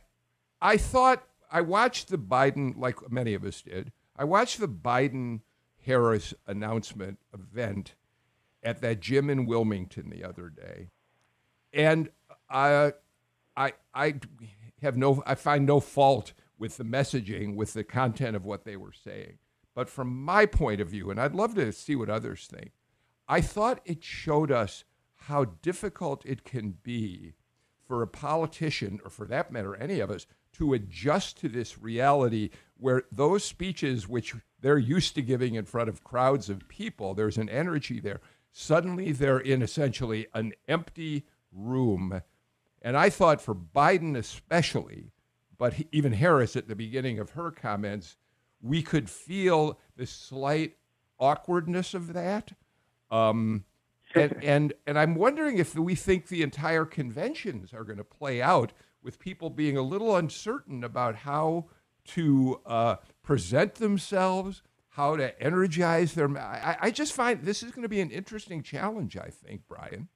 I 0.60 0.76
thought 0.76 1.24
I 1.50 1.60
watched 1.60 2.08
the 2.08 2.18
Biden, 2.18 2.76
like 2.76 3.10
many 3.10 3.34
of 3.34 3.44
us 3.44 3.62
did. 3.62 3.92
I 4.16 4.24
watched 4.24 4.60
the 4.60 4.68
Biden 4.68 5.40
Harris 5.84 6.34
announcement 6.46 7.18
event 7.34 7.96
at 8.62 8.80
that 8.80 9.00
gym 9.00 9.28
in 9.28 9.46
Wilmington 9.46 10.10
the 10.10 10.24
other 10.24 10.48
day 10.48 10.90
and 11.76 12.08
I, 12.50 12.92
I, 13.56 13.72
I 13.94 14.14
have 14.82 14.96
no, 14.96 15.22
I 15.26 15.34
find 15.36 15.66
no 15.66 15.78
fault 15.78 16.32
with 16.58 16.78
the 16.78 16.84
messaging, 16.84 17.54
with 17.54 17.74
the 17.74 17.84
content 17.84 18.34
of 18.34 18.44
what 18.44 18.64
they 18.64 18.76
were 18.76 18.92
saying. 18.92 19.38
But 19.74 19.90
from 19.90 20.24
my 20.24 20.46
point 20.46 20.80
of 20.80 20.88
view, 20.88 21.10
and 21.10 21.20
I'd 21.20 21.34
love 21.34 21.54
to 21.56 21.70
see 21.72 21.94
what 21.94 22.08
others 22.08 22.48
think, 22.50 22.72
I 23.28 23.42
thought 23.42 23.82
it 23.84 24.02
showed 24.02 24.50
us 24.50 24.84
how 25.14 25.44
difficult 25.44 26.24
it 26.24 26.44
can 26.44 26.78
be 26.82 27.34
for 27.84 28.02
a 28.02 28.08
politician, 28.08 29.00
or 29.04 29.10
for 29.10 29.26
that 29.26 29.52
matter, 29.52 29.76
any 29.76 30.00
of 30.00 30.10
us, 30.10 30.26
to 30.54 30.72
adjust 30.72 31.38
to 31.38 31.48
this 31.48 31.78
reality 31.78 32.50
where 32.78 33.02
those 33.12 33.44
speeches, 33.44 34.08
which 34.08 34.34
they're 34.60 34.78
used 34.78 35.14
to 35.14 35.22
giving 35.22 35.54
in 35.54 35.66
front 35.66 35.90
of 35.90 36.02
crowds 36.02 36.48
of 36.48 36.66
people, 36.68 37.12
there's 37.12 37.36
an 37.36 37.50
energy 37.50 38.00
there. 38.00 38.20
Suddenly 38.52 39.12
they're 39.12 39.38
in 39.38 39.60
essentially 39.60 40.26
an 40.32 40.52
empty 40.66 41.26
room. 41.56 42.22
And 42.82 42.96
I 42.96 43.10
thought 43.10 43.40
for 43.40 43.54
Biden 43.54 44.16
especially, 44.16 45.12
but 45.58 45.74
even 45.90 46.12
Harris 46.12 46.54
at 46.56 46.68
the 46.68 46.76
beginning 46.76 47.18
of 47.18 47.30
her 47.30 47.50
comments, 47.50 48.16
we 48.60 48.82
could 48.82 49.08
feel 49.08 49.78
the 49.96 50.06
slight 50.06 50.76
awkwardness 51.18 51.94
of 51.94 52.12
that. 52.12 52.52
Um, 53.10 53.64
and, 54.14 54.36
and, 54.44 54.72
and 54.86 54.98
I'm 54.98 55.14
wondering 55.14 55.58
if 55.58 55.74
we 55.74 55.94
think 55.94 56.28
the 56.28 56.42
entire 56.42 56.84
conventions 56.84 57.72
are 57.72 57.84
going 57.84 57.98
to 57.98 58.04
play 58.04 58.42
out 58.42 58.72
with 59.02 59.18
people 59.18 59.50
being 59.50 59.76
a 59.76 59.82
little 59.82 60.16
uncertain 60.16 60.84
about 60.84 61.16
how 61.16 61.66
to 62.06 62.60
uh, 62.66 62.96
present 63.22 63.76
themselves, 63.76 64.62
how 64.90 65.16
to 65.16 65.40
energize 65.42 66.14
their. 66.14 66.28
I, 66.38 66.76
I 66.80 66.90
just 66.90 67.12
find 67.12 67.42
this 67.42 67.62
is 67.62 67.70
going 67.70 67.82
to 67.82 67.88
be 67.88 68.00
an 68.00 68.10
interesting 68.10 68.62
challenge, 68.62 69.16
I 69.16 69.28
think, 69.28 69.62
Brian. 69.68 70.08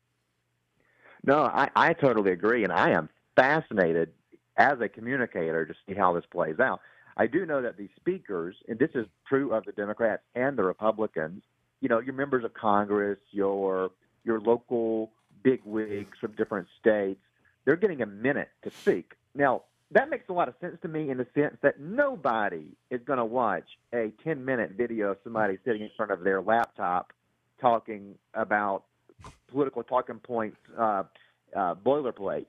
No, 1.24 1.42
I, 1.44 1.68
I 1.76 1.92
totally 1.92 2.32
agree, 2.32 2.64
and 2.64 2.72
I 2.72 2.90
am 2.90 3.08
fascinated 3.36 4.12
as 4.56 4.80
a 4.80 4.88
communicator 4.88 5.64
to 5.66 5.74
see 5.86 5.94
how 5.94 6.12
this 6.12 6.24
plays 6.30 6.58
out. 6.58 6.80
I 7.16 7.26
do 7.26 7.44
know 7.44 7.62
that 7.62 7.76
the 7.76 7.88
speakers, 7.96 8.56
and 8.68 8.78
this 8.78 8.90
is 8.94 9.06
true 9.28 9.52
of 9.52 9.64
the 9.64 9.72
Democrats 9.72 10.22
and 10.34 10.56
the 10.56 10.64
Republicans, 10.64 11.42
you 11.80 11.88
know, 11.88 11.98
your 11.98 12.14
members 12.14 12.44
of 12.44 12.54
Congress, 12.54 13.18
your 13.30 13.90
your 14.24 14.40
local 14.40 15.10
bigwigs 15.42 16.18
from 16.20 16.32
different 16.32 16.68
states, 16.78 17.20
they're 17.64 17.76
getting 17.76 18.02
a 18.02 18.06
minute 18.06 18.50
to 18.62 18.70
speak. 18.70 19.14
Now, 19.34 19.62
that 19.92 20.10
makes 20.10 20.28
a 20.28 20.32
lot 20.32 20.48
of 20.48 20.54
sense 20.60 20.76
to 20.82 20.88
me 20.88 21.10
in 21.10 21.16
the 21.16 21.26
sense 21.34 21.56
that 21.62 21.80
nobody 21.80 22.66
is 22.90 23.00
going 23.04 23.18
to 23.18 23.24
watch 23.24 23.64
a 23.94 24.12
10 24.22 24.44
minute 24.44 24.72
video 24.76 25.12
of 25.12 25.18
somebody 25.24 25.58
sitting 25.64 25.82
in 25.82 25.90
front 25.96 26.12
of 26.12 26.20
their 26.22 26.42
laptop 26.42 27.12
talking 27.60 28.14
about 28.34 28.84
political 29.50 29.82
talking 29.82 30.18
points, 30.18 30.56
uh, 30.78 31.04
uh, 31.56 31.74
boilerplate. 31.74 32.46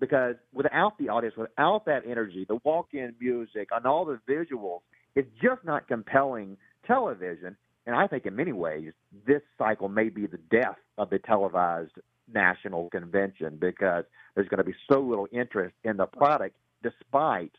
Because 0.00 0.34
without 0.52 0.98
the 0.98 1.08
audience, 1.08 1.36
without 1.36 1.86
that 1.86 2.02
energy, 2.06 2.44
the 2.48 2.58
walk 2.64 2.88
in 2.92 3.14
music, 3.20 3.68
and 3.70 3.86
all 3.86 4.04
the 4.04 4.18
visuals, 4.28 4.80
it's 5.14 5.30
just 5.40 5.64
not 5.64 5.86
compelling 5.86 6.56
television. 6.86 7.56
And 7.86 7.94
I 7.94 8.06
think 8.06 8.26
in 8.26 8.34
many 8.34 8.52
ways, 8.52 8.92
this 9.26 9.42
cycle 9.56 9.88
may 9.88 10.08
be 10.08 10.26
the 10.26 10.38
death 10.50 10.78
of 10.98 11.10
the 11.10 11.18
televised 11.18 11.92
national 12.32 12.90
convention 12.90 13.56
because 13.60 14.04
there's 14.34 14.48
going 14.48 14.58
to 14.58 14.64
be 14.64 14.74
so 14.90 15.00
little 15.00 15.28
interest 15.32 15.74
in 15.84 15.96
the 15.96 16.06
product 16.06 16.56
despite 16.82 17.52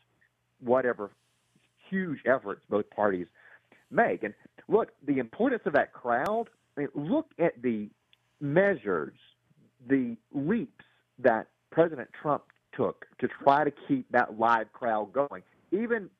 whatever 0.60 1.10
huge 1.88 2.18
efforts 2.26 2.60
both 2.68 2.88
parties 2.90 3.26
make. 3.90 4.22
And 4.22 4.34
look, 4.68 4.88
the 5.06 5.18
importance 5.18 5.62
of 5.66 5.72
that 5.74 5.92
crowd, 5.92 6.46
I 6.76 6.80
mean, 6.80 6.88
look 6.94 7.26
at 7.38 7.60
the 7.62 7.88
measures, 8.40 9.14
the 9.88 10.16
leaps 10.32 10.84
that 11.18 11.48
President 11.70 12.08
Trump 12.20 12.44
took 12.76 13.06
to 13.20 13.28
try 13.42 13.64
to 13.64 13.72
keep 13.88 14.10
that 14.12 14.38
live 14.38 14.72
crowd 14.72 15.12
going. 15.12 15.42
Even 15.72 16.10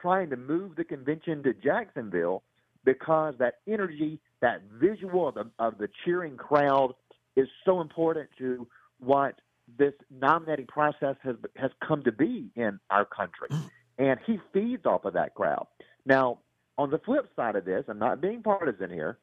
trying 0.00 0.30
to 0.30 0.36
move 0.36 0.76
the 0.76 0.84
convention 0.84 1.42
to 1.42 1.54
Jacksonville 1.54 2.42
because 2.84 3.34
that 3.38 3.60
energy, 3.66 4.20
that 4.40 4.62
visual 4.72 5.28
of 5.28 5.34
the, 5.34 5.50
of 5.58 5.78
the 5.78 5.88
cheering 6.04 6.36
crowd 6.36 6.94
is 7.36 7.48
so 7.64 7.80
important 7.80 8.28
to 8.38 8.66
what 8.98 9.34
this 9.78 9.94
nominating 10.10 10.66
process 10.66 11.16
has 11.22 11.36
has 11.56 11.70
come 11.86 12.02
to 12.04 12.12
be 12.12 12.50
in 12.54 12.78
our 12.90 13.06
country, 13.06 13.48
mm. 13.50 13.70
and 13.98 14.20
he 14.26 14.38
feeds 14.52 14.84
off 14.84 15.06
of 15.06 15.14
that 15.14 15.34
crowd. 15.34 15.66
Now, 16.04 16.40
on 16.76 16.90
the 16.90 16.98
flip 16.98 17.30
side 17.34 17.56
of 17.56 17.64
this, 17.64 17.84
I'm 17.88 17.98
not 17.98 18.20
being 18.20 18.42
partisan 18.42 18.90
here. 18.90 19.18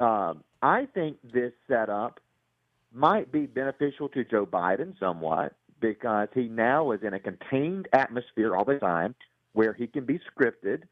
Um, 0.00 0.42
I 0.62 0.86
think 0.92 1.18
this 1.22 1.52
setup 1.68 2.20
might 2.92 3.30
be 3.32 3.46
beneficial 3.46 4.08
to 4.10 4.24
Joe 4.24 4.46
Biden 4.46 4.98
somewhat 4.98 5.54
because 5.80 6.28
he 6.34 6.44
now 6.44 6.92
is 6.92 7.00
in 7.02 7.14
a 7.14 7.20
contained 7.20 7.88
atmosphere 7.92 8.56
all 8.56 8.64
the 8.64 8.78
time 8.78 9.14
where 9.52 9.72
he 9.72 9.86
can 9.86 10.04
be 10.04 10.20
scripted. 10.30 10.82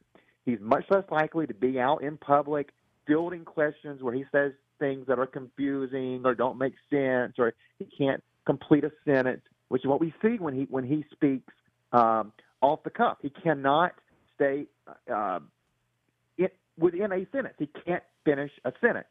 He's 0.45 0.59
much 0.61 0.85
less 0.91 1.05
likely 1.11 1.47
to 1.47 1.55
be 1.55 1.79
out 1.81 2.03
in 2.03 2.17
public 2.17 2.71
fielding 3.07 3.45
questions 3.45 4.03
where 4.03 4.15
he 4.15 4.25
says 4.33 4.53
things 4.79 5.07
that 5.07 5.19
are 5.19 5.27
confusing 5.27 6.23
or 6.25 6.35
don't 6.35 6.59
make 6.59 6.75
sense 6.91 7.35
or 7.39 7.55
he 7.79 7.87
can't 7.97 8.23
complete 8.47 8.85
a 8.85 8.91
sentence, 9.05 9.43
which 9.69 9.83
is 9.83 9.89
what 9.89 10.01
we 10.01 10.13
see 10.21 10.37
when 10.39 10.55
he 10.55 10.67
when 10.69 10.85
he 10.85 11.05
speaks 11.13 11.53
um, 11.93 12.33
off 12.61 12.83
the 12.83 12.91
cuff. 12.91 13.19
He 13.23 13.31
cannot 13.31 13.93
stay 14.35 14.67
uh, 15.13 15.41
within 16.83 17.13
a 17.13 17.27
sentence. 17.33 17.55
He 17.59 17.69
can't 17.87 18.03
finish 18.25 18.51
a 18.65 18.73
sentence, 18.81 19.07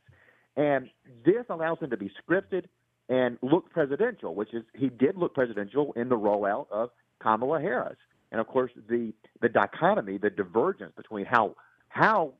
and 0.55 0.89
this 1.25 1.45
allows 1.49 1.79
him 1.79 1.89
to 1.89 1.97
be 1.97 2.11
scripted 2.21 2.65
and 3.09 3.37
look 3.41 3.69
presidential, 3.71 4.35
which 4.35 4.53
is 4.53 4.63
he 4.75 4.89
did 4.89 5.17
look 5.17 5.33
presidential 5.33 5.93
in 5.95 6.09
the 6.09 6.17
rollout 6.17 6.67
of 6.71 6.89
Kamala 7.21 7.59
Harris, 7.61 7.97
and 8.31 8.39
of 8.39 8.47
course 8.47 8.71
the 8.89 9.13
the 9.41 9.49
dichotomy, 9.49 10.17
the 10.17 10.29
divergence 10.29 10.93
between 10.95 11.25
how 11.25 11.55
how 11.89 12.33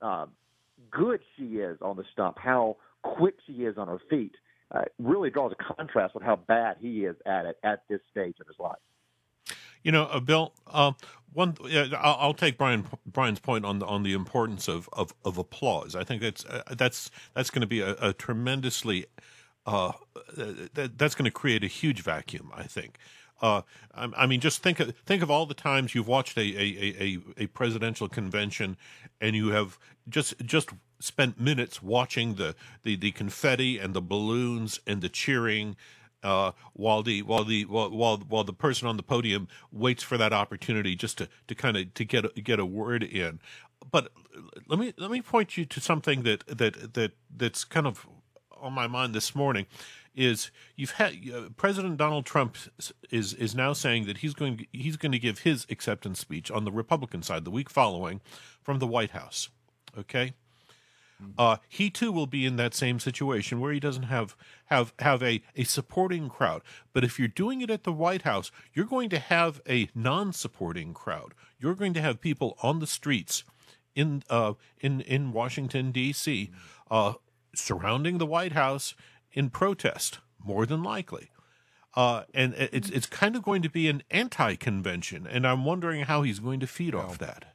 uh, 0.00 0.26
good 0.90 1.20
she 1.36 1.58
is 1.58 1.78
on 1.80 1.96
the 1.96 2.04
stump, 2.12 2.38
how 2.38 2.76
quick 3.02 3.36
she 3.46 3.64
is 3.64 3.78
on 3.78 3.88
her 3.88 4.00
feet, 4.10 4.34
uh, 4.72 4.82
really 4.98 5.30
draws 5.30 5.52
a 5.52 5.74
contrast 5.74 6.14
with 6.14 6.22
how 6.22 6.36
bad 6.36 6.76
he 6.80 7.04
is 7.04 7.16
at 7.26 7.46
it 7.46 7.58
at 7.62 7.84
this 7.88 8.00
stage 8.10 8.36
of 8.40 8.46
his 8.46 8.56
life. 8.58 8.78
You 9.82 9.92
know, 9.92 10.04
uh, 10.04 10.20
Bill. 10.20 10.52
Uh, 10.66 10.92
one, 11.34 11.56
I'll, 11.64 12.16
I'll, 12.20 12.34
take 12.34 12.58
Brian 12.58 12.86
Brian's 13.06 13.40
point 13.40 13.64
on 13.64 13.78
the 13.78 13.86
on 13.86 14.02
the 14.02 14.12
importance 14.12 14.68
of 14.68 14.88
of, 14.92 15.14
of 15.24 15.38
applause. 15.38 15.96
I 15.96 16.04
think 16.04 16.20
that's 16.20 16.44
uh, 16.44 16.62
that's 16.76 17.10
that's 17.34 17.48
going 17.48 17.62
to 17.62 17.66
be 17.66 17.80
a, 17.80 17.96
a 18.00 18.12
tremendously 18.12 19.06
uh, 19.64 19.92
that, 20.34 20.98
that's 20.98 21.14
going 21.14 21.24
to 21.24 21.30
create 21.30 21.64
a 21.64 21.68
huge 21.68 22.02
vacuum. 22.02 22.50
I 22.54 22.64
think. 22.64 22.98
Uh, 23.40 23.62
I, 23.92 24.26
mean, 24.26 24.38
just 24.38 24.62
think 24.62 24.78
of 24.78 24.96
think 24.98 25.20
of 25.20 25.30
all 25.30 25.46
the 25.46 25.54
times 25.54 25.96
you've 25.96 26.06
watched 26.06 26.38
a, 26.38 26.42
a, 26.42 26.94
a, 27.00 27.18
a 27.38 27.46
presidential 27.48 28.08
convention, 28.08 28.76
and 29.20 29.34
you 29.34 29.48
have 29.48 29.80
just 30.08 30.38
just 30.46 30.70
spent 31.00 31.40
minutes 31.40 31.82
watching 31.82 32.34
the, 32.34 32.54
the, 32.84 32.94
the 32.94 33.10
confetti 33.10 33.78
and 33.78 33.94
the 33.94 34.00
balloons 34.00 34.78
and 34.86 35.02
the 35.02 35.08
cheering. 35.08 35.76
Uh, 36.22 36.52
while 36.74 37.02
the 37.02 37.20
while 37.22 37.44
the 37.44 37.64
while, 37.64 37.90
while 37.90 38.16
while 38.28 38.44
the 38.44 38.52
person 38.52 38.86
on 38.86 38.96
the 38.96 39.02
podium 39.02 39.48
waits 39.72 40.04
for 40.04 40.16
that 40.16 40.32
opportunity 40.32 40.94
just 40.94 41.18
to, 41.18 41.28
to 41.48 41.54
kind 41.54 41.76
of 41.76 41.92
to 41.94 42.04
get 42.04 42.44
get 42.44 42.60
a 42.60 42.66
word 42.66 43.02
in, 43.02 43.40
but 43.90 44.12
let 44.68 44.78
me 44.78 44.92
let 44.96 45.10
me 45.10 45.20
point 45.20 45.56
you 45.56 45.64
to 45.64 45.80
something 45.80 46.22
that 46.22 46.46
that 46.46 46.94
that 46.94 47.12
that's 47.36 47.64
kind 47.64 47.86
of 47.86 48.06
on 48.60 48.72
my 48.72 48.86
mind 48.86 49.14
this 49.14 49.34
morning 49.34 49.66
is 50.14 50.50
you've 50.76 50.92
had 50.92 51.16
uh, 51.34 51.48
President 51.56 51.96
Donald 51.96 52.26
Trump 52.26 52.56
is 53.10 53.34
is 53.34 53.54
now 53.54 53.72
saying 53.72 54.06
that 54.06 54.18
he's 54.18 54.34
going 54.34 54.66
he's 54.72 54.96
going 54.96 55.12
to 55.12 55.18
give 55.18 55.40
his 55.40 55.66
acceptance 55.70 56.20
speech 56.20 56.50
on 56.50 56.64
the 56.64 56.72
Republican 56.72 57.22
side 57.22 57.44
the 57.44 57.50
week 57.50 57.70
following 57.70 58.20
from 58.62 58.78
the 58.78 58.86
White 58.86 59.10
House. 59.10 59.48
Okay. 59.98 60.34
Uh, 61.38 61.56
he 61.68 61.90
too 61.90 62.12
will 62.12 62.26
be 62.26 62.44
in 62.46 62.56
that 62.56 62.74
same 62.74 62.98
situation 62.98 63.60
where 63.60 63.72
he 63.72 63.80
doesn't 63.80 64.04
have 64.04 64.36
have 64.66 64.92
have 64.98 65.22
a, 65.22 65.42
a 65.56 65.64
supporting 65.64 66.28
crowd. 66.28 66.62
But 66.92 67.04
if 67.04 67.18
you're 67.18 67.28
doing 67.28 67.60
it 67.60 67.70
at 67.70 67.84
the 67.84 67.92
White 67.92 68.22
House, 68.22 68.50
you're 68.72 68.84
going 68.86 69.08
to 69.10 69.18
have 69.18 69.60
a 69.68 69.88
non-supporting 69.94 70.94
crowd. 70.94 71.34
You're 71.58 71.74
going 71.74 71.94
to 71.94 72.02
have 72.02 72.20
people 72.20 72.56
on 72.62 72.80
the 72.80 72.86
streets 72.86 73.44
in 73.94 74.22
uh, 74.28 74.54
in 74.80 75.00
in 75.02 75.32
Washington 75.32 75.92
D.C. 75.92 76.50
Uh, 76.90 77.14
surrounding 77.54 78.18
the 78.18 78.26
White 78.26 78.52
House 78.52 78.94
in 79.32 79.50
protest, 79.50 80.18
more 80.44 80.66
than 80.66 80.82
likely. 80.82 81.30
Uh, 81.94 82.22
and 82.32 82.54
it's 82.54 82.88
it's 82.88 83.06
kind 83.06 83.36
of 83.36 83.42
going 83.42 83.60
to 83.62 83.68
be 83.68 83.88
an 83.88 84.02
anti-convention, 84.10 85.26
and 85.26 85.46
I'm 85.46 85.64
wondering 85.64 86.04
how 86.04 86.22
he's 86.22 86.38
going 86.38 86.60
to 86.60 86.66
feed 86.66 86.94
off 86.94 87.18
that. 87.18 87.51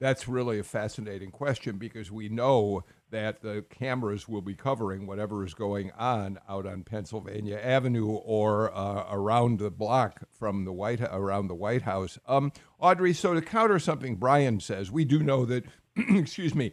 That's 0.00 0.26
really 0.26 0.58
a 0.58 0.64
fascinating 0.64 1.30
question 1.30 1.78
because 1.78 2.10
we 2.10 2.28
know 2.28 2.84
that 3.10 3.42
the 3.42 3.64
cameras 3.70 4.28
will 4.28 4.42
be 4.42 4.54
covering 4.54 5.06
whatever 5.06 5.44
is 5.44 5.54
going 5.54 5.92
on 5.92 6.38
out 6.48 6.66
on 6.66 6.82
Pennsylvania 6.82 7.58
Avenue 7.62 8.08
or 8.08 8.74
uh, 8.74 9.06
around 9.08 9.60
the 9.60 9.70
block 9.70 10.24
from 10.32 10.64
the 10.64 10.72
White 10.72 11.00
around 11.00 11.46
the 11.46 11.54
White 11.54 11.82
House. 11.82 12.18
Um, 12.26 12.52
Audrey, 12.80 13.12
so 13.12 13.34
to 13.34 13.40
counter 13.40 13.78
something 13.78 14.16
Brian 14.16 14.58
says, 14.58 14.90
we 14.90 15.04
do 15.04 15.22
know 15.22 15.44
that, 15.46 15.64
excuse 15.96 16.54
me, 16.54 16.72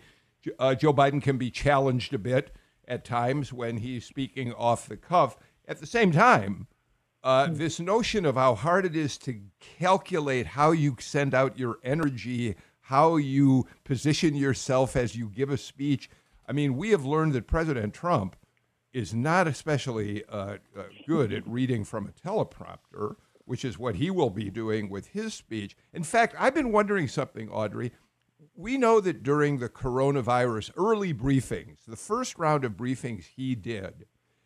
uh, 0.58 0.74
Joe 0.74 0.94
Biden 0.94 1.22
can 1.22 1.38
be 1.38 1.52
challenged 1.52 2.14
a 2.14 2.20
bit 2.20 2.56
at 2.88 3.06
times 3.06 3.54
when 3.54 3.78
he's 3.78 4.06
speaking 4.06 4.52
off 4.54 4.88
the 4.88 4.98
cuff. 4.98 5.38
At 5.68 5.80
the 5.80 5.86
same 5.86 6.12
time, 6.12 6.68
uh, 7.24 7.48
hmm. 7.48 7.54
this 7.54 7.80
notion 7.80 8.26
of 8.26 8.36
how 8.36 8.56
hard 8.56 8.86
it 8.86 8.96
is 8.96 9.18
to 9.20 9.40
calculate 9.60 10.48
how 10.48 10.72
you 10.72 10.98
send 11.00 11.34
out 11.34 11.60
your 11.60 11.78
energy, 11.84 12.56
how 12.92 13.16
you 13.16 13.66
position 13.84 14.36
yourself 14.36 14.98
as 14.98 15.16
you 15.16 15.30
give 15.30 15.50
a 15.50 15.58
speech. 15.58 16.10
I 16.48 16.52
mean, 16.52 16.76
we 16.76 16.90
have 16.90 17.06
learned 17.06 17.34
that 17.34 17.48
President 17.48 17.94
Trump 17.94 18.36
is 18.92 19.14
not 19.14 19.48
especially 19.48 20.26
uh, 20.26 20.58
uh, 20.78 20.84
good 21.08 21.32
at 21.32 21.48
reading 21.48 21.86
from 21.86 22.06
a 22.06 22.28
teleprompter, 22.28 23.16
which 23.46 23.64
is 23.64 23.80
what 23.80 23.96
he 23.96 24.12
will 24.12 24.30
be 24.30 24.50
doing 24.50 24.90
with 24.90 25.08
his 25.08 25.34
speech. 25.34 25.76
In 25.94 26.04
fact, 26.04 26.36
I've 26.38 26.54
been 26.54 26.74
wondering 26.74 27.08
something, 27.08 27.50
Audrey 27.50 27.92
we 28.56 28.78
know 28.78 29.00
that 29.00 29.24
during 29.24 29.60
the 29.60 29.70
coronavirus 29.70 30.72
early 30.76 31.14
briefings, 31.14 31.86
the 31.88 31.96
first 31.96 32.38
round 32.38 32.66
of 32.66 32.74
briefings 32.74 33.26
he 33.36 33.56
did, 33.56 34.06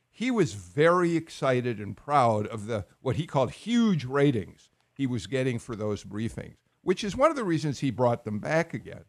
he 0.10 0.32
was 0.32 0.54
very 0.54 1.16
excited 1.16 1.80
and 1.80 1.98
proud 1.98 2.48
of 2.48 2.68
the 2.68 2.86
what 3.02 3.16
he 3.18 3.26
called 3.26 3.52
huge 3.52 4.06
ratings 4.06 4.70
he 4.94 5.08
was 5.08 5.28
getting 5.28 5.60
for 5.60 5.76
those 5.76 6.04
briefings, 6.04 6.56
which 6.86 7.04
is 7.04 7.18
one 7.18 7.30
of 7.30 7.36
the 7.36 7.44
reasons 7.44 7.80
he 7.80 7.92
brought 7.92 8.24
them 8.24 8.40
back 8.40 8.74
again. 8.74 9.04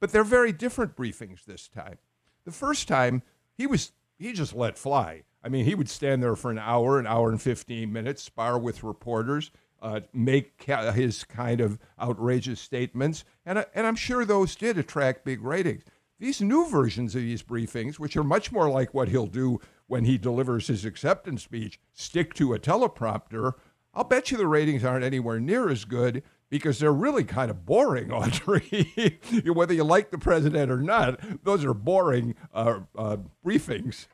But 0.00 0.12
they're 0.12 0.24
very 0.24 0.52
different 0.52 0.96
briefings 0.96 1.44
this 1.44 1.68
time. 1.68 1.98
The 2.46 2.52
first 2.52 2.88
time 2.88 3.22
he 3.52 3.66
was 3.66 3.92
he 4.18 4.32
just 4.32 4.54
let 4.54 4.78
fly. 4.78 5.24
I 5.44 5.50
mean, 5.50 5.66
he 5.66 5.74
would 5.74 5.90
stand 5.90 6.22
there 6.22 6.36
for 6.36 6.50
an 6.50 6.58
hour, 6.58 6.98
an 6.98 7.06
hour 7.06 7.30
and 7.30 7.40
15 7.40 7.92
minutes, 7.92 8.22
spar 8.22 8.58
with 8.58 8.82
reporters 8.82 9.50
uh, 9.82 10.00
make 10.12 10.64
his 10.64 11.24
kind 11.24 11.60
of 11.60 11.78
outrageous 12.00 12.60
statements, 12.60 13.24
and, 13.44 13.58
uh, 13.58 13.64
and 13.74 13.86
I'm 13.86 13.96
sure 13.96 14.24
those 14.24 14.56
did 14.56 14.78
attract 14.78 15.24
big 15.24 15.42
ratings. 15.42 15.84
These 16.18 16.40
new 16.40 16.66
versions 16.66 17.14
of 17.14 17.20
these 17.20 17.42
briefings, 17.42 17.98
which 17.98 18.16
are 18.16 18.24
much 18.24 18.50
more 18.50 18.70
like 18.70 18.94
what 18.94 19.08
he'll 19.08 19.26
do 19.26 19.60
when 19.86 20.04
he 20.04 20.16
delivers 20.16 20.66
his 20.66 20.84
acceptance 20.84 21.42
speech, 21.42 21.78
stick 21.92 22.32
to 22.34 22.54
a 22.54 22.58
teleprompter. 22.58 23.52
I'll 23.92 24.04
bet 24.04 24.30
you 24.30 24.38
the 24.38 24.46
ratings 24.46 24.82
aren't 24.82 25.04
anywhere 25.04 25.38
near 25.38 25.68
as 25.68 25.84
good 25.84 26.22
because 26.50 26.78
they're 26.78 26.92
really 26.92 27.24
kind 27.24 27.50
of 27.50 27.64
boring, 27.66 28.12
Audrey. 28.12 29.20
Whether 29.44 29.74
you 29.74 29.84
like 29.84 30.10
the 30.10 30.18
president 30.18 30.70
or 30.70 30.80
not, 30.80 31.20
those 31.44 31.64
are 31.64 31.74
boring 31.74 32.34
uh, 32.54 32.80
uh, 32.96 33.18
briefings. 33.44 34.06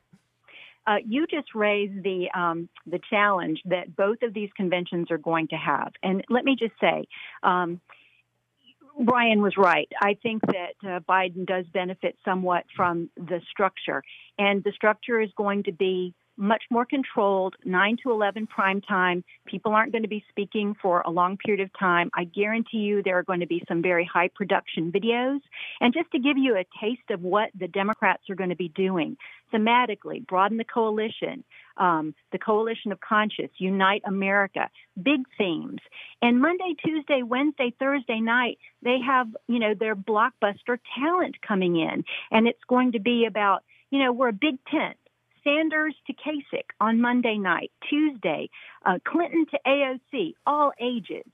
Uh, 0.84 0.96
you 1.06 1.26
just 1.28 1.54
raised 1.54 2.02
the 2.02 2.28
um, 2.34 2.68
the 2.86 2.98
challenge 3.08 3.60
that 3.66 3.94
both 3.94 4.22
of 4.22 4.34
these 4.34 4.50
conventions 4.56 5.12
are 5.12 5.18
going 5.18 5.46
to 5.48 5.56
have, 5.56 5.92
and 6.02 6.24
let 6.28 6.44
me 6.44 6.56
just 6.58 6.72
say, 6.80 7.04
um, 7.44 7.80
Brian 8.98 9.42
was 9.42 9.54
right. 9.56 9.88
I 10.00 10.16
think 10.20 10.42
that 10.46 10.74
uh, 10.84 11.00
Biden 11.08 11.46
does 11.46 11.66
benefit 11.72 12.16
somewhat 12.24 12.64
from 12.74 13.10
the 13.16 13.40
structure, 13.48 14.02
and 14.38 14.64
the 14.64 14.72
structure 14.72 15.20
is 15.20 15.30
going 15.36 15.62
to 15.64 15.72
be 15.72 16.14
much 16.36 16.62
more 16.70 16.84
controlled, 16.84 17.54
9 17.64 17.96
to 18.02 18.10
11 18.10 18.46
prime 18.46 18.80
time. 18.80 19.24
People 19.46 19.72
aren't 19.72 19.92
going 19.92 20.02
to 20.02 20.08
be 20.08 20.24
speaking 20.30 20.74
for 20.80 21.02
a 21.02 21.10
long 21.10 21.36
period 21.36 21.62
of 21.62 21.70
time. 21.78 22.10
I 22.14 22.24
guarantee 22.24 22.78
you 22.78 23.02
there 23.02 23.18
are 23.18 23.22
going 23.22 23.40
to 23.40 23.46
be 23.46 23.62
some 23.68 23.82
very 23.82 24.08
high 24.10 24.28
production 24.28 24.90
videos. 24.92 25.40
And 25.80 25.92
just 25.92 26.10
to 26.12 26.18
give 26.18 26.38
you 26.38 26.56
a 26.56 26.64
taste 26.80 27.10
of 27.10 27.22
what 27.22 27.50
the 27.58 27.68
Democrats 27.68 28.22
are 28.30 28.34
going 28.34 28.50
to 28.50 28.56
be 28.56 28.68
doing 28.68 29.16
thematically, 29.52 30.26
broaden 30.26 30.56
the 30.56 30.64
coalition, 30.64 31.44
um, 31.76 32.14
the 32.32 32.38
coalition 32.38 32.92
of 32.92 33.00
conscience, 33.00 33.52
unite 33.58 34.02
America, 34.06 34.68
big 35.00 35.20
themes. 35.36 35.80
And 36.20 36.40
Monday, 36.40 36.74
Tuesday, 36.84 37.22
Wednesday, 37.22 37.74
Thursday 37.78 38.20
night, 38.20 38.58
they 38.82 38.98
have, 39.04 39.28
you 39.48 39.58
know, 39.58 39.74
their 39.74 39.94
blockbuster 39.94 40.78
talent 40.98 41.36
coming 41.46 41.76
in. 41.76 42.04
And 42.30 42.46
it's 42.46 42.64
going 42.68 42.92
to 42.92 43.00
be 43.00 43.26
about, 43.26 43.62
you 43.90 43.98
know, 44.02 44.12
we're 44.12 44.28
a 44.28 44.32
big 44.32 44.58
tent 44.70 44.96
Sanders 45.44 45.94
to 46.06 46.12
Kasich 46.12 46.68
on 46.80 47.00
Monday 47.00 47.38
night. 47.38 47.70
Tuesday, 47.88 48.48
uh, 48.84 48.98
Clinton 49.06 49.46
to 49.50 49.58
AOC, 49.66 50.34
all 50.46 50.72
ages. 50.80 51.26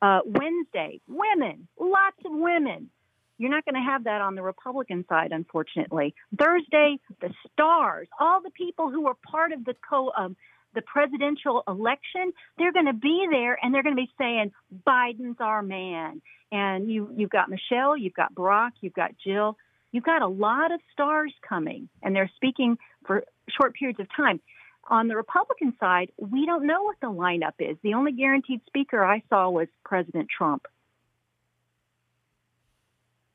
Uh, 0.00 0.20
Wednesday, 0.24 1.00
women, 1.06 1.68
lots 1.78 2.16
of 2.24 2.32
women. 2.32 2.90
You're 3.38 3.50
not 3.50 3.64
going 3.64 3.74
to 3.74 3.80
have 3.80 4.04
that 4.04 4.20
on 4.20 4.34
the 4.34 4.42
Republican 4.42 5.04
side, 5.08 5.32
unfortunately. 5.32 6.14
Thursday, 6.38 6.98
the 7.20 7.30
stars, 7.52 8.08
all 8.20 8.40
the 8.42 8.50
people 8.50 8.90
who 8.90 9.02
were 9.02 9.14
part 9.30 9.52
of 9.52 9.64
the 9.64 9.74
co 9.88 10.12
um, 10.16 10.36
the 10.74 10.82
presidential 10.82 11.62
election, 11.68 12.32
they're 12.56 12.72
going 12.72 12.86
to 12.86 12.92
be 12.92 13.26
there 13.30 13.58
and 13.62 13.74
they're 13.74 13.82
going 13.82 13.96
to 13.96 14.02
be 14.02 14.10
saying 14.18 14.52
Biden's 14.86 15.36
our 15.40 15.62
man. 15.62 16.22
And 16.50 16.90
you 16.90 17.10
you've 17.16 17.30
got 17.30 17.48
Michelle, 17.48 17.96
you've 17.96 18.14
got 18.14 18.34
Barack, 18.34 18.72
you've 18.80 18.94
got 18.94 19.12
Jill, 19.24 19.56
you've 19.92 20.04
got 20.04 20.22
a 20.22 20.26
lot 20.26 20.72
of 20.72 20.80
stars 20.92 21.32
coming, 21.48 21.88
and 22.02 22.14
they're 22.14 22.30
speaking 22.36 22.76
for 23.06 23.24
short 23.48 23.74
periods 23.74 24.00
of 24.00 24.06
time. 24.16 24.40
On 24.88 25.08
the 25.08 25.16
Republican 25.16 25.74
side, 25.78 26.10
we 26.18 26.44
don't 26.44 26.66
know 26.66 26.82
what 26.82 26.96
the 27.00 27.06
lineup 27.06 27.54
is. 27.58 27.76
The 27.82 27.94
only 27.94 28.12
guaranteed 28.12 28.60
speaker 28.66 29.04
I 29.04 29.22
saw 29.28 29.48
was 29.48 29.68
President 29.84 30.28
Trump. 30.36 30.66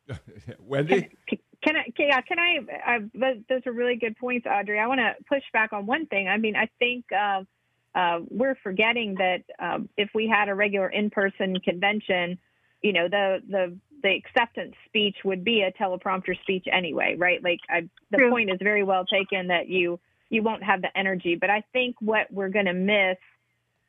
Wendy? 0.59 1.09
Can, 1.27 1.39
can 1.63 1.75
I? 1.75 1.83
Can, 1.95 2.07
yeah, 2.07 2.21
can 2.21 2.39
I? 2.39 2.57
I 2.85 2.99
those 3.49 3.61
are 3.65 3.71
really 3.71 3.95
good 3.95 4.17
points, 4.17 4.45
Audrey. 4.45 4.79
I 4.79 4.87
want 4.87 4.99
to 4.99 5.15
push 5.27 5.43
back 5.53 5.73
on 5.73 5.85
one 5.85 6.05
thing. 6.05 6.27
I 6.27 6.37
mean, 6.37 6.55
I 6.55 6.69
think 6.79 7.05
uh, 7.11 7.43
uh, 7.95 8.19
we're 8.29 8.55
forgetting 8.61 9.15
that 9.15 9.43
um, 9.59 9.89
if 9.97 10.09
we 10.13 10.27
had 10.27 10.49
a 10.49 10.55
regular 10.55 10.89
in-person 10.89 11.59
convention, 11.61 12.37
you 12.81 12.93
know, 12.93 13.07
the 13.09 13.41
the 13.49 13.77
the 14.03 14.15
acceptance 14.15 14.75
speech 14.85 15.17
would 15.23 15.43
be 15.43 15.61
a 15.61 15.71
teleprompter 15.71 16.39
speech 16.41 16.65
anyway, 16.71 17.15
right? 17.17 17.43
Like 17.43 17.59
I, 17.69 17.89
the 18.11 18.17
True. 18.17 18.29
point 18.29 18.49
is 18.49 18.57
very 18.61 18.83
well 18.83 19.05
taken 19.05 19.47
that 19.47 19.67
you 19.67 19.99
you 20.29 20.43
won't 20.43 20.63
have 20.63 20.81
the 20.81 20.95
energy, 20.97 21.35
but 21.39 21.49
I 21.49 21.63
think 21.71 21.95
what 22.01 22.27
we're 22.31 22.49
going 22.49 22.65
to 22.65 22.73
miss 22.73 23.17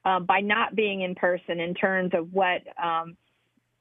um, 0.05 0.25
by 0.25 0.41
not 0.41 0.77
being 0.77 1.01
in 1.03 1.17
person 1.17 1.59
in 1.59 1.75
terms 1.75 2.13
of 2.15 2.33
what 2.33 2.63
um, 2.83 3.17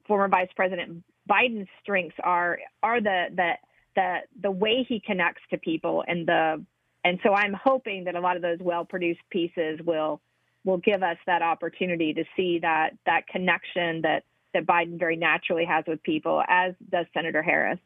former 0.08 0.28
Vice 0.28 0.50
President 0.56 1.04
Biden's 1.30 1.68
strengths 1.82 2.16
are 2.24 2.60
are 2.82 3.02
the 3.02 3.26
the 3.36 3.52
the 3.96 4.18
the 4.42 4.52
way 4.52 4.86
he 4.88 5.00
connects 5.00 5.42
to 5.52 5.58
people 5.58 6.04
and 6.08 6.28
the 6.28 6.64
and 7.04 7.20
so 7.24 7.34
I'm 7.34 7.54
hoping 7.54 8.04
that 8.06 8.16
a 8.16 8.20
lot 8.20 8.36
of 8.36 8.42
those 8.42 8.60
well 8.60 8.86
produced 8.86 9.22
pieces 9.30 9.80
will 9.86 10.22
will 10.66 10.78
give 10.78 11.04
us 11.04 11.18
that 11.26 11.42
opportunity 11.42 12.14
to 12.14 12.24
see 12.36 12.60
that 12.60 12.92
that 13.06 13.28
connection 13.28 14.02
that 14.02 14.24
that 14.54 14.66
Biden 14.66 15.00
very 15.00 15.18
naturally 15.18 15.66
has 15.66 15.86
with 15.88 16.02
people, 16.04 16.42
as 16.48 16.74
does 16.90 17.06
Senator 17.14 17.42
Harris. 17.42 17.80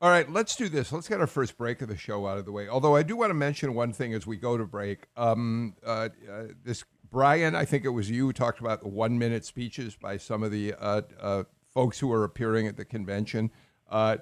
All 0.00 0.10
right, 0.10 0.30
let's 0.30 0.54
do 0.56 0.68
this. 0.68 0.92
Let's 0.92 1.08
get 1.08 1.20
our 1.20 1.26
first 1.26 1.56
break 1.56 1.80
of 1.80 1.88
the 1.88 1.96
show 1.96 2.26
out 2.26 2.36
of 2.36 2.44
the 2.44 2.52
way. 2.52 2.68
Although 2.68 2.96
I 2.96 3.02
do 3.02 3.16
want 3.16 3.30
to 3.30 3.34
mention 3.34 3.72
one 3.72 3.94
thing 3.94 4.12
as 4.12 4.26
we 4.26 4.36
go 4.36 4.58
to 4.58 4.66
break. 4.66 5.06
Um, 5.16 5.74
uh, 5.84 6.10
uh, 6.30 6.42
this 6.62 6.84
Brian, 7.10 7.54
I 7.54 7.64
think 7.64 7.84
it 7.84 7.90
was 7.90 8.10
you, 8.10 8.26
who 8.26 8.32
talked 8.34 8.60
about 8.60 8.82
the 8.82 8.88
one-minute 8.88 9.46
speeches 9.46 9.96
by 9.96 10.18
some 10.18 10.42
of 10.42 10.50
the 10.50 10.74
uh, 10.74 11.02
uh 11.18 11.44
folks 11.72 11.98
who 11.98 12.12
are 12.12 12.24
appearing 12.24 12.66
at 12.66 12.76
the 12.76 12.84
convention. 12.84 13.50
Uh, 13.88 14.18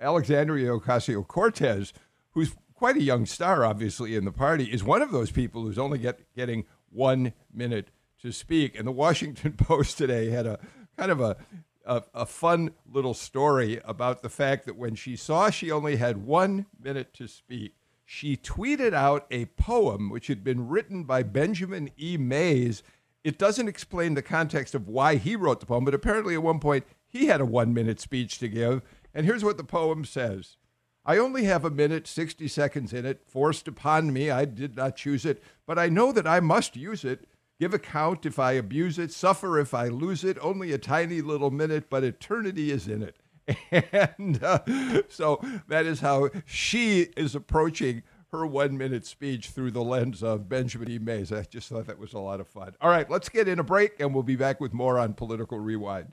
Alexandria 0.00 0.70
Ocasio 0.70 1.26
Cortez, 1.26 1.92
who's 2.30 2.56
quite 2.74 2.96
a 2.96 3.02
young 3.02 3.26
star, 3.26 3.64
obviously 3.64 4.14
in 4.14 4.24
the 4.24 4.32
party, 4.32 4.64
is 4.64 4.84
one 4.84 5.02
of 5.02 5.10
those 5.10 5.30
people 5.30 5.62
who's 5.62 5.78
only 5.78 5.98
get, 5.98 6.20
getting 6.34 6.64
one 6.90 7.32
minute 7.52 7.88
to 8.22 8.32
speak. 8.32 8.78
And 8.78 8.86
the 8.86 8.92
Washington 8.92 9.52
Post 9.56 9.98
today 9.98 10.30
had 10.30 10.46
a 10.46 10.58
kind 10.96 11.10
of 11.10 11.20
a, 11.20 11.36
a, 11.84 12.02
a, 12.14 12.26
fun 12.26 12.72
little 12.90 13.14
story 13.14 13.80
about 13.84 14.22
the 14.22 14.28
fact 14.28 14.66
that 14.66 14.76
when 14.76 14.94
she 14.94 15.16
saw 15.16 15.50
she 15.50 15.70
only 15.70 15.96
had 15.96 16.24
one 16.26 16.66
minute 16.80 17.14
to 17.14 17.28
speak, 17.28 17.74
she 18.04 18.36
tweeted 18.36 18.94
out 18.94 19.26
a 19.30 19.46
poem 19.46 20.10
which 20.10 20.26
had 20.28 20.42
been 20.42 20.68
written 20.68 21.04
by 21.04 21.22
Benjamin 21.22 21.90
E. 21.98 22.16
Mays. 22.16 22.82
It 23.22 23.38
doesn't 23.38 23.68
explain 23.68 24.14
the 24.14 24.22
context 24.22 24.74
of 24.74 24.88
why 24.88 25.16
he 25.16 25.36
wrote 25.36 25.60
the 25.60 25.66
poem, 25.66 25.84
but 25.84 25.94
apparently 25.94 26.34
at 26.34 26.42
one 26.42 26.60
point 26.60 26.84
he 27.06 27.26
had 27.26 27.40
a 27.40 27.46
one 27.46 27.72
minute 27.72 28.00
speech 28.00 28.38
to 28.38 28.48
give. 28.48 28.82
And 29.14 29.26
here's 29.26 29.44
what 29.44 29.56
the 29.56 29.64
poem 29.64 30.04
says. 30.04 30.56
I 31.04 31.16
only 31.16 31.44
have 31.44 31.64
a 31.64 31.70
minute, 31.70 32.06
60 32.06 32.48
seconds 32.48 32.92
in 32.92 33.06
it, 33.06 33.22
forced 33.26 33.66
upon 33.66 34.12
me. 34.12 34.30
I 34.30 34.44
did 34.44 34.76
not 34.76 34.96
choose 34.96 35.24
it, 35.24 35.42
but 35.66 35.78
I 35.78 35.88
know 35.88 36.12
that 36.12 36.26
I 36.26 36.40
must 36.40 36.76
use 36.76 37.04
it 37.04 37.26
Give 37.58 37.74
account 37.74 38.24
if 38.24 38.38
I 38.38 38.52
abuse 38.52 38.98
it, 38.98 39.10
suffer 39.12 39.58
if 39.58 39.74
I 39.74 39.88
lose 39.88 40.22
it. 40.22 40.38
Only 40.40 40.72
a 40.72 40.78
tiny 40.78 41.20
little 41.20 41.50
minute, 41.50 41.90
but 41.90 42.04
eternity 42.04 42.70
is 42.70 42.86
in 42.86 43.02
it. 43.02 43.16
And 44.18 44.42
uh, 44.42 44.60
so 45.08 45.40
that 45.68 45.86
is 45.86 46.00
how 46.00 46.28
she 46.44 47.08
is 47.16 47.34
approaching 47.34 48.02
her 48.30 48.46
one 48.46 48.76
minute 48.76 49.06
speech 49.06 49.48
through 49.48 49.70
the 49.70 49.82
lens 49.82 50.22
of 50.22 50.48
Benjamin 50.48 50.90
E. 50.90 50.98
Mays. 50.98 51.32
I 51.32 51.42
just 51.42 51.68
thought 51.68 51.86
that 51.86 51.98
was 51.98 52.12
a 52.12 52.18
lot 52.18 52.40
of 52.40 52.48
fun. 52.48 52.74
All 52.80 52.90
right, 52.90 53.10
let's 53.10 53.28
get 53.28 53.48
in 53.48 53.58
a 53.58 53.64
break 53.64 53.98
and 54.00 54.12
we'll 54.12 54.22
be 54.22 54.36
back 54.36 54.60
with 54.60 54.74
more 54.74 54.98
on 54.98 55.14
Political 55.14 55.58
Rewind. 55.60 56.12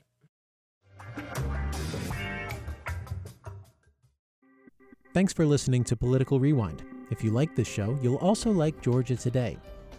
Thanks 5.12 5.32
for 5.32 5.46
listening 5.46 5.84
to 5.84 5.96
Political 5.96 6.40
Rewind. 6.40 6.82
If 7.10 7.22
you 7.22 7.30
like 7.30 7.54
this 7.54 7.68
show, 7.68 7.98
you'll 8.02 8.16
also 8.16 8.50
like 8.50 8.80
Georgia 8.82 9.16
Today. 9.16 9.58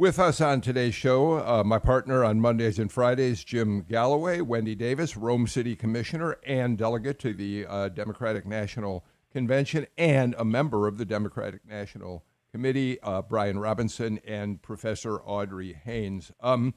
With 0.00 0.18
us 0.18 0.40
on 0.40 0.62
today's 0.62 0.94
show, 0.94 1.46
uh, 1.46 1.62
my 1.62 1.78
partner 1.78 2.24
on 2.24 2.40
Mondays 2.40 2.78
and 2.78 2.90
Fridays, 2.90 3.44
Jim 3.44 3.82
Galloway, 3.82 4.40
Wendy 4.40 4.74
Davis, 4.74 5.14
Rome 5.14 5.46
City 5.46 5.76
Commissioner 5.76 6.38
and 6.46 6.78
delegate 6.78 7.18
to 7.18 7.34
the 7.34 7.66
uh, 7.66 7.90
Democratic 7.90 8.46
National 8.46 9.04
Convention, 9.30 9.86
and 9.98 10.34
a 10.38 10.44
member 10.46 10.88
of 10.88 10.96
the 10.96 11.04
Democratic 11.04 11.66
National 11.66 12.24
Committee, 12.50 12.98
uh, 13.02 13.20
Brian 13.20 13.58
Robinson, 13.58 14.18
and 14.26 14.62
Professor 14.62 15.20
Audrey 15.20 15.74
Haynes. 15.84 16.32
Um, 16.40 16.72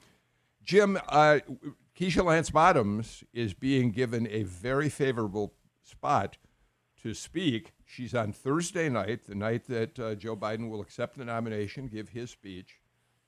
Jim, 0.61 0.99
uh, 1.07 1.39
Keisha 1.97 2.25
Lance 2.25 2.49
Bottoms 2.49 3.23
is 3.31 3.53
being 3.53 3.91
given 3.91 4.27
a 4.27 4.43
very 4.43 4.89
favorable 4.89 5.53
spot 5.81 6.35
to 7.01 7.13
speak. 7.13 7.71
She's 7.85 8.13
on 8.13 8.33
Thursday 8.33 8.89
night, 8.89 9.27
the 9.27 9.35
night 9.35 9.67
that 9.67 9.97
uh, 9.97 10.15
Joe 10.15 10.35
Biden 10.35 10.69
will 10.69 10.81
accept 10.81 11.17
the 11.17 11.23
nomination, 11.23 11.87
give 11.87 12.09
his 12.09 12.29
speech. 12.29 12.81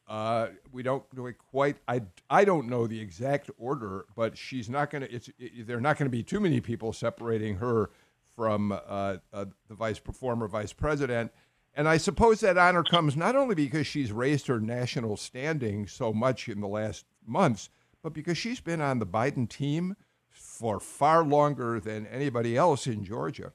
Uh, 0.07 0.47
we 0.71 0.83
don't 0.83 1.03
really 1.13 1.33
quite. 1.33 1.77
I, 1.87 2.01
I 2.29 2.45
don't 2.45 2.67
know 2.67 2.85
the 2.85 2.99
exact 2.99 3.49
order, 3.57 4.05
but 4.15 4.37
she's 4.37 4.69
not 4.69 4.91
going 4.91 5.01
to. 5.01 5.11
It's 5.11 5.29
it, 5.39 5.65
there 5.65 5.77
are 5.77 5.81
not 5.81 5.97
going 5.97 6.05
to 6.05 6.15
be 6.15 6.23
too 6.23 6.39
many 6.39 6.61
people 6.61 6.93
separating 6.93 7.55
her 7.55 7.89
from 8.35 8.71
uh, 8.71 9.17
uh, 9.33 9.45
the 9.67 9.73
vice 9.73 9.97
former 9.97 10.47
vice 10.47 10.73
president. 10.73 11.31
And 11.77 11.89
I 11.89 11.97
suppose 11.97 12.39
that 12.39 12.57
honor 12.57 12.83
comes 12.83 13.17
not 13.17 13.35
only 13.35 13.55
because 13.55 13.85
she's 13.85 14.11
raised 14.11 14.47
her 14.47 14.61
national 14.61 15.17
standing 15.17 15.87
so 15.87 16.13
much 16.13 16.47
in 16.47 16.61
the 16.61 16.67
last 16.67 17.05
months, 17.25 17.69
but 18.01 18.13
because 18.13 18.37
she's 18.37 18.61
been 18.61 18.79
on 18.79 18.99
the 18.99 19.05
Biden 19.05 19.49
team 19.49 19.95
for 20.29 20.79
far 20.79 21.23
longer 21.23 21.79
than 21.79 22.07
anybody 22.07 22.55
else 22.55 22.87
in 22.87 23.03
Georgia. 23.03 23.51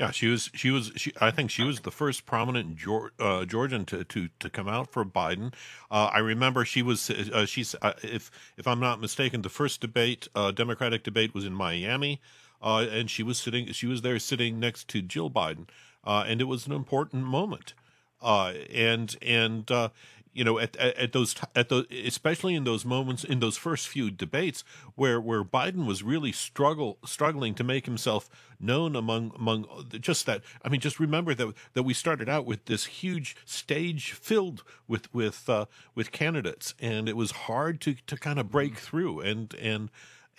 Yeah, 0.00 0.10
she 0.10 0.26
was. 0.26 0.50
She 0.54 0.70
was. 0.70 0.90
She, 0.96 1.12
I 1.20 1.30
think 1.30 1.50
she 1.50 1.62
was 1.62 1.80
the 1.80 1.90
first 1.90 2.26
prominent 2.26 2.78
uh, 3.20 3.44
Georgian 3.44 3.84
to, 3.86 4.04
to 4.04 4.28
to 4.40 4.50
come 4.50 4.66
out 4.68 4.90
for 4.90 5.04
Biden. 5.04 5.52
Uh, 5.90 6.10
I 6.12 6.18
remember 6.18 6.64
she 6.64 6.82
was. 6.82 7.08
Uh, 7.10 7.46
she's. 7.46 7.74
Uh, 7.80 7.92
if 8.02 8.30
if 8.56 8.66
I'm 8.66 8.80
not 8.80 9.00
mistaken, 9.00 9.42
the 9.42 9.48
first 9.48 9.80
debate, 9.80 10.28
uh, 10.34 10.50
Democratic 10.50 11.04
debate, 11.04 11.34
was 11.34 11.44
in 11.44 11.52
Miami, 11.52 12.20
uh, 12.62 12.86
and 12.90 13.10
she 13.10 13.22
was 13.22 13.38
sitting. 13.38 13.66
She 13.72 13.86
was 13.86 14.02
there 14.02 14.18
sitting 14.18 14.58
next 14.58 14.88
to 14.88 15.02
Jill 15.02 15.30
Biden, 15.30 15.68
and 16.04 16.40
it 16.40 16.44
was 16.44 16.66
an 16.66 16.72
important 16.72 17.24
moment. 17.24 17.74
and 18.20 19.16
and 19.22 19.70
you 20.32 20.44
know 20.44 20.58
at, 20.58 20.76
at, 20.76 20.96
at 20.96 21.12
those 21.12 21.34
at 21.54 21.68
those 21.68 21.86
especially 21.90 22.54
in 22.54 22.64
those 22.64 22.84
moments 22.84 23.24
in 23.24 23.40
those 23.40 23.56
first 23.56 23.88
few 23.88 24.10
debates 24.10 24.64
where 24.94 25.20
where 25.20 25.44
Biden 25.44 25.86
was 25.86 26.02
really 26.02 26.32
struggle 26.32 26.98
struggling 27.04 27.54
to 27.54 27.64
make 27.64 27.86
himself 27.86 28.28
known 28.58 28.96
among 28.96 29.32
among 29.36 29.66
just 30.00 30.26
that 30.26 30.42
I 30.64 30.68
mean 30.68 30.80
just 30.80 31.00
remember 31.00 31.34
that 31.34 31.52
that 31.74 31.82
we 31.82 31.94
started 31.94 32.28
out 32.28 32.46
with 32.46 32.64
this 32.66 32.86
huge 32.86 33.36
stage 33.44 34.12
filled 34.12 34.62
with 34.88 35.12
with 35.14 35.48
uh, 35.48 35.66
with 35.94 36.12
candidates 36.12 36.74
and 36.80 37.08
it 37.08 37.16
was 37.16 37.32
hard 37.32 37.80
to 37.82 37.94
to 38.06 38.16
kind 38.16 38.38
of 38.38 38.50
break 38.50 38.78
through 38.78 39.20
and 39.20 39.54
and 39.54 39.90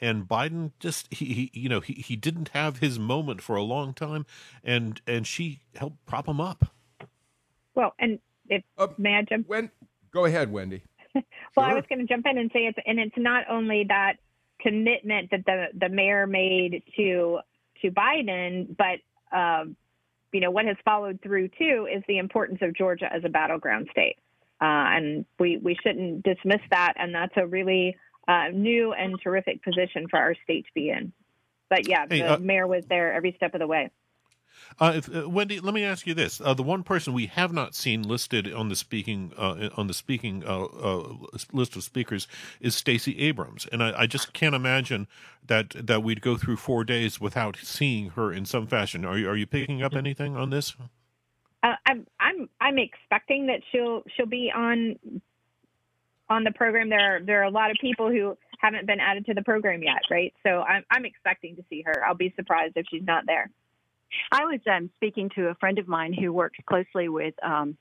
and 0.01 0.27
Biden 0.27 0.71
just 0.79 1.13
he, 1.13 1.25
he 1.25 1.51
you 1.53 1.69
know 1.69 1.79
he, 1.79 1.93
he 1.93 2.15
didn't 2.15 2.49
have 2.49 2.79
his 2.79 2.97
moment 2.97 3.41
for 3.41 3.55
a 3.55 3.63
long 3.63 3.93
time 3.93 4.25
and 4.63 5.01
and 5.05 5.27
she 5.27 5.61
helped 5.75 6.05
prop 6.05 6.27
him 6.27 6.41
up. 6.41 6.65
Well 7.75 7.93
and 7.99 8.19
if 8.49 8.63
uh, 8.77 8.87
may 8.97 9.15
I 9.15 9.21
jump? 9.23 9.47
When 9.47 9.69
go 10.11 10.25
ahead, 10.25 10.51
Wendy. 10.51 10.83
well, 11.15 11.23
sure. 11.53 11.63
I 11.63 11.73
was 11.73 11.83
going 11.89 11.99
to 11.99 12.05
jump 12.05 12.25
in 12.25 12.37
and 12.37 12.49
say 12.53 12.61
it's 12.61 12.77
and 12.85 12.99
it's 12.99 13.15
not 13.17 13.45
only 13.49 13.85
that 13.89 14.13
commitment 14.59 15.29
that 15.31 15.45
the 15.45 15.67
the 15.79 15.89
mayor 15.89 16.25
made 16.27 16.83
to 16.97 17.39
to 17.81 17.91
Biden, 17.91 18.75
but 18.77 19.37
um, 19.37 19.75
you 20.31 20.39
know 20.39 20.51
what 20.51 20.65
has 20.65 20.77
followed 20.83 21.19
through 21.21 21.49
too 21.49 21.87
is 21.93 22.03
the 22.07 22.17
importance 22.17 22.59
of 22.61 22.75
Georgia 22.75 23.09
as 23.11 23.23
a 23.25 23.29
battleground 23.29 23.87
state, 23.91 24.17
uh, 24.61 24.95
and 24.95 25.25
we 25.39 25.57
we 25.57 25.77
shouldn't 25.83 26.23
dismiss 26.23 26.61
that. 26.71 26.93
And 26.97 27.13
that's 27.13 27.33
a 27.37 27.45
really 27.45 27.97
uh, 28.27 28.47
new 28.53 28.93
and 28.93 29.19
terrific 29.21 29.63
position 29.63 30.07
for 30.09 30.17
our 30.17 30.35
state 30.43 30.65
to 30.65 30.71
be 30.73 30.89
in. 30.89 31.11
But 31.69 31.87
yeah, 31.87 32.05
the 32.05 32.17
hey, 32.17 32.21
uh, 32.21 32.37
mayor 32.37 32.67
was 32.67 32.85
there 32.87 33.13
every 33.13 33.33
step 33.35 33.53
of 33.53 33.59
the 33.59 33.67
way. 33.67 33.89
Uh, 34.79 34.93
if, 34.95 35.15
uh, 35.15 35.29
Wendy, 35.29 35.59
let 35.59 35.73
me 35.73 35.83
ask 35.83 36.07
you 36.07 36.13
this: 36.13 36.41
uh, 36.41 36.53
the 36.53 36.63
one 36.63 36.83
person 36.83 37.13
we 37.13 37.27
have 37.27 37.53
not 37.53 37.75
seen 37.75 38.03
listed 38.03 38.51
on 38.51 38.69
the 38.69 38.75
speaking 38.75 39.31
uh, 39.37 39.69
on 39.75 39.87
the 39.87 39.93
speaking 39.93 40.43
uh, 40.45 40.63
uh, 40.63 41.15
list 41.51 41.75
of 41.75 41.83
speakers 41.83 42.27
is 42.59 42.75
Stacey 42.75 43.19
Abrams, 43.19 43.67
and 43.71 43.83
I, 43.83 44.01
I, 44.01 44.07
just 44.07 44.33
can't 44.33 44.55
imagine 44.55 45.07
that 45.45 45.71
that 45.71 46.03
we'd 46.03 46.21
go 46.21 46.37
through 46.37 46.57
four 46.57 46.83
days 46.83 47.19
without 47.19 47.57
seeing 47.61 48.11
her 48.11 48.31
in 48.31 48.45
some 48.45 48.67
fashion. 48.67 49.05
Are 49.05 49.17
you 49.17 49.29
are 49.29 49.35
you 49.35 49.47
picking 49.47 49.83
up 49.83 49.95
anything 49.95 50.35
on 50.35 50.49
this? 50.49 50.75
I'm 51.63 52.05
I'm 52.19 52.49
I'm 52.59 52.77
expecting 52.77 53.47
that 53.47 53.61
she'll 53.71 54.03
she'll 54.15 54.25
be 54.25 54.51
on 54.53 54.95
on 56.29 56.43
the 56.43 56.51
program. 56.51 56.89
There 56.89 57.17
are 57.17 57.19
there 57.21 57.41
are 57.41 57.45
a 57.45 57.51
lot 57.51 57.71
of 57.71 57.77
people 57.79 58.09
who 58.09 58.37
haven't 58.59 58.87
been 58.87 58.99
added 58.99 59.25
to 59.27 59.33
the 59.33 59.41
program 59.41 59.83
yet, 59.83 60.01
right? 60.09 60.33
So 60.43 60.61
I'm 60.61 60.83
I'm 60.89 61.05
expecting 61.05 61.55
to 61.55 61.63
see 61.69 61.83
her. 61.85 62.03
I'll 62.05 62.15
be 62.15 62.33
surprised 62.35 62.73
if 62.75 62.85
she's 62.89 63.03
not 63.03 63.25
there. 63.25 63.49
I 64.31 64.45
was 64.45 64.59
um, 64.71 64.89
speaking 64.95 65.29
to 65.35 65.47
a 65.47 65.55
friend 65.55 65.79
of 65.79 65.87
mine 65.87 66.13
who 66.13 66.31
works 66.31 66.59
closely 66.65 67.09
with 67.09 67.33
um, 67.43 67.77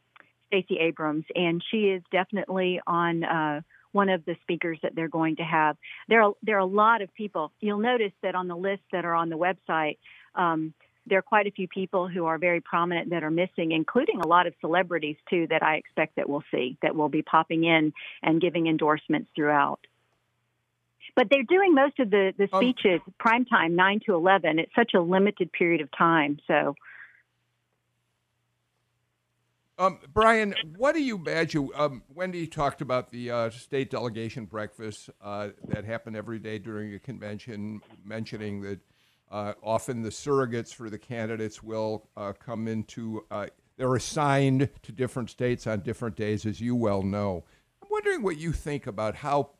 Stacey 0.48 0.78
Abrams, 0.78 1.24
and 1.34 1.62
she 1.70 1.88
is 1.88 2.02
definitely 2.10 2.80
on 2.86 3.24
uh, 3.24 3.60
one 3.92 4.08
of 4.08 4.24
the 4.24 4.36
speakers 4.42 4.78
that 4.82 4.94
they're 4.94 5.08
going 5.08 5.36
to 5.36 5.42
have. 5.42 5.76
There 6.08 6.22
are 6.22 6.32
there 6.42 6.56
are 6.56 6.60
a 6.60 6.66
lot 6.66 7.02
of 7.02 7.12
people. 7.14 7.52
You'll 7.60 7.78
notice 7.78 8.12
that 8.22 8.34
on 8.34 8.48
the 8.48 8.56
list 8.56 8.82
that 8.92 9.04
are 9.04 9.14
on 9.14 9.28
the 9.28 9.38
website. 9.38 9.98
Um, 10.34 10.74
there 11.06 11.18
are 11.18 11.22
quite 11.22 11.46
a 11.48 11.50
few 11.50 11.66
people 11.66 12.06
who 12.06 12.26
are 12.26 12.38
very 12.38 12.60
prominent 12.60 13.10
that 13.10 13.24
are 13.24 13.30
missing, 13.30 13.72
including 13.72 14.20
a 14.20 14.26
lot 14.26 14.46
of 14.46 14.54
celebrities 14.60 15.16
too 15.28 15.46
that 15.50 15.62
I 15.62 15.74
expect 15.74 16.16
that 16.16 16.28
we'll 16.28 16.44
see 16.52 16.76
that 16.82 16.94
will 16.94 17.08
be 17.08 17.22
popping 17.22 17.64
in 17.64 17.92
and 18.22 18.40
giving 18.40 18.68
endorsements 18.68 19.28
throughout. 19.34 19.80
But 21.14 21.28
they're 21.30 21.42
doing 21.42 21.74
most 21.74 21.98
of 21.98 22.10
the, 22.10 22.32
the 22.38 22.48
um, 22.52 22.62
speeches 22.62 23.00
um, 23.06 23.14
prime 23.18 23.44
time, 23.44 23.76
9 23.76 24.00
to 24.06 24.14
11. 24.14 24.58
It's 24.58 24.74
such 24.74 24.92
a 24.94 25.00
limited 25.00 25.52
period 25.52 25.80
of 25.80 25.88
time. 25.96 26.38
So. 26.46 26.74
Um, 29.78 29.98
Brian, 30.12 30.54
what 30.76 30.94
do 30.94 31.02
you 31.02 31.16
imagine? 31.16 31.68
Um, 31.74 32.02
Wendy 32.14 32.46
talked 32.46 32.82
about 32.82 33.10
the 33.10 33.30
uh, 33.30 33.50
state 33.50 33.90
delegation 33.90 34.44
breakfast 34.44 35.10
uh, 35.20 35.48
that 35.68 35.84
happened 35.84 36.16
every 36.16 36.38
day 36.38 36.58
during 36.58 36.94
a 36.94 36.98
convention, 36.98 37.80
mentioning 38.04 38.60
that 38.62 38.78
uh, 39.30 39.54
often 39.62 40.02
the 40.02 40.10
surrogates 40.10 40.74
for 40.74 40.90
the 40.90 40.98
candidates 40.98 41.62
will 41.62 42.06
uh, 42.16 42.32
come 42.32 42.68
into, 42.68 43.24
uh, 43.30 43.46
they're 43.78 43.94
assigned 43.96 44.68
to 44.82 44.92
different 44.92 45.30
states 45.30 45.66
on 45.66 45.80
different 45.80 46.16
days, 46.16 46.44
as 46.44 46.60
you 46.60 46.76
well 46.76 47.02
know. 47.02 47.42
I'm 47.82 47.88
wondering 47.90 48.22
what 48.22 48.36
you 48.36 48.52
think 48.52 48.86
about 48.86 49.16
how 49.16 49.50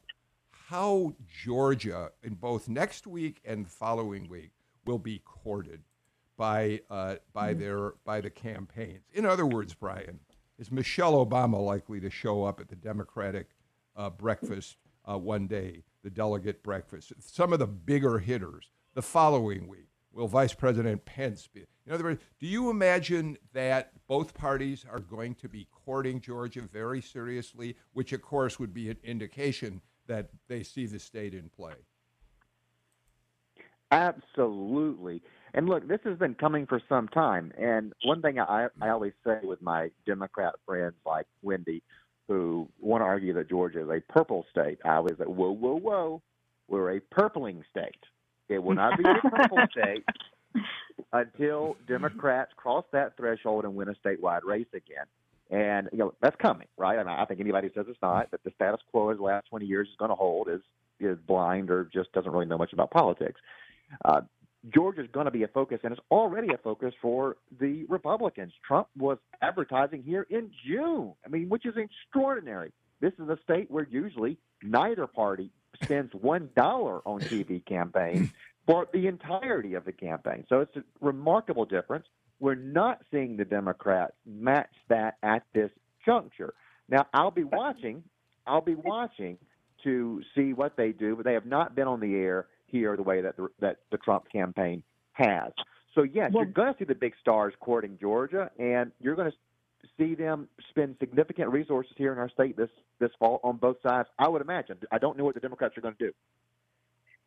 how 0.72 1.12
Georgia, 1.44 2.10
in 2.22 2.32
both 2.32 2.66
next 2.66 3.06
week 3.06 3.42
and 3.44 3.66
the 3.66 3.68
following 3.68 4.26
week, 4.26 4.52
will 4.86 4.98
be 4.98 5.18
courted 5.18 5.82
by 6.38 6.80
uh, 6.88 7.16
by 7.34 7.50
mm-hmm. 7.50 7.60
their 7.60 7.92
by 8.06 8.22
the 8.22 8.30
campaigns. 8.30 9.04
In 9.12 9.26
other 9.26 9.44
words, 9.44 9.74
Brian, 9.74 10.20
is 10.58 10.72
Michelle 10.72 11.24
Obama 11.24 11.62
likely 11.62 12.00
to 12.00 12.08
show 12.08 12.44
up 12.44 12.58
at 12.58 12.68
the 12.68 12.74
Democratic 12.74 13.48
uh, 13.96 14.08
breakfast 14.08 14.78
uh, 15.04 15.18
one 15.18 15.46
day, 15.46 15.84
the 16.02 16.08
delegate 16.08 16.62
breakfast? 16.62 17.12
Some 17.18 17.52
of 17.52 17.58
the 17.58 17.66
bigger 17.66 18.18
hitters 18.18 18.70
the 18.94 19.02
following 19.02 19.68
week. 19.68 19.88
Will 20.10 20.26
Vice 20.26 20.54
President 20.54 21.04
Pence 21.04 21.48
be? 21.48 21.66
In 21.86 21.92
other 21.92 22.04
words, 22.04 22.22
do 22.40 22.46
you 22.46 22.70
imagine 22.70 23.36
that 23.52 23.92
both 24.06 24.32
parties 24.32 24.86
are 24.90 25.00
going 25.00 25.34
to 25.34 25.50
be 25.50 25.68
courting 25.70 26.20
Georgia 26.20 26.62
very 26.62 27.02
seriously, 27.02 27.76
which 27.92 28.14
of 28.14 28.22
course 28.22 28.58
would 28.58 28.72
be 28.72 28.88
an 28.88 28.96
indication 29.02 29.82
that 30.06 30.28
they 30.48 30.62
see 30.62 30.86
the 30.86 30.98
state 30.98 31.34
in 31.34 31.48
play. 31.48 31.74
Absolutely. 33.90 35.22
And 35.54 35.68
look, 35.68 35.86
this 35.86 36.00
has 36.04 36.18
been 36.18 36.34
coming 36.34 36.66
for 36.66 36.80
some 36.88 37.08
time. 37.08 37.52
And 37.58 37.92
one 38.04 38.22
thing 38.22 38.40
I, 38.40 38.68
I 38.80 38.88
always 38.88 39.12
say 39.24 39.38
with 39.42 39.60
my 39.60 39.90
Democrat 40.06 40.54
friends 40.66 40.94
like 41.04 41.26
Wendy, 41.42 41.82
who 42.26 42.68
want 42.80 43.02
to 43.02 43.06
argue 43.06 43.34
that 43.34 43.50
Georgia 43.50 43.82
is 43.82 43.90
a 43.90 44.00
purple 44.12 44.46
state, 44.50 44.78
I 44.84 44.96
always 44.96 45.18
say, 45.18 45.24
whoa, 45.24 45.50
whoa, 45.50 45.78
whoa, 45.78 46.22
we're 46.68 46.96
a 46.96 47.00
purpling 47.00 47.62
state. 47.70 48.00
It 48.48 48.62
will 48.62 48.74
not 48.74 48.96
be 48.96 49.04
a 49.04 49.28
purple 49.28 49.58
state 49.70 50.04
until 51.12 51.76
Democrats 51.86 52.52
cross 52.56 52.84
that 52.92 53.16
threshold 53.18 53.64
and 53.64 53.74
win 53.74 53.88
a 53.88 53.94
statewide 53.94 54.44
race 54.44 54.66
again. 54.72 55.06
And 55.52 55.90
you 55.92 55.98
know 55.98 56.14
that's 56.22 56.36
coming, 56.36 56.66
right? 56.78 56.98
I, 56.98 57.04
mean, 57.04 57.14
I 57.14 57.26
think 57.26 57.38
anybody 57.38 57.68
who 57.68 57.74
says 57.74 57.86
it's 57.88 58.00
not, 58.00 58.30
that 58.30 58.42
the 58.42 58.50
status 58.54 58.80
quo 58.90 59.10
of 59.10 59.18
the 59.18 59.22
last 59.22 59.48
20 59.50 59.66
years 59.66 59.86
is 59.86 59.94
going 59.98 60.08
to 60.08 60.14
hold 60.14 60.48
is 60.48 60.62
is 60.98 61.18
blind 61.26 61.70
or 61.70 61.84
just 61.92 62.10
doesn't 62.12 62.32
really 62.32 62.46
know 62.46 62.56
much 62.56 62.72
about 62.72 62.90
politics. 62.90 63.38
Uh, 64.04 64.22
Georgia 64.72 65.02
is 65.02 65.08
going 65.12 65.26
to 65.26 65.30
be 65.30 65.42
a 65.42 65.48
focus, 65.48 65.80
and 65.82 65.92
it's 65.92 66.00
already 66.10 66.54
a 66.54 66.58
focus 66.58 66.94
for 67.02 67.36
the 67.60 67.84
Republicans. 67.88 68.52
Trump 68.66 68.88
was 68.96 69.18
advertising 69.42 70.02
here 70.02 70.26
in 70.30 70.50
June. 70.66 71.12
I 71.26 71.28
mean, 71.28 71.50
which 71.50 71.66
is 71.66 71.74
extraordinary. 71.76 72.72
This 73.00 73.12
is 73.18 73.28
a 73.28 73.36
state 73.42 73.70
where 73.70 73.86
usually 73.90 74.38
neither 74.62 75.06
party 75.06 75.50
spends 75.82 76.14
one 76.14 76.48
dollar 76.56 77.06
on 77.06 77.20
TV 77.20 77.62
campaigns 77.66 78.30
for 78.66 78.88
the 78.92 79.06
entirety 79.06 79.74
of 79.74 79.84
the 79.84 79.92
campaign. 79.92 80.46
So 80.48 80.60
it's 80.60 80.76
a 80.76 80.84
remarkable 81.00 81.64
difference. 81.64 82.06
We're 82.42 82.56
not 82.56 83.02
seeing 83.12 83.36
the 83.36 83.44
Democrats 83.44 84.14
match 84.26 84.74
that 84.88 85.16
at 85.22 85.44
this 85.54 85.70
juncture. 86.04 86.54
Now, 86.88 87.06
I'll 87.14 87.30
be 87.30 87.44
watching. 87.44 88.02
I'll 88.48 88.60
be 88.60 88.74
watching 88.74 89.38
to 89.84 90.20
see 90.34 90.52
what 90.52 90.76
they 90.76 90.90
do, 90.90 91.14
but 91.14 91.24
they 91.24 91.34
have 91.34 91.46
not 91.46 91.76
been 91.76 91.86
on 91.86 92.00
the 92.00 92.16
air 92.16 92.48
here 92.66 92.96
the 92.96 93.04
way 93.04 93.20
that 93.20 93.36
the, 93.36 93.46
that 93.60 93.76
the 93.92 93.98
Trump 93.98 94.24
campaign 94.32 94.82
has. 95.12 95.52
So 95.94 96.02
yes, 96.02 96.32
well, 96.34 96.42
you're 96.42 96.52
going 96.52 96.72
to 96.72 96.78
see 96.80 96.84
the 96.84 96.96
big 96.96 97.12
stars 97.20 97.54
courting 97.60 97.96
Georgia, 98.00 98.50
and 98.58 98.90
you're 99.00 99.14
going 99.14 99.30
to 99.30 99.36
see 99.96 100.16
them 100.16 100.48
spend 100.70 100.96
significant 100.98 101.50
resources 101.50 101.92
here 101.96 102.12
in 102.12 102.18
our 102.18 102.28
state 102.30 102.56
this 102.56 102.70
this 102.98 103.10
fall 103.20 103.38
on 103.44 103.56
both 103.56 103.76
sides. 103.84 104.08
I 104.18 104.26
would 104.26 104.42
imagine. 104.42 104.78
I 104.90 104.98
don't 104.98 105.16
know 105.16 105.22
what 105.22 105.34
the 105.34 105.40
Democrats 105.40 105.78
are 105.78 105.80
going 105.80 105.94
to 105.94 106.06
do. 106.06 106.12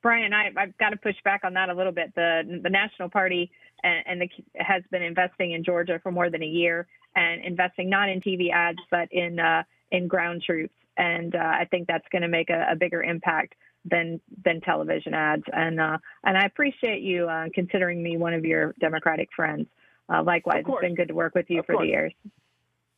Brian, 0.06 0.34
I, 0.34 0.52
have 0.56 0.78
got 0.78 0.92
to 0.92 0.98
push 0.98 1.16
back 1.24 1.42
on 1.44 1.56
that 1.56 1.70
a 1.70 1.74
little 1.74 1.92
bit. 1.92 2.14
The 2.14 2.60
the 2.62 2.70
National 2.70 3.10
Party 3.10 3.50
and, 3.82 4.04
and 4.06 4.22
the, 4.22 4.64
has 4.64 4.84
been 4.92 5.02
investing 5.02 5.54
in 5.54 5.64
Georgia 5.64 6.00
for 6.04 6.12
more 6.12 6.30
than 6.30 6.44
a 6.44 6.46
year, 6.46 6.86
and 7.16 7.44
investing 7.44 7.90
not 7.90 8.08
in 8.08 8.22
TV 8.22 8.52
ads 8.54 8.78
but 8.92 9.08
in 9.12 9.40
uh, 9.40 9.64
in 9.90 10.08
ground 10.08 10.44
troops. 10.46 10.76
And 10.96 11.34
uh, 11.34 11.40
I 11.40 11.66
think 11.72 11.88
that's 11.88 12.06
going 12.12 12.22
to 12.22 12.28
make 12.28 12.52
a, 12.52 12.68
a, 12.70 12.76
bigger 12.76 13.02
impact 13.02 13.56
than 13.84 14.22
than 14.44 14.62
television 14.62 15.16
ads. 15.16 15.42
And 15.52 15.82
uh, 15.82 15.98
and 16.24 16.38
I 16.38 16.46
appreciate 16.46 17.02
you 17.02 17.28
uh, 17.28 17.46
considering 17.56 18.04
me 18.04 18.16
one 18.16 18.36
of 18.36 18.46
your 18.46 18.76
Democratic 18.80 19.30
friends. 19.36 19.66
Uh, 20.08 20.22
likewise, 20.22 20.66
it's 20.68 20.82
been 20.82 20.94
good 20.94 21.08
to 21.08 21.16
work 21.16 21.34
with 21.34 21.48
you 21.50 21.62
of 21.62 21.66
for 21.66 21.78
course. 21.78 21.86
the 21.86 21.90
years. 21.90 22.14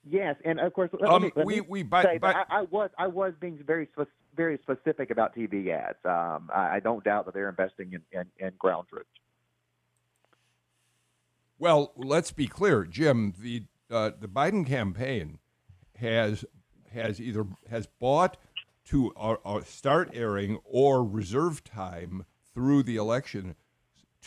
Yes, 0.10 0.36
and 0.45 0.60
of 0.60 0.74
course, 0.74 0.89
let 0.99 1.10
um, 1.10 1.24
me, 1.24 1.32
let 1.36 1.45
we 1.45 1.62
we 1.62 1.82
say 1.82 2.18
by, 2.18 2.34
I, 2.34 2.43
I, 2.49 2.62
was 2.64 2.89
I 2.97 3.08
was 3.08 3.34
being 3.39 3.60
very 3.66 3.89
very 4.36 4.58
specific 4.62 5.10
about 5.12 5.36
TV 5.36 5.70
ads. 5.70 5.97
Um, 6.05 6.49
I, 6.53 6.76
I, 6.76 6.80
don't 6.80 7.03
doubt 7.03 7.26
that 7.26 7.34
they're 7.34 7.49
investing 7.49 7.93
in, 7.93 8.01
in, 8.18 8.26
in 8.45 8.53
ground 8.58 8.88
troops. 8.88 9.10
Well, 11.60 11.91
let's 11.97 12.32
be 12.32 12.47
clear, 12.47 12.86
Jim. 12.86 13.34
The 13.39 13.64
uh, 13.89 14.12
the 14.20 14.28
Biden 14.28 14.66
campaign 14.66 15.39
has 15.95 16.45
has 16.93 17.20
either 17.20 17.45
has 17.70 17.88
bought 17.99 18.38
to 18.86 19.14
uh, 19.18 19.36
uh, 19.43 19.62
start 19.64 20.10
airing 20.14 20.60
or 20.64 21.03
reserve 21.03 21.64
time 21.64 22.26
through 22.53 22.84
the 22.84 22.95
election 22.95 23.55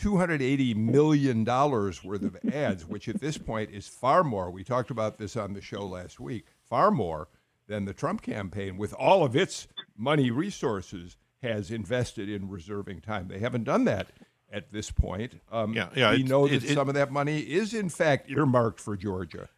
$280 0.01 0.75
million 0.75 1.45
worth 1.45 2.23
of 2.23 2.37
ads, 2.53 2.85
which 2.85 3.07
at 3.07 3.19
this 3.19 3.37
point 3.37 3.69
is 3.71 3.87
far 3.87 4.23
more. 4.23 4.49
We 4.49 4.63
talked 4.63 4.89
about 4.89 5.17
this 5.17 5.35
on 5.35 5.53
the 5.53 5.61
show 5.61 5.85
last 5.85 6.19
week, 6.19 6.45
far 6.67 6.91
more 6.91 7.27
than 7.67 7.85
the 7.85 7.93
Trump 7.93 8.21
campaign, 8.21 8.77
with 8.77 8.93
all 8.93 9.23
of 9.23 9.35
its 9.35 9.67
money 9.97 10.31
resources, 10.31 11.17
has 11.41 11.71
invested 11.71 12.29
in 12.29 12.49
reserving 12.49 13.01
time. 13.01 13.27
They 13.27 13.39
haven't 13.39 13.63
done 13.63 13.85
that 13.85 14.07
at 14.51 14.71
this 14.71 14.91
point. 14.91 15.39
Um, 15.51 15.73
yeah, 15.73 15.89
yeah. 15.95 16.11
We 16.11 16.23
know 16.23 16.47
that 16.47 16.63
it, 16.63 16.73
some 16.73 16.89
of 16.89 16.95
that 16.95 17.11
money 17.11 17.39
is, 17.39 17.73
in 17.73 17.89
fact, 17.89 18.29
earmarked 18.29 18.79
for 18.79 18.97
Georgia. 18.97 19.49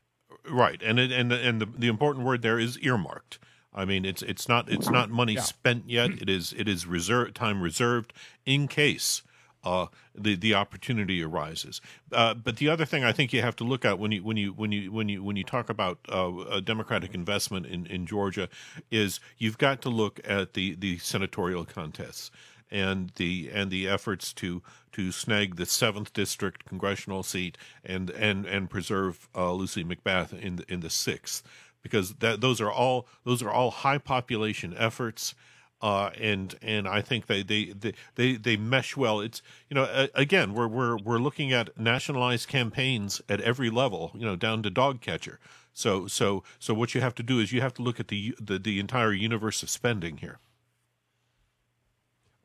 Right, 0.49 0.81
and 0.83 0.99
it, 0.99 1.11
and 1.11 1.31
the, 1.31 1.39
and 1.39 1.61
the, 1.61 1.65
the 1.65 1.87
important 1.87 2.25
word 2.25 2.41
there 2.41 2.59
is 2.59 2.77
earmarked. 2.79 3.39
I 3.73 3.85
mean, 3.85 4.05
it's 4.05 4.21
it's 4.21 4.47
not 4.47 4.69
it's 4.69 4.89
not 4.89 5.09
money 5.09 5.33
yeah. 5.33 5.41
spent 5.41 5.89
yet. 5.89 6.11
It 6.21 6.29
is 6.29 6.53
it 6.55 6.67
is 6.67 6.85
reserved 6.85 7.35
time 7.35 7.61
reserved 7.61 8.13
in 8.45 8.67
case 8.67 9.23
uh, 9.63 9.87
the 10.15 10.35
the 10.35 10.53
opportunity 10.53 11.23
arises. 11.23 11.81
Uh, 12.11 12.33
but 12.33 12.57
the 12.57 12.69
other 12.69 12.85
thing 12.85 13.03
I 13.03 13.11
think 13.11 13.33
you 13.33 13.41
have 13.41 13.55
to 13.57 13.63
look 13.63 13.85
at 13.85 13.99
when 13.99 14.11
you 14.11 14.23
when 14.23 14.37
you 14.37 14.51
when 14.53 14.71
you 14.71 14.91
when 14.91 15.09
you 15.09 15.23
when 15.23 15.35
you 15.35 15.43
talk 15.43 15.69
about 15.69 15.99
uh, 16.09 16.59
Democratic 16.59 17.13
investment 17.13 17.65
in, 17.65 17.85
in 17.85 18.05
Georgia 18.05 18.49
is 18.91 19.19
you've 19.37 19.57
got 19.57 19.81
to 19.83 19.89
look 19.89 20.19
at 20.25 20.53
the 20.53 20.75
the 20.75 20.97
senatorial 20.99 21.65
contests 21.65 22.31
and 22.73 23.11
the 23.15 23.49
and 23.53 23.71
the 23.71 23.87
efforts 23.87 24.33
to 24.33 24.61
to 24.91 25.11
snag 25.11 25.55
the 25.55 25.65
seventh 25.65 26.11
district 26.11 26.65
congressional 26.65 27.23
seat 27.23 27.57
and 27.85 28.09
and 28.09 28.45
and 28.45 28.69
preserve 28.69 29.29
uh, 29.35 29.53
Lucy 29.53 29.83
McBath 29.83 30.37
in 30.37 30.57
the, 30.57 30.73
in 30.73 30.79
the 30.81 30.89
sixth 30.89 31.43
because 31.83 32.15
that 32.15 32.41
those 32.41 32.59
are 32.59 32.71
all 32.71 33.07
those 33.23 33.43
are 33.43 33.51
all 33.51 33.71
high 33.71 33.99
population 33.99 34.73
efforts 34.77 35.35
uh, 35.83 36.11
and 36.17 36.55
and 36.61 36.87
I 36.87 37.01
think 37.01 37.27
they, 37.27 37.43
they 37.43 37.65
they 37.65 37.93
they 38.15 38.33
they 38.37 38.55
mesh 38.55 38.95
well. 38.95 39.19
It's 39.19 39.41
you 39.69 39.75
know 39.75 40.07
again 40.15 40.53
we're 40.53 40.69
we're 40.69 40.95
we're 40.97 41.17
looking 41.17 41.51
at 41.51 41.77
nationalized 41.77 42.47
campaigns 42.47 43.21
at 43.27 43.41
every 43.41 43.69
level, 43.69 44.11
you 44.15 44.25
know, 44.25 44.37
down 44.37 44.63
to 44.63 44.69
dog 44.69 45.01
catcher. 45.01 45.39
So 45.73 46.07
so 46.07 46.41
so 46.57 46.73
what 46.73 46.95
you 46.95 47.01
have 47.01 47.13
to 47.15 47.23
do 47.23 47.39
is 47.39 47.51
you 47.51 47.59
have 47.59 47.73
to 47.73 47.81
look 47.81 47.99
at 47.99 48.07
the 48.07 48.33
the, 48.39 48.57
the 48.57 48.79
entire 48.79 49.11
universe 49.11 49.61
of 49.61 49.69
spending 49.69 50.17
here. 50.17 50.39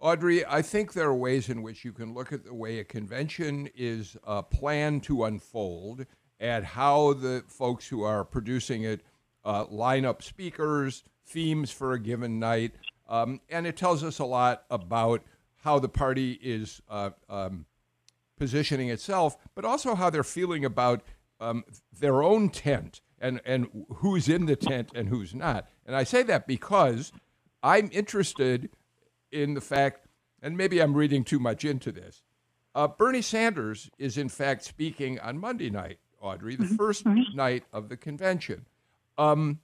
Audrey, 0.01 0.45
I 0.45 0.61
think 0.61 0.93
there 0.93 1.09
are 1.09 1.15
ways 1.15 1.49
in 1.49 1.63
which 1.63 1.85
you 1.85 1.93
can 1.93 2.15
look 2.15 2.33
at 2.33 2.45
the 2.45 2.55
way 2.55 2.81
a 2.81 2.85
convention 2.85 3.69
is 3.77 4.17
uh, 4.27 4.43
planned 4.43 5.05
to 5.05 5.25
unfold, 5.25 6.07
and 6.41 6.65
how 6.65 7.13
the 7.13 7.45
folks 7.47 7.87
who 7.87 8.03
are 8.03 8.25
producing 8.25 8.83
it 8.83 9.01
uh, 9.45 9.65
line 9.71 10.05
up 10.05 10.25
speakers, 10.25 11.05
themes 11.25 11.71
for 11.71 11.93
a 11.93 12.01
given 12.01 12.41
night, 12.41 12.73
um, 13.09 13.41
and 13.49 13.67
it 13.67 13.77
tells 13.77 14.05
us 14.05 14.19
a 14.19 14.25
lot 14.25 14.65
about 14.71 15.23
how 15.63 15.79
the 15.79 15.89
party 15.89 16.39
is 16.43 16.81
uh, 16.89 17.11
um, 17.29 17.67
positioning 18.39 18.89
itself, 18.89 19.37
but 19.55 19.65
also 19.65 19.95
how 19.95 20.11
they're 20.11 20.23
feeling 20.23 20.65
about 20.65 21.03
um, 21.41 21.65
their 21.99 22.23
own 22.23 22.49
tent 22.51 23.01
and, 23.21 23.41
and 23.45 23.69
who's 23.97 24.29
in 24.29 24.47
the 24.47 24.57
tent 24.57 24.91
and 24.95 25.09
who's 25.09 25.35
not. 25.35 25.69
And 25.87 25.97
I 25.97 26.05
say 26.05 26.23
that 26.25 26.47
because 26.47 27.13
I'm 27.63 27.89
interested 27.93 28.71
in 29.33 29.55
the 29.55 29.61
fact, 29.61 30.07
and 30.41 30.57
maybe 30.57 30.81
I'm 30.81 30.95
reading 30.95 31.25
too 31.25 31.39
much 31.39 31.65
into 31.65 31.91
this. 31.91 32.23
Uh, 32.75 32.87
Bernie 32.87 33.23
Sanders 33.23 33.91
is, 33.99 34.17
in 34.17 34.29
fact, 34.29 34.63
speaking 34.63 35.19
on 35.19 35.39
Monday 35.39 35.71
night, 35.71 35.99
Audrey, 36.21 36.57
the 36.57 36.65
1st 36.65 36.77
mm-hmm. 36.77 37.19
mm-hmm. 37.19 37.37
night 37.37 37.65
of 37.73 37.89
the 37.89 37.97
convention. 37.97 38.67
Um, 39.17 39.61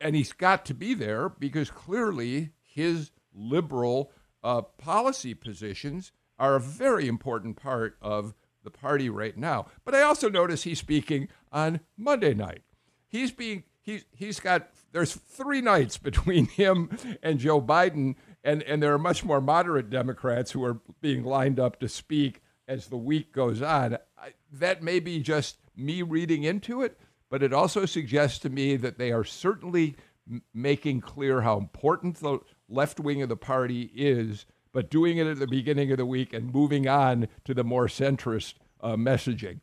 and 0.00 0.14
he's 0.14 0.32
got 0.32 0.64
to 0.66 0.74
be 0.74 0.94
there 0.94 1.28
because 1.28 1.70
clearly 1.70 2.50
his 2.74 3.12
liberal 3.32 4.10
uh, 4.42 4.62
policy 4.62 5.32
positions 5.32 6.10
are 6.38 6.56
a 6.56 6.60
very 6.60 7.06
important 7.06 7.56
part 7.56 7.96
of 8.02 8.34
the 8.64 8.70
party 8.70 9.08
right 9.08 9.36
now. 9.36 9.66
But 9.84 9.94
I 9.94 10.02
also 10.02 10.28
notice 10.28 10.64
he's 10.64 10.80
speaking 10.80 11.28
on 11.52 11.80
Monday 11.96 12.34
night. 12.34 12.62
He's 13.06 13.30
being 13.30 13.62
he's 13.80 14.04
he's 14.10 14.40
got 14.40 14.70
there's 14.92 15.14
three 15.14 15.60
nights 15.60 15.98
between 16.10 16.46
him 16.46 16.90
and 17.22 17.38
Joe 17.38 17.62
Biden, 17.62 18.16
and 18.42 18.62
and 18.64 18.82
there 18.82 18.92
are 18.92 18.98
much 18.98 19.24
more 19.24 19.40
moderate 19.40 19.88
Democrats 19.88 20.50
who 20.50 20.64
are 20.64 20.80
being 21.00 21.22
lined 21.22 21.60
up 21.60 21.78
to 21.80 21.88
speak 21.88 22.42
as 22.66 22.88
the 22.88 22.96
week 22.96 23.32
goes 23.32 23.62
on. 23.62 23.98
I, 24.18 24.30
that 24.50 24.82
may 24.82 24.98
be 24.98 25.20
just 25.20 25.58
me 25.76 26.02
reading 26.02 26.42
into 26.42 26.82
it, 26.82 26.98
but 27.30 27.42
it 27.42 27.52
also 27.52 27.84
suggests 27.86 28.38
to 28.40 28.50
me 28.50 28.76
that 28.76 28.98
they 28.98 29.12
are 29.12 29.24
certainly 29.24 29.96
m- 30.28 30.42
making 30.52 31.02
clear 31.02 31.42
how 31.42 31.58
important 31.58 32.16
the 32.16 32.40
left 32.68 33.00
wing 33.00 33.22
of 33.22 33.28
the 33.28 33.36
party 33.36 33.90
is, 33.94 34.46
but 34.72 34.90
doing 34.90 35.18
it 35.18 35.26
at 35.26 35.38
the 35.38 35.46
beginning 35.46 35.90
of 35.92 35.98
the 35.98 36.06
week 36.06 36.32
and 36.32 36.52
moving 36.52 36.88
on 36.88 37.28
to 37.44 37.54
the 37.54 37.64
more 37.64 37.86
centrist 37.86 38.54
uh, 38.80 38.96
messaging. 38.96 39.60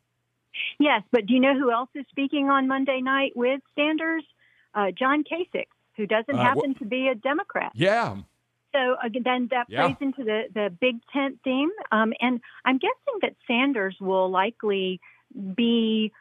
Yes, 0.80 1.04
but 1.12 1.26
do 1.26 1.34
you 1.34 1.40
know 1.40 1.58
who 1.58 1.72
else 1.72 1.90
is 1.96 2.06
speaking 2.10 2.50
on 2.50 2.68
Monday 2.68 3.02
night 3.02 3.34
with 3.36 3.62
Sanders? 3.76 4.24
Uh, 4.74 4.88
John 4.98 5.24
Kasich, 5.24 5.68
who 5.98 6.08
doesn't 6.08 6.36
uh, 6.36 6.42
happen 6.42 6.74
wh- 6.76 6.80
to 6.80 6.86
be 6.86 7.08
a 7.08 7.16
Democrat. 7.16 7.72
Yeah. 7.76 8.18
So 8.74 8.96
again, 9.04 9.24
then 9.26 9.48
that 9.52 9.66
yeah. 9.68 9.86
plays 9.86 9.98
into 10.00 10.24
the, 10.24 10.44
the 10.54 10.70
big 10.80 10.96
tent 11.12 11.40
theme. 11.44 11.70
Um, 11.92 12.14
and 12.22 12.40
I'm 12.64 12.78
guessing 12.78 13.20
that 13.22 13.36
Sanders 13.48 13.98
will 14.00 14.30
likely 14.30 15.02
be 15.56 16.12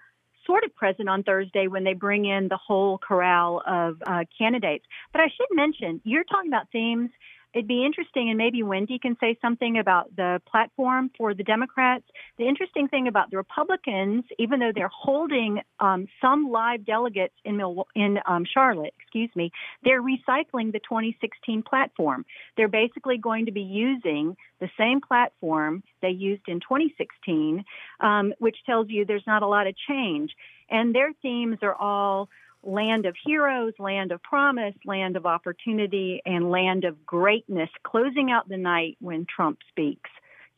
sort 0.51 0.65
of 0.65 0.75
present 0.75 1.09
on 1.09 1.23
Thursday 1.23 1.69
when 1.69 1.85
they 1.85 1.95
bring 1.95 2.25
in 2.25 2.49
the 2.49 2.57
whole 2.57 2.99
corral 2.99 3.63
of 3.65 4.03
uh, 4.05 4.25
candidates. 4.37 4.85
But 5.13 5.21
I 5.21 5.29
should 5.29 5.47
mention, 5.53 6.01
you're 6.03 6.25
talking 6.25 6.51
about 6.51 6.67
themes. 6.73 7.11
It'd 7.53 7.67
be 7.67 7.85
interesting, 7.85 8.29
and 8.29 8.39
maybe 8.39 8.63
Wendy 8.63 8.99
can 9.01 9.17
say 9.21 9.37
something 9.43 9.79
about 9.79 10.15
the 10.15 10.41
platform 10.49 11.11
for 11.19 11.35
the 11.35 11.43
Democrats. 11.43 12.05
The 12.39 12.47
interesting 12.47 12.87
thing 12.87 13.09
about 13.09 13.31
the 13.31 13.39
Republicans, 13.39 14.25
even 14.39 14.61
though 14.61 14.71
they're 14.73 14.89
holding 14.89 15.61
um, 15.81 16.07
some 16.21 16.51
live 16.51 16.87
delegates 16.87 17.35
in 17.45 17.57
Mil- 17.57 17.89
in 17.97 18.19
um, 18.27 18.45
Charlotte, 18.45 18.95
excuse 19.01 19.31
me, 19.35 19.51
they're 19.83 20.03
recycling 20.03 20.73
the 20.73 20.79
2016 20.79 21.63
platform. 21.63 22.25
They're 22.57 22.69
basically 22.69 23.19
going 23.19 23.47
to 23.47 23.53
be 23.53 23.63
using 23.63 24.37
the 24.61 24.71
same 24.79 25.01
platform 25.01 25.83
they 26.03 26.11
used 26.11 26.43
in 26.47 26.61
2016, 26.61 27.65
um, 27.99 28.33
which 28.39 28.59
tells 28.65 28.89
you 28.91 29.05
there's 29.05 29.27
not 29.27 29.43
a 29.43 29.49
lot 29.49 29.67
of 29.67 29.75
change. 29.89 30.31
And 30.71 30.95
their 30.95 31.13
themes 31.21 31.59
are 31.63 31.75
all 31.75 32.29
land 32.63 33.07
of 33.07 33.17
heroes, 33.25 33.73
land 33.79 34.13
of 34.13 34.23
promise, 34.23 34.75
land 34.85 35.17
of 35.17 35.27
opportunity, 35.27 36.21
and 36.27 36.51
land 36.51 36.85
of 36.85 37.05
greatness, 37.07 37.71
closing 37.83 38.31
out 38.31 38.49
the 38.49 38.57
night 38.57 38.97
when 39.01 39.27
Trump 39.35 39.59
speaks. 39.69 40.11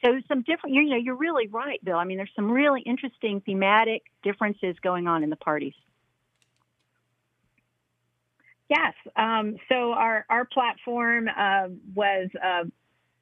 So 0.05 0.21
some 0.27 0.43
different, 0.43 0.75
you 0.75 0.85
know, 0.85 0.97
you're 0.97 1.15
really 1.15 1.47
right, 1.47 1.83
Bill. 1.85 1.97
I 1.97 2.05
mean, 2.05 2.17
there's 2.17 2.33
some 2.35 2.51
really 2.51 2.83
interesting 2.83 3.41
thematic 3.47 4.03
differences 4.25 4.75
going 4.83 5.07
on 5.07 5.23
in 5.23 5.31
the 5.31 5.37
parties. 5.37 5.75
Yes. 8.69 8.95
Um, 9.17 9.57
so 9.69 9.93
our 9.93 10.25
our 10.31 10.47
platform 10.47 11.29
uh, 11.29 11.69
was 11.95 12.31
uh, 12.43 12.65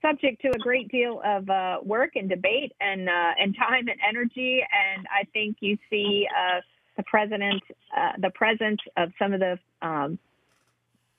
subject 0.00 0.40
to 0.42 0.48
a 0.48 0.58
great 0.58 0.88
deal 0.88 1.20
of 1.24 1.50
uh, 1.50 1.78
work 1.82 2.12
and 2.14 2.28
debate 2.28 2.72
and 2.80 3.08
uh, 3.08 3.32
and 3.38 3.56
time 3.56 3.88
and 3.88 3.98
energy. 4.08 4.60
And 4.60 5.06
I 5.10 5.24
think 5.32 5.56
you 5.60 5.76
see 5.90 6.26
uh, 6.30 6.60
the 7.00 7.04
president, 7.06 7.62
uh, 7.96 8.12
the 8.18 8.30
presence 8.30 8.80
of 8.96 9.10
some 9.18 9.32
of 9.32 9.40
the 9.40 9.58
um, 9.82 10.18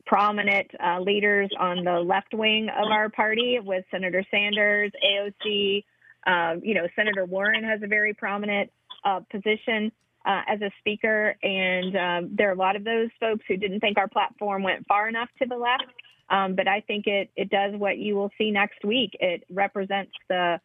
prominent 0.06 0.68
uh, 0.84 1.00
leaders 1.00 1.50
on 1.60 1.84
the 1.84 2.00
left 2.00 2.34
wing 2.34 2.70
of 2.70 2.92
our 2.92 3.10
party, 3.10 3.60
with 3.64 3.84
Senator 3.92 4.24
Sanders, 4.30 4.92
AOC. 5.04 5.84
Um, 6.28 6.62
you 6.64 6.76
know, 6.76 6.88
Senator 6.96 7.26
Warren 7.26 7.64
has 7.64 7.82
a 7.82 7.88
very 7.88 8.14
prominent 8.14 8.70
uh, 9.04 9.22
position. 9.32 9.92
as 10.26 10.62
a 10.62 10.70
speaker, 10.80 11.36
and 11.42 11.96
um, 11.96 12.36
there 12.38 12.50
are 12.50 12.54
a 12.54 12.64
lot 12.68 12.76
of 12.76 12.84
those 12.84 13.10
folks 13.20 13.44
who 13.48 13.58
didn't 13.58 13.80
think 13.80 13.98
our 13.98 14.08
platform 14.08 14.62
went 14.62 14.86
far 14.86 15.10
enough 15.10 15.30
to 15.40 15.48
the 15.48 15.58
left, 15.58 15.90
um, 16.30 16.56
but 16.56 16.68
I 16.68 16.82
think 16.82 17.08
it, 17.08 17.32
it 17.36 17.50
does 17.50 17.74
what 17.76 17.98
you 17.98 18.16
will 18.16 18.30
see 18.38 18.52
next 18.52 18.86
week. 18.86 19.18
It 19.20 19.44
represents 19.50 20.12
the 20.30 20.62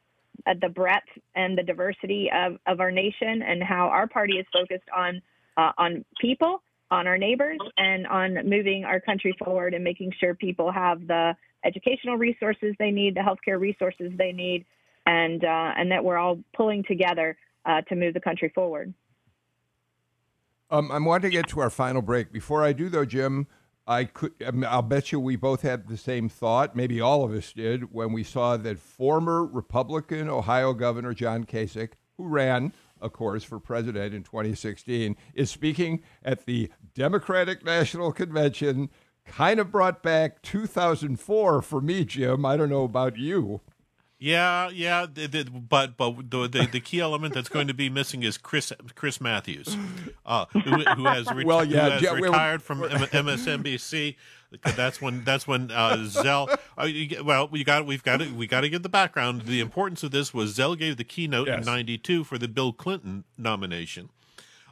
uh, 0.47 0.55
the 0.61 0.69
breadth 0.69 1.07
and 1.35 1.57
the 1.57 1.63
diversity 1.63 2.31
of, 2.35 2.57
of 2.67 2.81
our 2.81 2.91
nation 2.91 3.43
and 3.43 3.63
how 3.63 3.89
our 3.89 4.07
party 4.07 4.35
is 4.35 4.47
focused 4.53 4.89
on 4.97 5.21
uh, 5.57 5.73
on 5.79 6.05
people, 6.21 6.63
on 6.91 7.07
our 7.07 7.17
neighbors, 7.17 7.59
and 7.79 8.07
on 8.07 8.35
moving 8.49 8.85
our 8.85 9.01
country 9.01 9.35
forward 9.43 9.73
and 9.73 9.83
making 9.83 10.13
sure 10.21 10.35
people 10.35 10.71
have 10.71 11.07
the 11.07 11.35
educational 11.65 12.17
resources 12.17 12.75
they 12.79 12.91
need, 12.91 13.15
the 13.15 13.21
healthcare 13.21 13.59
resources 13.59 14.13
they 14.19 14.33
need, 14.33 14.65
and 15.07 15.45
uh, 15.45 15.73
and 15.77 15.91
that 15.91 16.05
we're 16.05 16.19
all 16.19 16.39
pulling 16.55 16.85
together 16.85 17.37
uh, 17.65 17.81
to 17.83 17.97
move 17.97 18.15
the 18.15 18.21
country 18.21 18.51
forward. 18.55 18.93
Um, 20.71 20.91
I'm 20.91 21.05
wanting 21.05 21.31
to 21.31 21.37
get 21.37 21.49
to 21.51 21.61
our 21.61 21.71
final 21.71 22.03
break. 22.03 22.33
Before 22.33 22.65
I 22.65 22.73
do, 22.73 22.89
though, 22.89 23.05
Jim, 23.05 23.47
I 23.87 24.05
could. 24.05 24.33
Um, 24.45 24.65
I'll 24.65 24.83
bet 24.83 25.13
you 25.13 25.21
we 25.21 25.37
both 25.37 25.63
had 25.63 25.89
the 25.89 25.97
same 25.97 26.29
thought. 26.29 26.75
Maybe 26.75 27.01
all 27.01 27.25
of 27.25 27.33
us 27.33 27.53
did 27.53 27.93
when 27.93 28.13
we 28.13 28.25
saw 28.25 28.57
that 28.57 28.79
former 28.79 29.45
Republican 29.45 30.29
Ohio 30.29 30.73
Governor 30.73 31.15
John 31.15 31.45
Kasich, 31.45 31.93
who 32.17 32.27
ran, 32.27 32.73
of 33.01 33.13
course, 33.13 33.45
for 33.45 33.61
president 33.61 34.13
in 34.13 34.25
2016, 34.25 35.17
is 35.35 35.51
speaking 35.51 36.03
at 36.25 36.47
the 36.47 36.71
Democratic 36.95 37.65
National 37.65 38.13
Convention. 38.13 38.91
Kind 39.25 39.59
of 39.59 39.73
brought 39.73 40.03
back 40.03 40.43
2004 40.43 41.63
for 41.63 41.81
me, 41.81 42.05
Jim. 42.05 42.45
I 42.45 42.57
don't 42.57 42.71
know 42.71 42.85
about 42.85 43.17
you. 43.17 43.61
Yeah, 44.19 44.71
yeah, 44.71 45.05
but 45.07 45.99
but 45.99 46.31
the, 46.31 46.49
the, 46.49 46.69
the 46.73 46.81
key 46.81 47.01
element 47.01 47.35
that's 47.35 47.51
going 47.51 47.67
to 47.69 47.75
be 47.75 47.91
missing 47.91 48.23
is 48.23 48.39
Chris 48.39 48.73
Chris 48.95 49.21
Matthews, 49.21 49.77
uh, 50.25 50.47
who, 50.53 50.61
who, 50.61 51.05
has, 51.05 51.27
reti- 51.27 51.45
well, 51.45 51.63
yeah, 51.63 51.85
who 51.85 51.91
has 51.91 52.03
yeah, 52.03 52.13
retired 52.13 52.63
from 52.63 52.81
MSNBC. 52.81 54.17
That's 54.75 55.03
when 55.03 55.23
that's 55.25 55.47
when 55.47 55.71
uh, 55.71 56.07
Zell. 56.07 56.49
Uh, 56.79 56.89
well, 57.25 57.49
we 57.49 57.63
got 57.63 57.85
we've 57.85 58.03
got 58.03 58.21
to 58.21 58.33
we 58.33 58.47
got 58.47 58.63
to 58.63 58.71
give 58.71 58.83
the 58.83 58.89
background. 58.89 59.43
The 59.43 59.61
importance 59.61 60.03
of 60.03 60.13
this 60.13 60.33
was 60.33 60.55
Zell 60.55 60.77
gave 60.77 60.97
the 60.97 61.05
keynote 61.05 61.49
yes. 61.49 61.59
in 61.59 61.65
'92 61.67 62.25
for 62.25 62.39
the 62.39 62.49
Bill 62.49 62.73
Clinton 62.73 63.25
nomination. 63.37 64.09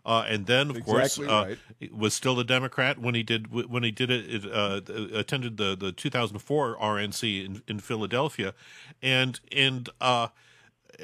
Uh, 0.06 0.24
and 0.28 0.44
then, 0.46 0.68
of 0.68 0.76
exactly 0.76 1.26
course, 1.26 1.32
uh, 1.50 1.56
right. 1.80 1.94
was 1.94 2.12
still 2.12 2.38
a 2.38 2.44
Democrat 2.44 2.98
when 2.98 3.14
he 3.14 3.22
did 3.22 3.50
when 3.50 3.82
he 3.82 3.90
did 3.90 4.10
it. 4.10 4.44
it 4.44 4.52
uh, 4.52 4.80
attended 5.16 5.56
the 5.56 5.74
the 5.74 5.92
2004 5.92 6.76
RNC 6.76 7.44
in, 7.44 7.62
in 7.66 7.80
Philadelphia, 7.80 8.52
and 9.00 9.40
and 9.50 9.88
uh, 10.02 10.28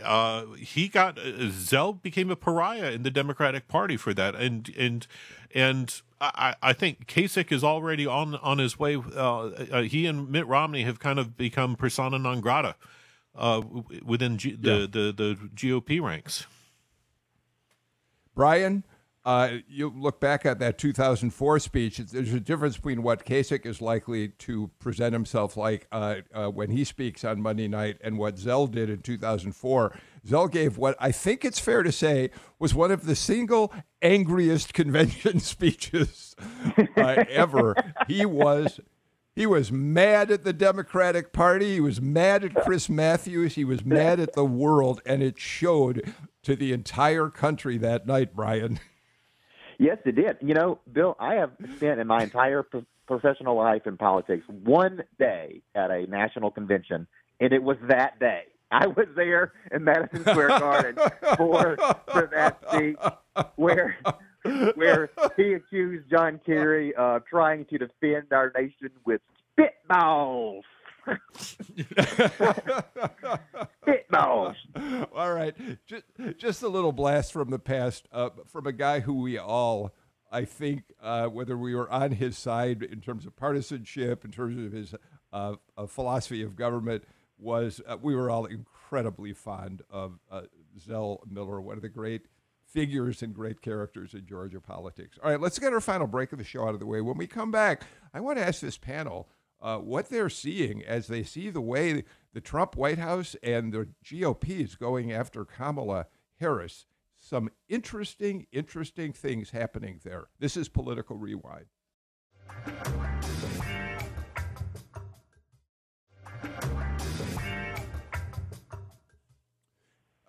uh, 0.05 0.45
he 0.59 0.89
got 0.89 1.19
Zell 1.51 1.95
became 1.95 2.31
a 2.31 2.37
pariah 2.37 2.91
in 2.91 3.03
the 3.03 3.11
Democratic 3.11 3.69
Party 3.69 3.97
for 3.97 4.13
that, 4.13 4.35
and 4.35 4.71
and 4.77 5.07
and 5.55 6.03
I, 6.21 6.57
I 6.63 6.75
think 6.75 7.07
Kasich 7.07 7.51
is 7.51 7.65
already 7.65 8.07
on 8.07 8.35
on 8.37 8.59
his 8.59 8.79
way. 8.79 8.97
Uh, 8.97 9.81
he 9.83 10.05
and 10.05 10.31
Mitt 10.31 10.47
Romney 10.47 10.83
have 10.83 10.99
kind 10.99 11.19
of 11.19 11.39
become 11.39 11.75
persona 11.75 12.19
non 12.19 12.43
grata 12.43 12.77
within 14.05 14.37
G- 14.37 14.51
yeah. 14.51 14.57
the, 14.81 14.87
the 14.87 15.13
the 15.13 15.49
GOP 15.55 16.03
ranks. 16.03 16.47
Brian, 18.35 18.85
uh, 19.25 19.51
you 19.69 19.93
look 19.95 20.19
back 20.19 20.47
at 20.47 20.59
that 20.61 20.79
2004 20.79 21.59
speech. 21.59 21.99
There's 21.99 22.33
a 22.33 22.41
difference 22.41 22.77
between 22.77 23.03
what 23.03 23.27
Kasich 23.27 23.67
is 23.67 23.83
likely 23.83 24.29
to 24.29 24.71
present 24.79 25.13
himself 25.13 25.57
like 25.57 25.87
uh, 25.93 26.17
uh, 26.35 26.49
when 26.49 26.71
he 26.71 26.85
speaks 26.85 27.23
on 27.23 27.43
Monday 27.43 27.69
night 27.69 27.99
and 28.03 28.17
what 28.19 28.39
Zell 28.39 28.67
did 28.67 28.89
in 28.89 29.03
2004. 29.03 29.99
Zell 30.27 30.49
gave 30.49 30.79
what 30.79 30.97
I 30.99 31.13
think 31.13 31.45
it's 31.45 31.59
fair 31.59 31.83
to 31.83 31.93
say 31.93 32.31
was 32.59 32.75
one 32.75 32.91
of 32.91 33.05
the 33.05 33.15
single 33.15 33.73
angriest 34.01 34.73
convention 34.75 35.41
speeches 35.41 36.35
uh, 36.97 37.25
ever. 37.29 37.75
he 38.09 38.25
was 38.25 38.81
he 39.37 39.47
was 39.47 39.71
mad 39.71 40.31
at 40.31 40.45
the 40.45 40.53
Democratic 40.53 41.33
Party. 41.33 41.75
He 41.75 41.81
was 41.81 42.01
mad 42.01 42.45
at 42.45 42.55
Chris 42.55 42.89
Matthews. 42.89 43.55
He 43.55 43.65
was 43.65 43.85
mad 43.85 44.19
at 44.19 44.33
the 44.33 44.45
world, 44.45 45.01
and 45.07 45.23
it 45.23 45.39
showed 45.39 46.13
to 46.43 46.57
the 46.57 46.73
entire 46.73 47.31
country 47.31 47.79
that 47.79 48.07
night, 48.07 48.35
Brian. 48.35 48.81
Yes, 49.81 49.97
it 50.05 50.15
did. 50.15 50.37
You 50.43 50.53
know, 50.53 50.79
Bill, 50.93 51.17
I 51.19 51.37
have 51.37 51.53
spent 51.77 52.01
in 52.01 52.07
my 52.07 52.23
entire 52.23 52.63
pro- 52.63 52.85
professional 53.07 53.57
life 53.57 53.87
in 53.87 53.97
politics 53.97 54.45
one 54.63 55.03
day 55.19 55.63
at 55.75 55.91
a 55.91 56.07
national 56.07 56.51
convention, 56.51 57.07
and 57.41 57.55
it 57.55 57.63
was 57.63 57.79
that 57.89 58.21
day. 58.21 58.43
I 58.71 58.89
was 58.89 59.07
there 59.17 59.55
in 59.73 59.83
Madison 59.83 60.21
Square 60.21 60.49
Garden 60.61 60.97
for 61.39 61.79
for 62.13 62.29
that 62.31 62.59
speech 62.69 62.99
where 63.57 63.97
where 64.75 65.09
he 65.39 65.55
accused 65.55 66.11
John 66.11 66.39
Kerry 66.45 66.95
of 66.95 67.25
trying 67.25 67.65
to 67.67 67.79
defend 67.79 68.27
our 68.33 68.53
nation 68.55 68.91
with 69.07 69.23
spitballs. 69.59 70.61
Spitballs. 73.87 74.55
All 75.15 75.33
right, 75.33 75.55
just 75.87 76.05
just 76.37 76.63
a 76.63 76.69
little 76.69 76.93
blast 76.93 77.33
from 77.33 77.51
the 77.51 77.59
past 77.59 78.09
uh, 78.13 78.31
from 78.47 78.67
a 78.67 78.73
guy 78.73 79.01
who 79.01 79.15
we 79.15 79.39
all, 79.39 79.95
I 80.31 80.45
think, 80.45 80.85
uh, 81.03 81.27
whether 81.27 81.57
we 81.57 81.75
were 81.75 81.91
on 81.91 82.13
his 82.13 82.37
side 82.37 82.83
in 82.83 83.01
terms 83.01 83.27
of 83.27 83.37
partisanship, 83.37 84.25
in 84.25 84.31
terms 84.31 84.65
of 84.65 84.73
his 84.73 84.95
uh, 85.33 85.55
philosophy 85.87 86.43
of 86.43 86.57
government, 86.57 87.05
was 87.39 87.81
uh, 87.87 87.97
we 88.01 88.15
were 88.15 88.31
all 88.31 88.45
incredibly 88.47 89.33
fond 89.33 89.83
of 89.91 90.19
uh, 90.31 90.43
Zell 90.79 91.23
Miller, 91.29 91.61
one 91.61 91.77
of 91.77 91.83
the 91.83 91.89
great 91.89 92.27
figures 92.67 93.23
and 93.23 93.35
great 93.35 93.61
characters 93.63 94.15
in 94.15 94.27
Georgia 94.27 94.61
politics. 94.61 95.19
All 95.23 95.31
right, 95.31 95.41
let's 95.41 95.59
get 95.59 95.73
our 95.73 95.81
final 95.81 96.07
break 96.07 96.33
of 96.33 96.39
the 96.39 96.45
show 96.45 96.65
out 96.67 96.75
of 96.75 96.81
the 96.81 96.87
way. 96.87 97.01
When 97.01 97.17
we 97.17 97.27
come 97.27 97.51
back, 97.51 97.83
I 98.15 98.21
want 98.21 98.39
to 98.39 98.47
ask 98.47 98.61
this 98.61 98.79
panel 98.79 99.29
uh, 99.61 99.79
what 99.79 100.09
they're 100.09 100.31
seeing 100.31 100.85
as 100.85 101.07
they 101.07 101.23
see 101.23 101.51
the 101.51 101.61
way 101.61 102.05
the 102.33 102.41
Trump 102.41 102.77
White 102.77 102.99
House 102.99 103.37
and 103.43 103.73
the 103.73 103.89
GOP 104.05 104.61
is 104.61 104.77
going 104.77 105.13
after 105.13 105.45
Kamala 105.45 106.07
Harris. 106.39 106.87
Some 107.17 107.51
interesting, 107.69 108.47
interesting 108.53 109.13
things 109.13 109.51
happening 109.51 110.01
there. 110.05 110.29
This 110.39 110.57
is 110.57 110.69
Political 110.69 111.17
Rewind. 111.17 111.67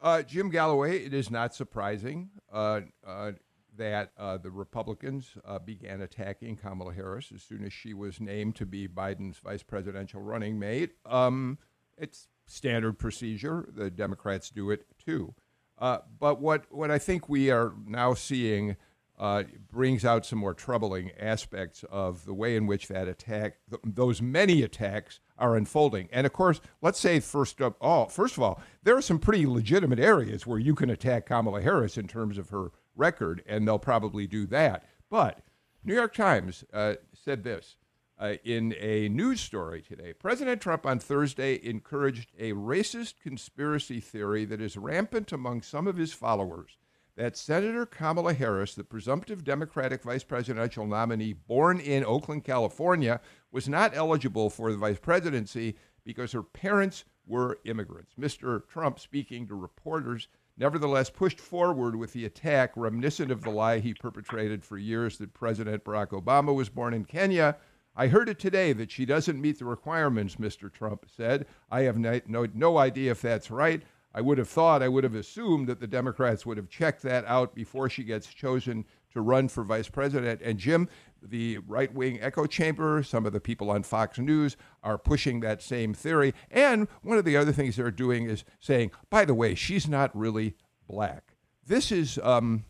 Uh, 0.02 0.24
Jim 0.24 0.50
Galloway, 0.50 1.06
it 1.06 1.14
is 1.14 1.30
not 1.30 1.54
surprising. 1.54 2.32
Uh, 2.52 2.82
uh, 3.06 3.34
that 3.78 4.12
uh, 4.18 4.38
the 4.38 4.52
Republicans 4.52 5.30
uh, 5.46 5.58
began 5.60 6.02
attacking 6.02 6.58
Kamala 6.58 6.94
Harris 6.94 7.32
as 7.34 7.42
soon 7.42 7.64
as 7.64 7.72
she 7.72 7.94
was 7.94 8.20
named 8.20 8.56
to 8.56 8.66
be 8.66 8.88
Biden's 8.88 9.38
vice 9.38 9.64
presidential 9.64 10.22
running 10.22 10.60
mate. 10.60 10.92
Um, 11.06 11.58
it's 11.98 12.28
standard 12.46 13.00
procedure. 13.00 13.68
The 13.74 13.90
Democrats 13.90 14.50
do 14.50 14.72
it 14.72 14.86
too. 15.04 15.34
Uh, 15.78 16.00
but 16.20 16.40
what, 16.40 16.66
what 16.70 16.92
I 16.92 17.00
think 17.00 17.28
we 17.28 17.50
are 17.50 17.74
now 17.88 18.14
seeing 18.14 18.76
uh, 19.18 19.44
brings 19.72 20.04
out 20.04 20.26
some 20.26 20.40
more 20.40 20.54
troubling 20.54 21.12
aspects 21.20 21.86
of 21.92 22.26
the 22.26 22.34
way 22.34 22.56
in 22.56 22.66
which 22.66 22.88
that 22.88 23.08
attack, 23.08 23.58
th- 23.70 23.82
those 23.84 24.22
many 24.22 24.64
attacks, 24.64 25.20
are 25.38 25.56
unfolding. 25.56 26.10
And 26.12 26.26
of 26.26 26.34
course, 26.34 26.60
let's 26.82 27.00
say 27.00 27.20
first 27.20 27.62
of 27.62 27.76
all, 27.80 28.08
first 28.10 28.36
of 28.36 28.44
all, 28.44 28.62
there 28.84 28.96
are 28.96 29.02
some 29.02 29.20
pretty 29.20 29.46
legitimate 29.46 30.00
areas 30.00 30.48
where 30.48 30.60
you 30.60 30.74
can 30.74 30.90
attack 30.90 31.28
Kamala 31.28 31.62
Harris 31.62 31.98
in 31.98 32.08
terms 32.08 32.38
of 32.40 32.50
her 32.50 32.72
record, 32.96 33.44
and 33.46 33.68
they'll 33.68 33.80
probably 33.80 34.26
do 34.26 34.48
that. 34.48 34.86
But 35.10 35.40
New 35.84 35.94
York 35.94 36.14
Times 36.16 36.64
uh, 36.74 36.96
said 37.14 37.44
this 37.44 37.76
uh, 38.22 38.36
in 38.44 38.76
a 38.80 39.10
news 39.10 39.42
story 39.42 39.82
today. 39.82 40.14
President 40.14 40.62
Trump 40.62 40.86
on 40.86 41.00
Thursday 41.00 41.60
encouraged 41.64 42.32
a 42.40 42.54
racist 42.54 43.16
conspiracy 43.22 44.00
theory 44.00 44.46
that 44.46 44.62
is 44.62 44.78
rampant 44.78 45.32
among 45.32 45.64
some 45.64 45.88
of 45.88 45.98
his 45.98 46.14
followers 46.14 46.78
that 47.18 47.36
Senator 47.36 47.86
Kamala 47.86 48.34
Harris, 48.34 48.74
the 48.74 48.84
presumptive 48.84 49.44
Democratic 49.44 50.04
vice 50.04 50.24
presidential 50.24 50.88
nominee 50.88 51.34
born 51.34 51.80
in 51.80 52.06
Oakland, 52.06 52.44
California, 52.44 53.20
was 53.52 53.68
not 53.68 53.96
eligible 53.96 54.50
for 54.50 54.72
the 54.72 54.78
vice 54.78 55.00
presidency 55.00 55.76
because 56.04 56.32
her 56.32 56.44
parents 56.44 57.04
were 57.28 57.60
immigrants. 57.66 58.14
Mr. 58.20 58.68
Trump, 58.68 59.00
speaking 59.00 59.48
to 59.48 59.56
reporters, 59.56 60.28
nevertheless 60.58 61.10
pushed 61.10 61.40
forward 61.40 61.96
with 61.96 62.14
the 62.14 62.26
attack 62.26 62.72
reminiscent 62.76 63.32
of 63.32 63.42
the 63.42 63.50
lie 63.50 63.80
he 63.80 63.94
perpetrated 63.94 64.64
for 64.64 64.78
years 64.78 65.18
that 65.18 65.34
President 65.34 65.84
Barack 65.84 66.10
Obama 66.10 66.56
was 66.56 66.70
born 66.70 66.94
in 66.94 67.06
Kenya. 67.06 67.58
I 67.96 68.08
heard 68.08 68.30
it 68.30 68.40
today 68.40 68.74
that 68.74 68.92
she 68.92 69.06
doesn't 69.06 69.42
meet 69.42 69.60
the 69.60 69.66
requirements, 69.66 70.36
Mr. 70.36 70.72
Trump 70.72 71.06
said. 71.14 71.46
I 71.70 71.82
have 71.82 71.98
no, 71.98 72.22
no, 72.28 72.48
no 72.54 72.78
idea 72.78 73.12
if 73.12 73.22
that's 73.22 73.52
right. 73.52 73.84
I 74.14 74.22
would 74.22 74.38
have 74.38 74.50
thought, 74.50 74.84
I 74.84 74.90
would 74.90 75.04
have 75.04 75.16
assumed 75.16 75.68
that 75.68 75.80
the 75.80 75.88
Democrats 75.88 76.46
would 76.46 76.58
have 76.58 76.70
checked 76.70 77.02
that 77.04 77.26
out 77.26 77.56
before 77.56 77.90
she 77.90 78.04
gets 78.04 78.28
chosen 78.28 78.86
to 79.14 79.22
run 79.22 79.48
for 79.48 79.64
vice 79.64 79.90
president. 79.90 80.42
And 80.44 80.58
Jim, 80.58 80.90
the 81.22 81.60
right 81.60 81.94
wing 81.94 82.20
echo 82.22 82.46
chamber, 82.46 83.04
some 83.04 83.26
of 83.26 83.34
the 83.34 83.40
people 83.40 83.70
on 83.70 83.84
Fox 83.84 84.20
News 84.20 84.58
are 84.84 84.98
pushing 84.98 85.40
that 85.42 85.62
same 85.62 85.94
theory. 85.94 86.34
And 86.50 86.88
one 87.02 87.18
of 87.18 87.26
the 87.26 87.38
other 87.38 87.52
things 87.52 87.76
they're 87.76 87.92
doing 87.92 88.30
is 88.30 88.44
saying, 88.60 88.92
by 89.10 89.26
the 89.26 89.34
way, 89.34 89.56
she's 89.56 89.88
not 89.88 90.16
really 90.16 90.56
black. 90.88 91.36
This 91.66 91.92
is 91.92 92.20
um, 92.24 92.66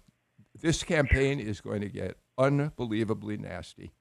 this 0.61 0.83
campaign 0.83 1.39
is 1.39 1.61
going 1.61 1.81
to 1.81 1.89
get 1.89 2.17
unbelievably 2.37 3.37
nasty. 3.37 3.93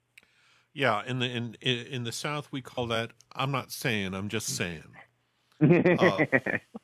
Yeah, 0.73 1.03
in 1.07 1.19
the 1.19 1.27
in 1.27 1.57
in 1.61 2.05
the 2.05 2.13
South 2.13 2.49
we 2.53 2.61
call 2.63 2.87
that 2.89 3.11
I'm 3.35 3.51
not 3.51 3.73
saying, 3.73 4.15
I'm 4.15 4.29
just 4.29 4.49
saying. 4.57 4.85
uh, 5.61 6.25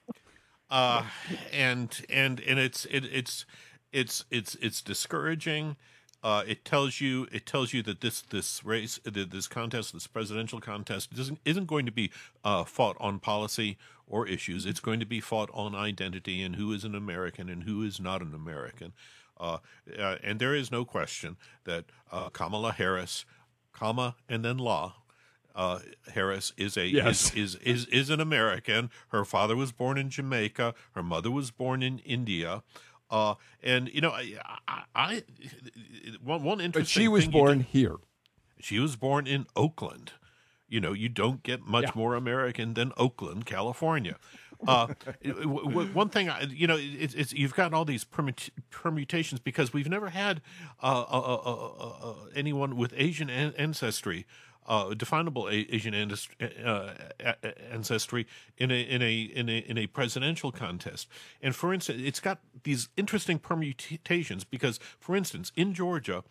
uh, 0.70 1.04
and 1.52 2.04
and 2.10 2.40
and 2.40 2.58
it's 2.58 2.84
it, 2.86 3.04
it's 3.04 3.46
it's 3.92 4.24
it's 4.30 4.56
it's 4.56 4.82
discouraging. 4.82 5.76
Uh, 6.22 6.42
it 6.46 6.64
tells 6.64 7.00
you 7.00 7.28
it 7.30 7.46
tells 7.46 7.72
you 7.72 7.82
that 7.84 8.00
this 8.00 8.22
this 8.22 8.64
race 8.64 8.98
this 9.04 9.46
contest 9.46 9.92
this 9.92 10.08
presidential 10.08 10.60
contest 10.60 11.10
isn't 11.16 11.38
isn't 11.44 11.66
going 11.66 11.86
to 11.86 11.92
be 11.92 12.10
uh, 12.42 12.64
fought 12.64 12.96
on 12.98 13.20
policy 13.20 13.78
or 14.06 14.26
issues. 14.26 14.66
It's 14.66 14.80
going 14.80 15.00
to 15.00 15.06
be 15.06 15.20
fought 15.20 15.50
on 15.52 15.74
identity 15.74 16.42
and 16.42 16.56
who 16.56 16.72
is 16.72 16.84
an 16.84 16.94
American 16.94 17.48
and 17.48 17.62
who 17.64 17.82
is 17.82 18.00
not 18.00 18.22
an 18.22 18.34
American. 18.34 18.92
Uh, 19.38 19.58
uh, 19.98 20.16
and 20.22 20.38
there 20.38 20.54
is 20.54 20.70
no 20.70 20.84
question 20.84 21.36
that 21.64 21.84
uh, 22.10 22.28
Kamala 22.30 22.72
Harris, 22.72 23.24
comma 23.78 24.16
and 24.28 24.44
then 24.44 24.58
law, 24.58 24.96
uh, 25.54 25.80
Harris 26.12 26.52
is 26.56 26.76
a 26.76 26.86
yes. 26.86 27.34
is, 27.34 27.54
is, 27.54 27.54
is 27.56 27.86
is 27.86 28.10
an 28.10 28.20
American. 28.20 28.90
Her 29.08 29.24
father 29.24 29.56
was 29.56 29.72
born 29.72 29.98
in 29.98 30.10
Jamaica. 30.10 30.74
Her 30.92 31.02
mother 31.02 31.30
was 31.30 31.50
born 31.50 31.82
in 31.82 31.98
India. 32.00 32.62
Uh, 33.10 33.34
and 33.62 33.88
you 33.92 34.00
know, 34.00 34.10
I, 34.10 34.34
I, 34.68 34.82
I 34.94 35.22
one 36.22 36.42
one 36.42 36.60
interesting. 36.60 36.82
But 36.82 36.88
she 36.88 37.08
was 37.08 37.26
born 37.26 37.60
here. 37.60 37.96
She 38.60 38.78
was 38.78 38.96
born 38.96 39.26
in 39.26 39.46
Oakland. 39.54 40.12
You 40.68 40.80
know, 40.80 40.92
you 40.92 41.08
don't 41.08 41.42
get 41.42 41.64
much 41.66 41.84
yeah. 41.84 41.92
more 41.94 42.16
American 42.16 42.74
than 42.74 42.92
Oakland, 42.96 43.46
California. 43.46 44.16
Uh, 44.66 44.88
one 45.92 46.08
thing, 46.08 46.30
you 46.48 46.66
know, 46.66 46.76
it's, 46.78 47.14
it's, 47.14 47.32
you've 47.32 47.54
got 47.54 47.74
all 47.74 47.84
these 47.84 48.04
permut- 48.04 48.50
permutations 48.70 49.40
because 49.40 49.72
we've 49.72 49.88
never 49.88 50.10
had 50.10 50.40
uh, 50.82 51.04
uh, 51.08 51.40
uh, 51.44 52.10
uh 52.10 52.14
anyone 52.34 52.76
with 52.76 52.92
Asian 52.96 53.30
an- 53.30 53.54
ancestry 53.58 54.26
uh, 54.66 54.94
definable 54.94 55.48
Asian 55.48 55.94
uh, 55.94 56.94
ancestry 57.70 58.26
in 58.58 58.70
a 58.70 58.80
in 58.80 59.02
a 59.02 59.22
in 59.22 59.48
a 59.48 59.58
in 59.58 59.78
a 59.78 59.86
presidential 59.86 60.52
contest. 60.52 61.08
And 61.40 61.54
for 61.54 61.72
instance, 61.72 62.02
it's 62.04 62.20
got 62.20 62.40
these 62.64 62.88
interesting 62.96 63.38
permutations 63.38 64.44
because, 64.44 64.80
for 64.98 65.16
instance, 65.16 65.52
in 65.56 65.74
Georgia, 65.74 66.24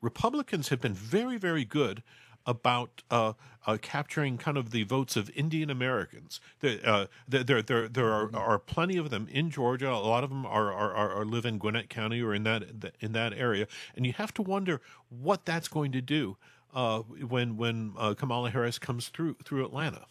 Republicans 0.00 0.68
have 0.68 0.80
been 0.80 0.94
very 0.94 1.38
very 1.38 1.64
good 1.64 2.02
about 2.46 3.02
uh, 3.10 3.32
uh, 3.66 3.78
capturing 3.80 4.38
kind 4.38 4.56
of 4.56 4.70
the 4.70 4.82
votes 4.82 5.16
of 5.16 5.30
Indian 5.34 5.70
Americans. 5.70 6.40
There, 6.60 6.78
uh, 6.84 7.06
there, 7.28 7.62
there, 7.62 7.88
there 7.88 8.12
are, 8.12 8.34
are, 8.34 8.58
plenty 8.58 8.96
of 8.96 9.10
them 9.10 9.28
in 9.30 9.50
Georgia. 9.50 9.90
A 9.90 9.94
lot 9.94 10.24
of 10.24 10.30
them 10.30 10.44
are, 10.44 10.72
are, 10.72 10.92
are, 10.92 11.24
live 11.24 11.46
in 11.46 11.58
Gwinnett 11.58 11.88
County 11.88 12.20
or 12.20 12.34
in 12.34 12.42
that 12.44 12.64
in 13.00 13.12
that 13.12 13.32
area, 13.32 13.66
and 13.94 14.04
you 14.04 14.12
have 14.14 14.34
to 14.34 14.42
wonder 14.42 14.80
what 15.08 15.44
that's 15.44 15.68
going 15.68 15.92
to 15.92 16.00
do 16.00 16.36
uh, 16.74 17.00
when 17.00 17.56
when 17.56 17.94
uh, 17.96 18.14
Kamala 18.14 18.50
Harris 18.50 18.78
comes 18.78 19.08
through 19.08 19.36
through 19.44 19.64
Atlanta. 19.64 20.06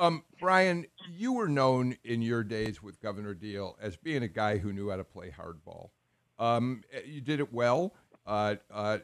Um, 0.00 0.22
Brian, 0.38 0.86
you 1.10 1.32
were 1.32 1.48
known 1.48 1.96
in 2.04 2.22
your 2.22 2.44
days 2.44 2.80
with 2.80 3.00
Governor 3.00 3.34
Deal 3.34 3.76
as 3.80 3.96
being 3.96 4.22
a 4.22 4.28
guy 4.28 4.58
who 4.58 4.72
knew 4.72 4.90
how 4.90 4.96
to 4.96 5.04
play 5.04 5.34
hardball. 5.36 5.90
Um, 6.38 6.84
you 7.04 7.20
did 7.20 7.40
it 7.40 7.52
well, 7.52 7.94
uh, 8.24 8.56
uh, 8.70 8.98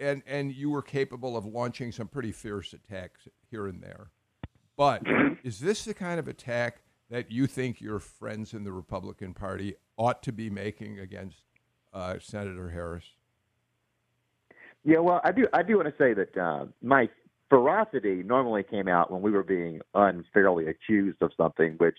and 0.00 0.22
and 0.26 0.52
you 0.52 0.70
were 0.70 0.82
capable 0.82 1.36
of 1.36 1.44
launching 1.44 1.92
some 1.92 2.08
pretty 2.08 2.32
fierce 2.32 2.72
attacks 2.72 3.28
here 3.50 3.66
and 3.66 3.82
there. 3.82 4.10
But 4.76 5.02
is 5.42 5.60
this 5.60 5.84
the 5.84 5.94
kind 5.94 6.20
of 6.20 6.28
attack 6.28 6.82
that 7.10 7.30
you 7.30 7.46
think 7.46 7.80
your 7.80 7.98
friends 7.98 8.54
in 8.54 8.64
the 8.64 8.72
Republican 8.72 9.34
Party 9.34 9.74
ought 9.96 10.22
to 10.22 10.32
be 10.32 10.50
making 10.50 10.98
against 11.00 11.42
uh, 11.92 12.16
Senator 12.20 12.70
Harris? 12.70 13.04
Yeah, 14.84 14.98
well, 14.98 15.20
I 15.24 15.32
do. 15.32 15.46
I 15.52 15.62
do 15.62 15.76
want 15.76 15.88
to 15.88 15.94
say 15.98 16.14
that 16.14 16.36
uh, 16.36 16.66
my 16.82 17.08
ferocity 17.50 18.22
normally 18.22 18.62
came 18.62 18.88
out 18.88 19.10
when 19.10 19.22
we 19.22 19.30
were 19.30 19.42
being 19.42 19.80
unfairly 19.94 20.68
accused 20.68 21.20
of 21.22 21.32
something, 21.36 21.74
which 21.78 21.98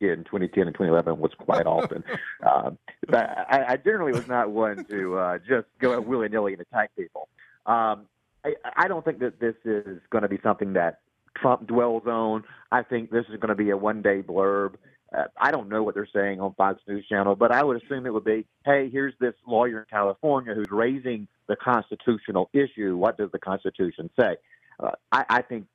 in 0.00 0.24
2010 0.24 0.66
and 0.66 0.74
2011 0.74 1.18
was 1.18 1.32
quite 1.38 1.66
often. 1.66 2.04
uh, 2.44 2.70
but 3.08 3.46
I, 3.50 3.64
I 3.68 3.76
generally 3.76 4.12
was 4.12 4.28
not 4.28 4.50
one 4.50 4.84
to 4.86 5.18
uh, 5.18 5.38
just 5.38 5.66
go 5.80 6.00
willy 6.00 6.28
nilly 6.28 6.52
and 6.52 6.62
attack 6.62 6.90
people. 6.96 7.28
Um, 7.66 8.06
I, 8.44 8.54
I 8.76 8.88
don't 8.88 9.04
think 9.04 9.18
that 9.20 9.40
this 9.40 9.56
is 9.64 10.00
going 10.10 10.22
to 10.22 10.28
be 10.28 10.38
something 10.42 10.74
that 10.74 11.00
Trump 11.36 11.66
dwells 11.66 12.06
on. 12.06 12.44
I 12.72 12.82
think 12.82 13.10
this 13.10 13.24
is 13.32 13.36
going 13.40 13.48
to 13.48 13.54
be 13.54 13.70
a 13.70 13.76
one 13.76 14.02
day 14.02 14.22
blurb. 14.22 14.74
Uh, 15.16 15.24
I 15.40 15.50
don't 15.50 15.68
know 15.68 15.82
what 15.82 15.94
they're 15.94 16.08
saying 16.12 16.40
on 16.40 16.52
Fox 16.54 16.80
News 16.86 17.06
Channel, 17.08 17.34
but 17.34 17.50
I 17.50 17.64
would 17.64 17.82
assume 17.82 18.04
it 18.04 18.12
would 18.12 18.24
be, 18.24 18.46
hey, 18.64 18.90
here's 18.90 19.14
this 19.20 19.34
lawyer 19.46 19.80
in 19.80 19.86
California 19.90 20.54
who's 20.54 20.70
raising 20.70 21.26
the 21.46 21.56
constitutional 21.56 22.50
issue. 22.52 22.96
What 22.96 23.16
does 23.16 23.30
the 23.32 23.38
Constitution 23.38 24.10
say? 24.18 24.36
Uh, 24.78 24.90
I, 25.10 25.24
I 25.30 25.42
think 25.42 25.66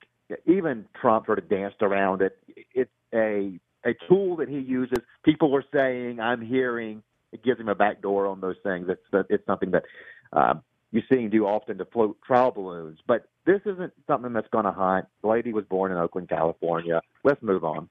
even 0.45 0.85
Trump 0.99 1.25
sort 1.25 1.39
of 1.39 1.49
danced 1.49 1.81
around 1.81 2.21
it. 2.21 2.37
It's 2.73 2.91
a 3.13 3.59
a 3.85 3.93
tool 4.07 4.37
that 4.37 4.49
he 4.49 4.59
uses. 4.59 4.99
People 5.23 5.55
are 5.55 5.63
saying, 5.73 6.19
I'm 6.19 6.41
hearing. 6.41 7.03
It 7.31 7.43
gives 7.43 7.59
him 7.59 7.69
a 7.69 7.75
back 7.75 8.01
door 8.01 8.27
on 8.27 8.41
those 8.41 8.57
things. 8.63 8.87
It's 8.89 9.25
it's 9.29 9.45
something 9.45 9.71
that 9.71 9.83
uh, 10.31 10.55
you 10.91 11.01
see 11.11 11.19
him 11.19 11.29
do 11.29 11.45
often 11.45 11.77
to 11.79 11.85
float 11.85 12.17
trial 12.21 12.51
balloons. 12.51 12.99
But 13.07 13.25
this 13.45 13.61
isn't 13.65 13.93
something 14.07 14.33
that's 14.33 14.47
going 14.49 14.65
to 14.65 14.71
hunt. 14.71 15.07
The 15.21 15.27
lady 15.27 15.51
was 15.51 15.65
born 15.65 15.91
in 15.91 15.97
Oakland, 15.97 16.29
California. 16.29 17.01
Let's 17.23 17.41
move 17.41 17.63
on. 17.63 17.89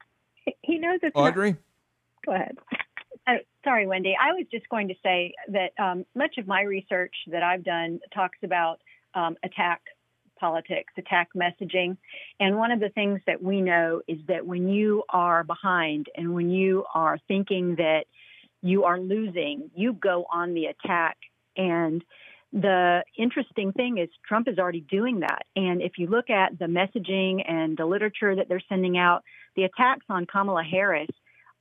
He 0.63 0.79
knows 0.79 1.01
it's 1.03 1.17
Audrey. 1.17 1.51
Not... 1.51 1.59
Go 2.27 2.33
ahead. 2.35 2.59
Uh, 3.27 3.33
sorry, 3.65 3.87
Wendy. 3.87 4.17
I 4.21 4.33
was 4.33 4.47
just 4.51 4.69
going 4.69 4.89
to 4.89 4.95
say 5.03 5.35
that 5.49 5.73
um, 5.79 6.05
much 6.15 6.39
of 6.39 6.47
my 6.47 6.63
research 6.63 7.15
that 7.31 7.43
I've 7.43 7.65
done 7.65 8.01
talks 8.15 8.39
about 8.43 8.81
um, 9.15 9.37
attack 9.45 9.83
politics, 10.43 10.93
attack 10.99 11.29
messaging. 11.37 11.97
And 12.41 12.59
one 12.59 12.73
of 12.73 12.81
the 12.81 12.89
things 12.89 13.21
that 13.29 13.41
we 13.41 13.61
know 13.61 14.03
is 14.09 14.19
that 14.27 14.45
when 14.45 14.69
you 14.69 15.05
are 15.09 15.45
behind 15.45 16.09
and 16.17 16.35
when 16.35 16.51
you 16.51 16.85
are 16.93 17.17
thinking 17.29 17.77
that 17.77 18.07
you 18.61 18.83
are 18.83 18.99
losing, 18.99 19.71
you 19.77 19.93
go 19.93 20.27
on 20.33 20.53
the 20.53 20.67
attack. 20.67 21.17
And 21.57 22.05
the 22.53 23.05
interesting 23.17 23.73
thing 23.73 23.99
is, 23.99 24.09
Trump 24.27 24.49
is 24.49 24.59
already 24.59 24.81
doing 24.81 25.21
that. 25.21 25.45
And 25.55 25.81
if 25.81 25.93
you 25.97 26.09
look 26.09 26.29
at 26.29 26.59
the 26.59 26.67
messaging 26.67 27.49
and 27.49 27.77
the 27.77 27.87
literature 27.87 28.35
that 28.35 28.49
they're 28.49 28.69
sending 28.69 28.99
out, 28.99 29.23
the 29.55 29.63
attacks 29.63 30.07
on 30.09 30.27
Kamala 30.27 30.65
Harris 30.65 31.09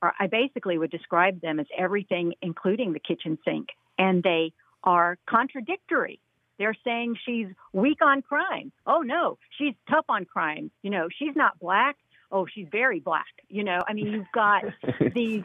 are, 0.02 0.12
I 0.18 0.26
basically 0.26 0.76
would 0.76 0.90
describe 0.90 1.40
them 1.40 1.60
as 1.60 1.66
everything, 1.78 2.34
including 2.42 2.92
the 2.92 3.00
kitchen 3.00 3.38
sink. 3.44 3.68
And 3.96 4.24
they 4.24 4.52
are 4.82 5.18
contradictory. 5.30 6.18
They're 6.58 6.76
saying 6.84 7.16
she's 7.24 7.48
weak 7.72 7.98
on 8.02 8.22
crime. 8.22 8.72
Oh, 8.86 9.00
no, 9.00 9.38
she's 9.58 9.74
tough 9.88 10.04
on 10.08 10.24
crime. 10.24 10.70
You 10.82 10.90
know, 10.90 11.08
she's 11.16 11.34
not 11.34 11.58
black. 11.58 11.96
Oh, 12.30 12.46
she's 12.46 12.66
very 12.70 13.00
black. 13.00 13.26
You 13.48 13.64
know, 13.64 13.78
I 13.86 13.92
mean, 13.92 14.06
you've 14.06 14.32
got 14.32 14.64
these 15.14 15.42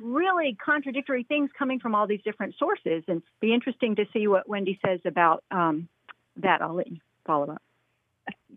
really 0.00 0.56
contradictory 0.64 1.24
things 1.24 1.50
coming 1.56 1.80
from 1.80 1.94
all 1.94 2.06
these 2.06 2.22
different 2.22 2.54
sources. 2.58 3.04
And 3.08 3.22
be 3.40 3.54
interesting 3.54 3.96
to 3.96 4.04
see 4.12 4.26
what 4.26 4.48
Wendy 4.48 4.78
says 4.84 5.00
about 5.04 5.44
um, 5.50 5.88
that. 6.36 6.62
I'll 6.62 6.74
let 6.74 6.90
you 6.90 6.98
follow 7.24 7.50
up. 7.52 7.62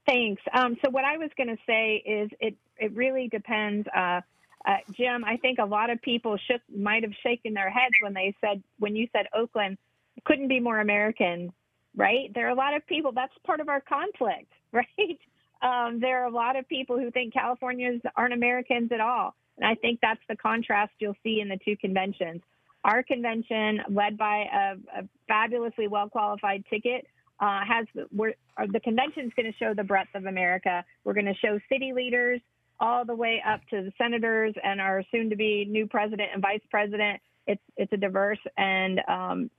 Thanks. 0.07 0.41
Um, 0.53 0.77
so 0.83 0.89
what 0.89 1.03
I 1.03 1.17
was 1.17 1.29
going 1.35 1.49
to 1.49 1.61
say 1.67 2.01
is 2.05 2.29
it 2.39 2.55
it 2.77 2.93
really 2.93 3.27
depends. 3.27 3.87
Uh, 3.95 4.21
uh, 4.65 4.77
Jim, 4.91 5.23
I 5.25 5.37
think 5.37 5.59
a 5.59 5.65
lot 5.65 5.89
of 5.89 6.01
people 6.01 6.37
shook 6.37 6.61
might 6.73 7.03
have 7.03 7.13
shaken 7.23 7.53
their 7.53 7.69
heads 7.69 7.95
when 8.01 8.13
they 8.13 8.35
said 8.41 8.63
when 8.79 8.95
you 8.95 9.07
said 9.11 9.27
Oakland 9.33 9.77
couldn't 10.25 10.47
be 10.47 10.59
more 10.59 10.79
American, 10.79 11.53
right? 11.97 12.31
There 12.33 12.47
are 12.47 12.51
a 12.51 12.55
lot 12.55 12.75
of 12.75 12.85
people. 12.87 13.11
That's 13.11 13.33
part 13.45 13.59
of 13.59 13.67
our 13.67 13.81
conflict, 13.81 14.51
right? 14.71 15.19
Um, 15.61 15.99
there 15.99 16.23
are 16.23 16.27
a 16.27 16.31
lot 16.33 16.55
of 16.55 16.69
people 16.69 16.97
who 16.97 17.11
think 17.11 17.33
Californians 17.33 18.01
aren't 18.15 18.33
Americans 18.33 18.91
at 18.93 19.01
all, 19.01 19.35
and 19.57 19.67
I 19.67 19.75
think 19.75 19.99
that's 20.01 20.21
the 20.29 20.37
contrast 20.37 20.93
you'll 20.99 21.17
see 21.23 21.41
in 21.41 21.49
the 21.49 21.57
two 21.65 21.75
conventions. 21.75 22.41
Our 22.85 23.03
convention, 23.03 23.81
led 23.89 24.17
by 24.17 24.45
a, 24.53 25.01
a 25.01 25.09
fabulously 25.27 25.87
well 25.87 26.07
qualified 26.07 26.63
ticket, 26.69 27.07
uh, 27.39 27.61
has 27.67 27.85
we're, 28.11 28.35
uh, 28.57 28.67
the 28.71 28.79
convention 28.79 29.25
is 29.25 29.31
going 29.35 29.51
to 29.51 29.57
show 29.57 29.73
the 29.73 29.83
breadth 29.83 30.13
of 30.13 30.25
America. 30.25 30.85
We're 31.03 31.15
going 31.15 31.25
to 31.25 31.35
show 31.35 31.59
city 31.71 31.91
leaders 31.93 32.39
all 32.79 33.03
the 33.03 33.15
way 33.15 33.41
up 33.45 33.61
to 33.71 33.81
the 33.81 33.91
senators 33.97 34.53
and 34.63 34.79
our 34.79 35.03
soon-to-be 35.11 35.65
new 35.65 35.87
president 35.87 36.29
and 36.33 36.41
vice 36.41 36.61
president. 36.69 37.19
It's 37.47 37.61
it's 37.77 37.91
a 37.93 37.97
diverse 37.97 38.39
and 38.57 39.01
um, 39.07 39.49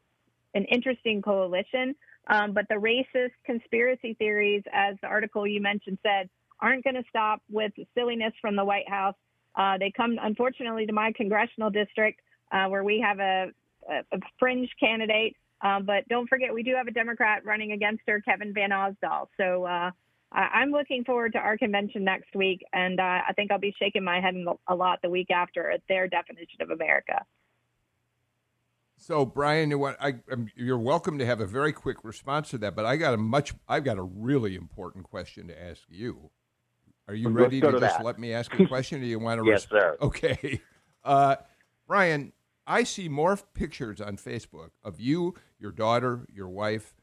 an 0.55 0.65
interesting 0.67 1.23
coalition. 1.23 1.95
Um, 2.29 2.53
but 2.53 2.67
the 2.69 2.75
racist 2.75 3.33
conspiracy 3.45 4.15
theories, 4.15 4.63
as 4.73 4.97
the 5.01 5.09
article 5.09 5.47
you 5.47 5.61
mentioned 5.61 5.99
said, 6.03 6.29
aren't 6.61 6.85
going 6.85 6.97
to 6.97 7.05
stop 7.09 7.41
with 7.51 7.73
silliness 7.95 8.33
from 8.41 8.57
the 8.57 8.65
White 8.65 8.89
House. 8.89 9.15
Uh, 9.55 9.79
they 9.79 9.91
come, 9.97 10.19
unfortunately, 10.21 10.87
to 10.87 10.93
my 10.93 11.13
congressional 11.13 11.71
district 11.71 12.21
uh, 12.53 12.67
where 12.67 12.85
we 12.85 13.01
have 13.01 13.19
a, 13.19 13.47
a, 13.89 14.19
fringe 14.39 14.71
candidate 14.79 15.37
um, 15.61 15.85
but 15.85 16.07
don't 16.09 16.29
forget, 16.29 16.55
we 16.55 16.63
do 16.63 16.75
have 16.77 16.87
a 16.87 16.93
Democrat 16.93 17.45
running 17.45 17.73
against 17.73 18.03
her, 18.07 18.21
Kevin 18.21 18.55
Van 18.55 18.71
Ausdal. 18.71 19.27
So 19.37 19.65
uh, 19.65 19.91
I'm 20.33 20.71
looking 20.71 21.05
forward 21.05 21.33
to 21.33 21.39
our 21.39 21.59
convention 21.59 22.05
next 22.05 22.35
week, 22.35 22.65
and 22.73 23.01
uh, 23.01 23.21
I 23.29 23.33
think 23.35 23.51
I'll 23.51 23.59
be 23.59 23.75
shaking 23.79 24.05
my 24.05 24.21
head 24.21 24.35
a 24.69 24.75
lot 24.75 25.01
the 25.03 25.11
week 25.11 25.31
after 25.31 25.71
at 25.71 25.83
their 25.89 26.07
definition 26.07 26.61
of 26.61 26.71
America. 26.71 27.25
So, 29.01 29.25
Brian, 29.25 29.71
you 29.71 29.87
I, 29.87 30.15
you're 30.57 30.79
welcome 30.79 31.19
to 31.19 31.27
have 31.27 31.41
a 31.41 31.47
very 31.47 31.73
quick 31.73 31.99
response 32.03 32.51
to 32.51 32.59
that, 32.59 32.75
but 32.75 32.85
I 32.85 32.97
got 32.97 33.15
a 33.15 33.17
much, 33.17 33.55
I've 33.69 33.85
got 33.85 33.97
a 33.97 34.03
really 34.03 34.57
important 34.57 35.05
question 35.05 35.47
to 35.49 35.63
ask 35.63 35.83
you. 35.89 36.31
Are 37.07 37.15
you 37.15 37.29
ready 37.29 37.61
to, 37.61 37.71
to 37.71 37.81
just 37.81 38.03
let 38.03 38.19
me 38.19 38.33
ask 38.35 38.53
a 38.59 38.67
question? 38.69 38.99
Or 38.99 39.03
do 39.03 39.07
you 39.07 39.21
want 39.21 39.41
to? 39.41 39.49
yes, 39.49 39.67
res- 39.71 39.81
sir. 39.81 39.97
Okay, 40.03 40.61
uh, 41.05 41.37
Brian. 41.87 42.33
I 42.71 42.83
see 42.83 43.09
more 43.09 43.39
pictures 43.55 43.99
on 43.99 44.19
Facebook 44.19 44.73
of 44.85 45.01
you, 45.01 45.35
your 45.59 45.73
daughter, 45.73 46.27
your 46.31 46.51
wife, 46.51 46.95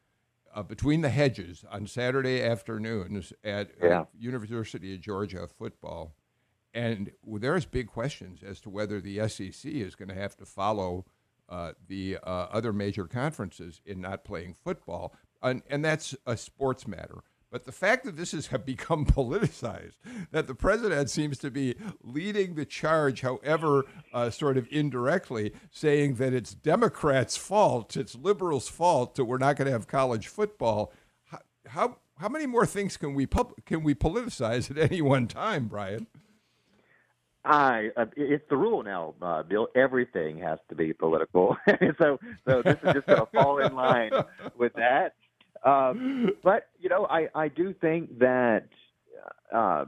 uh, 0.54 0.62
between 0.62 1.02
the 1.02 1.10
hedges 1.10 1.66
on 1.72 1.88
Saturday 1.88 2.44
afternoons 2.44 3.34
at 3.44 3.72
yeah. 3.82 4.02
uh, 4.02 4.06
University 4.16 4.94
of 4.94 5.02
Georgia 5.02 5.48
football, 5.48 6.14
and 6.72 7.10
well, 7.24 7.40
there's 7.40 7.66
big 7.66 7.88
questions 7.88 8.44
as 8.44 8.62
to 8.62 8.70
whether 8.70 9.02
the 9.02 9.28
SEC 9.28 9.72
is 9.72 9.96
going 9.96 10.10
to 10.10 10.14
have 10.14 10.38
to 10.38 10.46
follow 10.46 11.06
uh, 11.50 11.74
the 11.88 12.18
uh, 12.24 12.48
other 12.52 12.74
major 12.74 13.06
conferences 13.06 13.82
in 13.86 14.02
not 14.02 14.24
playing 14.24 14.54
football, 14.54 15.14
and, 15.42 15.62
and 15.70 15.84
that's 15.84 16.16
a 16.26 16.38
sports 16.38 16.88
matter. 16.88 17.24
But 17.52 17.64
the 17.64 17.72
fact 17.72 18.04
that 18.04 18.18
this 18.18 18.34
has 18.34 18.48
become 18.66 19.06
politicized, 19.06 19.96
that 20.32 20.48
the 20.48 20.56
president 20.56 21.10
seems 21.10 21.38
to 21.40 21.52
be 21.52 21.76
leading 22.04 22.56
the 22.56 22.66
charge, 22.66 23.22
however, 23.22 23.86
uh, 24.14 24.30
sort 24.30 24.58
of 24.58 24.68
indirectly, 24.72 25.54
saying 25.72 26.16
that 26.16 26.34
it's 26.34 26.54
Democrats' 26.54 27.38
fault, 27.38 27.96
it's 27.96 28.16
liberals' 28.16 28.68
fault 28.68 29.16
that 29.16 29.26
we're 29.26 29.38
not 29.38 29.56
going 29.56 29.68
to 29.68 29.72
have 29.72 29.88
college 29.88 30.28
football. 30.28 30.92
How, 31.26 31.40
how 31.68 31.98
how 32.18 32.30
many 32.30 32.46
more 32.46 32.66
things 32.66 32.98
can 32.98 33.14
we 33.14 33.26
pub- 33.26 33.54
can 33.66 33.84
we 33.84 33.94
politicize 33.94 34.72
at 34.72 34.78
any 34.92 35.02
one 35.02 35.28
time, 35.28 35.68
Brian? 35.68 36.08
I 37.46 37.90
uh, 37.96 38.06
it's 38.16 38.44
the 38.50 38.58
rule 38.58 38.84
now, 38.84 39.14
uh, 39.22 39.44
Bill. 39.44 39.68
Everything 39.76 40.40
has 40.40 40.60
to 40.70 40.76
be 40.76 40.94
political, 40.94 41.56
so 42.00 42.20
so 42.48 42.62
this 42.62 42.78
is 42.84 42.94
just 42.94 43.08
going 43.08 43.20
to 43.20 43.28
fall 43.34 43.60
in 43.60 43.76
line 43.76 44.12
with 44.58 44.74
that. 44.74 45.14
Um, 45.64 46.32
but 46.44 46.68
you 46.80 46.90
know, 46.90 47.06
I 47.06 47.28
I 47.36 47.48
do 47.50 47.74
think 47.74 48.20
that 48.20 48.68
uh, 49.54 49.86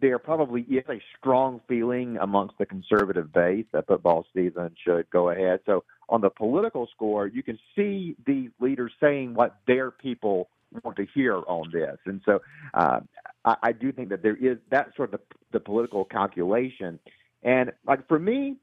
there 0.00 0.18
probably 0.18 0.62
is 0.62 0.84
a 0.88 1.00
strong 1.18 1.60
feeling 1.68 2.18
amongst 2.20 2.58
the 2.58 2.66
conservative 2.66 3.32
base 3.32 3.66
that 3.72 3.86
football 3.86 4.26
season 4.34 4.74
should 4.84 5.08
go 5.10 5.30
ahead. 5.30 5.60
So 5.66 5.84
on 6.08 6.20
the 6.20 6.30
political 6.30 6.88
score, 6.94 7.26
you 7.26 7.42
can 7.42 7.58
see 7.74 8.16
the 8.26 8.48
leaders 8.60 8.92
saying 9.00 9.34
what 9.34 9.56
their 9.66 9.90
people 9.90 10.48
want 10.84 10.96
to 10.98 11.06
hear 11.14 11.36
on 11.46 11.70
this. 11.72 11.96
And 12.06 12.20
so 12.24 12.40
uh, 12.74 13.00
I, 13.44 13.56
I 13.62 13.72
do 13.72 13.92
think 13.92 14.08
that 14.10 14.22
there 14.22 14.36
is 14.36 14.58
that 14.70 14.88
sort 14.96 15.12
of 15.12 15.20
the, 15.20 15.36
the 15.52 15.60
political 15.60 16.04
calculation. 16.04 16.98
And 17.42 17.72
like 17.86 18.06
for 18.08 18.18
me, 18.18 18.56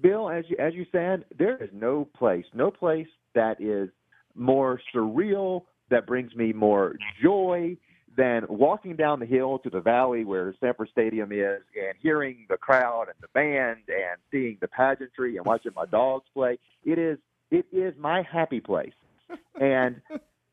Bill, 0.00 0.30
as 0.30 0.44
you 0.48 0.56
as 0.58 0.74
you 0.74 0.86
said, 0.92 1.24
there 1.36 1.62
is 1.62 1.70
no 1.72 2.08
place, 2.16 2.44
no 2.54 2.70
place 2.70 3.08
that 3.34 3.60
is 3.60 3.88
more 4.34 4.80
surreal, 4.94 5.62
that 5.90 6.06
brings 6.06 6.34
me 6.34 6.52
more 6.52 6.96
joy 7.22 7.76
than 8.16 8.44
walking 8.48 8.96
down 8.96 9.20
the 9.20 9.26
hill 9.26 9.58
to 9.60 9.70
the 9.70 9.80
valley 9.80 10.24
where 10.24 10.54
Sanford 10.60 10.88
Stadium 10.90 11.30
is 11.32 11.60
and 11.74 11.94
hearing 12.00 12.46
the 12.48 12.56
crowd 12.56 13.06
and 13.08 13.16
the 13.20 13.28
band 13.34 13.78
and 13.88 14.18
seeing 14.30 14.58
the 14.60 14.68
pageantry 14.68 15.36
and 15.36 15.46
watching 15.46 15.72
my 15.76 15.86
dogs 15.86 16.26
play. 16.34 16.58
It 16.84 16.98
is 16.98 17.18
it 17.50 17.66
is 17.72 17.94
my 17.98 18.22
happy 18.22 18.60
place. 18.60 18.92
And 19.60 20.00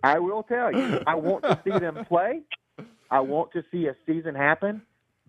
I 0.03 0.19
will 0.19 0.43
tell 0.43 0.71
you, 0.71 1.01
I 1.07 1.15
want 1.15 1.43
to 1.43 1.59
see 1.63 1.77
them 1.77 2.05
play. 2.09 2.41
I 3.09 3.19
want 3.21 3.51
to 3.53 3.63
see 3.71 3.87
a 3.87 3.95
season 4.05 4.35
happen, 4.35 4.81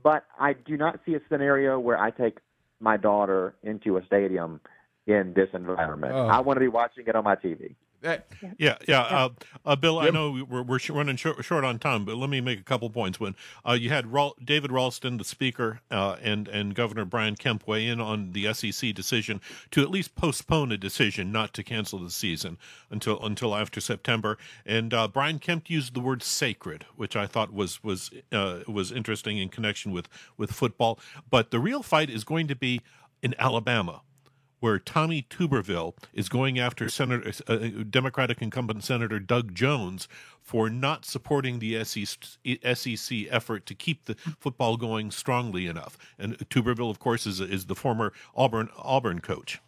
but 0.03 0.25
I 0.39 0.53
do 0.53 0.77
not 0.77 1.01
see 1.07 1.15
a 1.15 1.21
scenario 1.31 1.79
where 1.79 1.99
I 1.99 2.11
take 2.11 2.39
my 2.81 2.97
daughter 2.97 3.55
into 3.63 3.97
a 3.97 4.05
stadium 4.07 4.61
in 5.07 5.33
this 5.35 5.49
environment. 5.55 6.13
Oh. 6.15 6.27
I 6.27 6.41
want 6.41 6.57
to 6.57 6.61
be 6.61 6.69
watching 6.69 7.05
it 7.07 7.17
on 7.17 7.25
my 7.25 7.37
TV. 7.37 7.75
That, 8.01 8.29
yeah, 8.59 8.77
yeah. 8.87 9.01
Uh, 9.01 9.29
uh, 9.67 9.77
Bill, 9.77 9.97
yep. 9.97 10.05
I 10.05 10.11
know 10.11 10.45
we're, 10.49 10.63
we're 10.63 10.79
running 10.91 11.17
short, 11.17 11.45
short, 11.45 11.65
on 11.65 11.81
time, 11.81 12.05
but 12.05 12.17
let 12.17 12.31
me 12.31 12.41
make 12.41 12.61
a 12.61 12.63
couple 12.63 12.89
points. 12.91 13.19
When 13.19 13.35
uh, 13.67 13.73
you 13.73 13.91
had 13.91 14.07
David 14.45 14.71
Ralston, 14.71 15.17
the 15.17 15.25
Speaker, 15.25 15.81
uh, 15.91 16.17
and 16.23 16.47
and 16.47 16.77
Governor 16.77 17.05
Brian 17.05 17.35
Kemp 17.35 17.67
weigh 17.67 17.89
in 17.89 18.01
on 18.01 18.33
the 18.33 18.53
SEC 18.55 18.95
decision 18.95 19.41
to 19.73 19.83
at 19.83 19.91
least 19.91 20.15
postpone 20.15 20.71
a 20.71 20.77
decision 20.77 21.33
not 21.33 21.53
to 21.55 21.65
cancel 21.65 21.99
the 21.99 22.11
season 22.11 22.57
until 22.89 23.25
until 23.25 23.55
after 23.55 23.81
September, 23.81 24.39
and 24.65 24.95
uh, 24.95 25.09
Brian 25.09 25.41
Kemp 25.41 25.69
used 25.69 25.95
the 25.95 26.01
word 26.01 26.23
"sacred," 26.23 26.87
which 26.95 27.17
I 27.17 27.27
thought 27.27 27.53
was 27.53 27.83
was 27.83 28.11
uh, 28.31 28.61
was 28.69 28.93
interesting 28.93 29.39
in 29.39 29.49
connection 29.49 29.91
with 29.91 30.09
with 30.37 30.53
football. 30.53 31.01
But 31.29 31.51
the 31.51 31.59
real 31.59 31.83
fight 31.83 32.11
is 32.11 32.23
going 32.23 32.47
to 32.47 32.57
be 32.57 32.81
in 33.23 33.35
Alabama 33.39 34.03
where 34.61 34.79
Tommy 34.79 35.27
Tuberville 35.29 35.95
is 36.13 36.29
going 36.29 36.59
after 36.59 36.89
Senator 36.89 37.33
uh, 37.49 37.53
uh, 37.53 37.69
Democratic 37.89 38.43
incumbent 38.43 38.85
Senator 38.85 39.21
Doug 39.21 39.55
Jones 39.55 40.09
for 40.41 40.71
not 40.71 41.05
supporting 41.05 41.59
the 41.59 41.85
SEC 41.85 43.27
effort 43.31 43.67
to 43.67 43.75
keep 43.75 44.07
the 44.07 44.15
football 44.39 44.77
going 44.77 45.11
strongly 45.11 45.67
enough. 45.67 45.99
And 46.19 46.39
Tuberville, 46.51 46.91
of 46.91 46.99
course, 46.99 47.27
is 47.27 47.41
is 47.41 47.67
the 47.67 47.75
former 47.75 48.13
Auburn 48.35 48.69
Auburn 48.77 49.21
coach. 49.21 49.61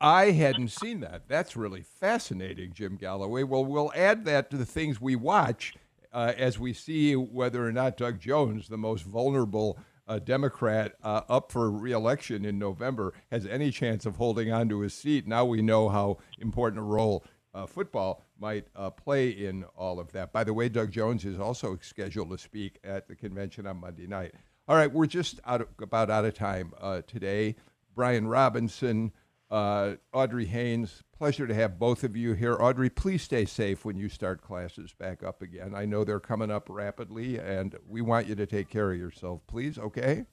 I 0.00 0.32
hadn't 0.32 0.68
seen 0.68 1.00
that. 1.00 1.28
That's 1.28 1.56
really 1.56 1.82
fascinating, 1.82 2.72
Jim 2.74 2.96
Galloway. 2.96 3.42
Well, 3.42 3.64
we'll 3.64 3.92
add 3.94 4.24
that 4.26 4.50
to 4.50 4.56
the 4.56 4.66
things 4.66 5.00
we 5.00 5.16
watch 5.16 5.74
uh, 6.12 6.32
as 6.36 6.58
we 6.58 6.72
see 6.72 7.16
whether 7.16 7.66
or 7.66 7.72
not 7.72 7.96
Doug 7.96 8.20
Jones, 8.20 8.68
the 8.68 8.76
most 8.76 9.02
vulnerable 9.04 9.78
a 10.06 10.20
Democrat 10.20 10.94
uh, 11.02 11.22
up 11.28 11.50
for 11.50 11.70
reelection 11.70 12.44
in 12.44 12.58
November 12.58 13.14
has 13.30 13.46
any 13.46 13.70
chance 13.70 14.06
of 14.06 14.16
holding 14.16 14.52
on 14.52 14.68
to 14.68 14.80
his 14.80 14.94
seat. 14.94 15.26
Now 15.26 15.44
we 15.44 15.62
know 15.62 15.88
how 15.88 16.18
important 16.38 16.80
a 16.80 16.84
role 16.84 17.24
uh, 17.54 17.66
football 17.66 18.22
might 18.38 18.66
uh, 18.74 18.90
play 18.90 19.28
in 19.30 19.64
all 19.76 20.00
of 20.00 20.12
that. 20.12 20.32
By 20.32 20.44
the 20.44 20.52
way, 20.52 20.68
Doug 20.68 20.90
Jones 20.90 21.24
is 21.24 21.38
also 21.38 21.78
scheduled 21.80 22.30
to 22.30 22.38
speak 22.38 22.78
at 22.84 23.06
the 23.08 23.14
convention 23.14 23.66
on 23.66 23.78
Monday 23.78 24.06
night. 24.06 24.32
All 24.66 24.76
right, 24.76 24.92
we're 24.92 25.06
just 25.06 25.40
out 25.46 25.60
of, 25.60 25.68
about 25.80 26.10
out 26.10 26.24
of 26.24 26.34
time 26.34 26.72
uh, 26.80 27.02
today. 27.06 27.54
Brian 27.94 28.26
Robinson, 28.26 29.12
uh, 29.50 29.94
Audrey 30.12 30.46
Haynes, 30.46 31.02
pleasure 31.16 31.46
to 31.46 31.54
have 31.54 31.78
both 31.78 32.04
of 32.04 32.16
you 32.16 32.32
here. 32.32 32.56
Audrey, 32.60 32.90
please 32.90 33.22
stay 33.22 33.44
safe 33.44 33.84
when 33.84 33.96
you 33.96 34.08
start 34.08 34.42
classes 34.42 34.92
back 34.98 35.22
up 35.22 35.42
again. 35.42 35.74
I 35.74 35.84
know 35.84 36.04
they're 36.04 36.20
coming 36.20 36.50
up 36.50 36.66
rapidly, 36.68 37.38
and 37.38 37.76
we 37.86 38.00
want 38.00 38.26
you 38.26 38.34
to 38.34 38.46
take 38.46 38.68
care 38.68 38.92
of 38.92 38.98
yourself, 38.98 39.42
please, 39.46 39.78
okay? 39.78 40.24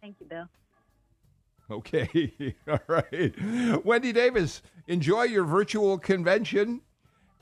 Thank 0.00 0.20
you, 0.20 0.26
Bill. 0.26 0.48
Okay, 1.70 2.54
all 2.68 2.78
right. 2.86 3.34
Wendy 3.84 4.12
Davis, 4.12 4.62
enjoy 4.86 5.24
your 5.24 5.44
virtual 5.44 5.98
convention. 5.98 6.82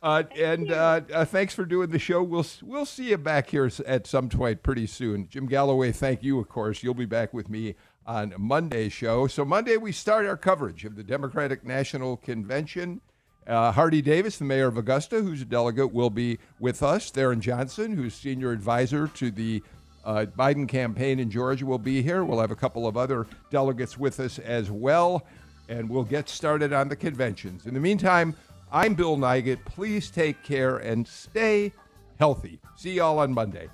Uh, 0.02 0.22
and 0.38 0.70
uh, 0.70 1.00
uh, 1.14 1.24
thanks 1.24 1.54
for 1.54 1.64
doing 1.64 1.88
the 1.88 1.98
show. 1.98 2.22
We'll 2.22 2.44
we'll 2.62 2.84
see 2.84 3.08
you 3.08 3.16
back 3.16 3.48
here 3.48 3.70
at 3.86 4.06
some 4.06 4.28
point 4.28 4.62
pretty 4.62 4.86
soon. 4.86 5.28
Jim 5.28 5.46
Galloway, 5.46 5.92
thank 5.92 6.22
you. 6.22 6.38
Of 6.38 6.48
course, 6.50 6.82
you'll 6.82 6.92
be 6.92 7.06
back 7.06 7.32
with 7.32 7.48
me 7.48 7.74
on 8.06 8.34
Monday's 8.38 8.92
show. 8.92 9.26
So 9.26 9.44
Monday 9.44 9.76
we 9.76 9.92
start 9.92 10.26
our 10.26 10.36
coverage 10.36 10.84
of 10.84 10.96
the 10.96 11.02
Democratic 11.02 11.64
National 11.64 12.16
Convention. 12.18 13.00
Uh, 13.46 13.72
Hardie 13.72 14.02
Davis, 14.02 14.38
the 14.38 14.44
mayor 14.44 14.66
of 14.66 14.78
Augusta, 14.78 15.20
who's 15.20 15.42
a 15.42 15.44
delegate, 15.44 15.92
will 15.92 16.10
be 16.10 16.38
with 16.60 16.82
us. 16.82 17.10
Tharon 17.10 17.40
Johnson, 17.40 17.94
who's 17.94 18.14
senior 18.14 18.52
advisor 18.52 19.08
to 19.08 19.30
the 19.30 19.62
uh, 20.04 20.26
Biden 20.36 20.66
campaign 20.66 21.18
in 21.18 21.30
Georgia, 21.30 21.66
will 21.66 21.78
be 21.78 22.02
here. 22.02 22.24
We'll 22.24 22.40
have 22.40 22.50
a 22.50 22.56
couple 22.56 22.86
of 22.86 22.96
other 22.96 23.26
delegates 23.50 23.98
with 23.98 24.20
us 24.20 24.38
as 24.38 24.70
well, 24.70 25.26
and 25.68 25.88
we'll 25.90 26.04
get 26.04 26.28
started 26.28 26.72
on 26.72 26.88
the 26.88 26.96
conventions. 26.96 27.66
In 27.66 27.74
the 27.74 27.80
meantime, 27.80 28.34
I'm 28.72 28.94
Bill 28.94 29.16
Nigut. 29.16 29.64
Please 29.66 30.10
take 30.10 30.42
care 30.42 30.78
and 30.78 31.06
stay 31.06 31.72
healthy. 32.18 32.60
See 32.76 32.94
y'all 32.94 33.18
on 33.18 33.32
Monday. 33.32 33.68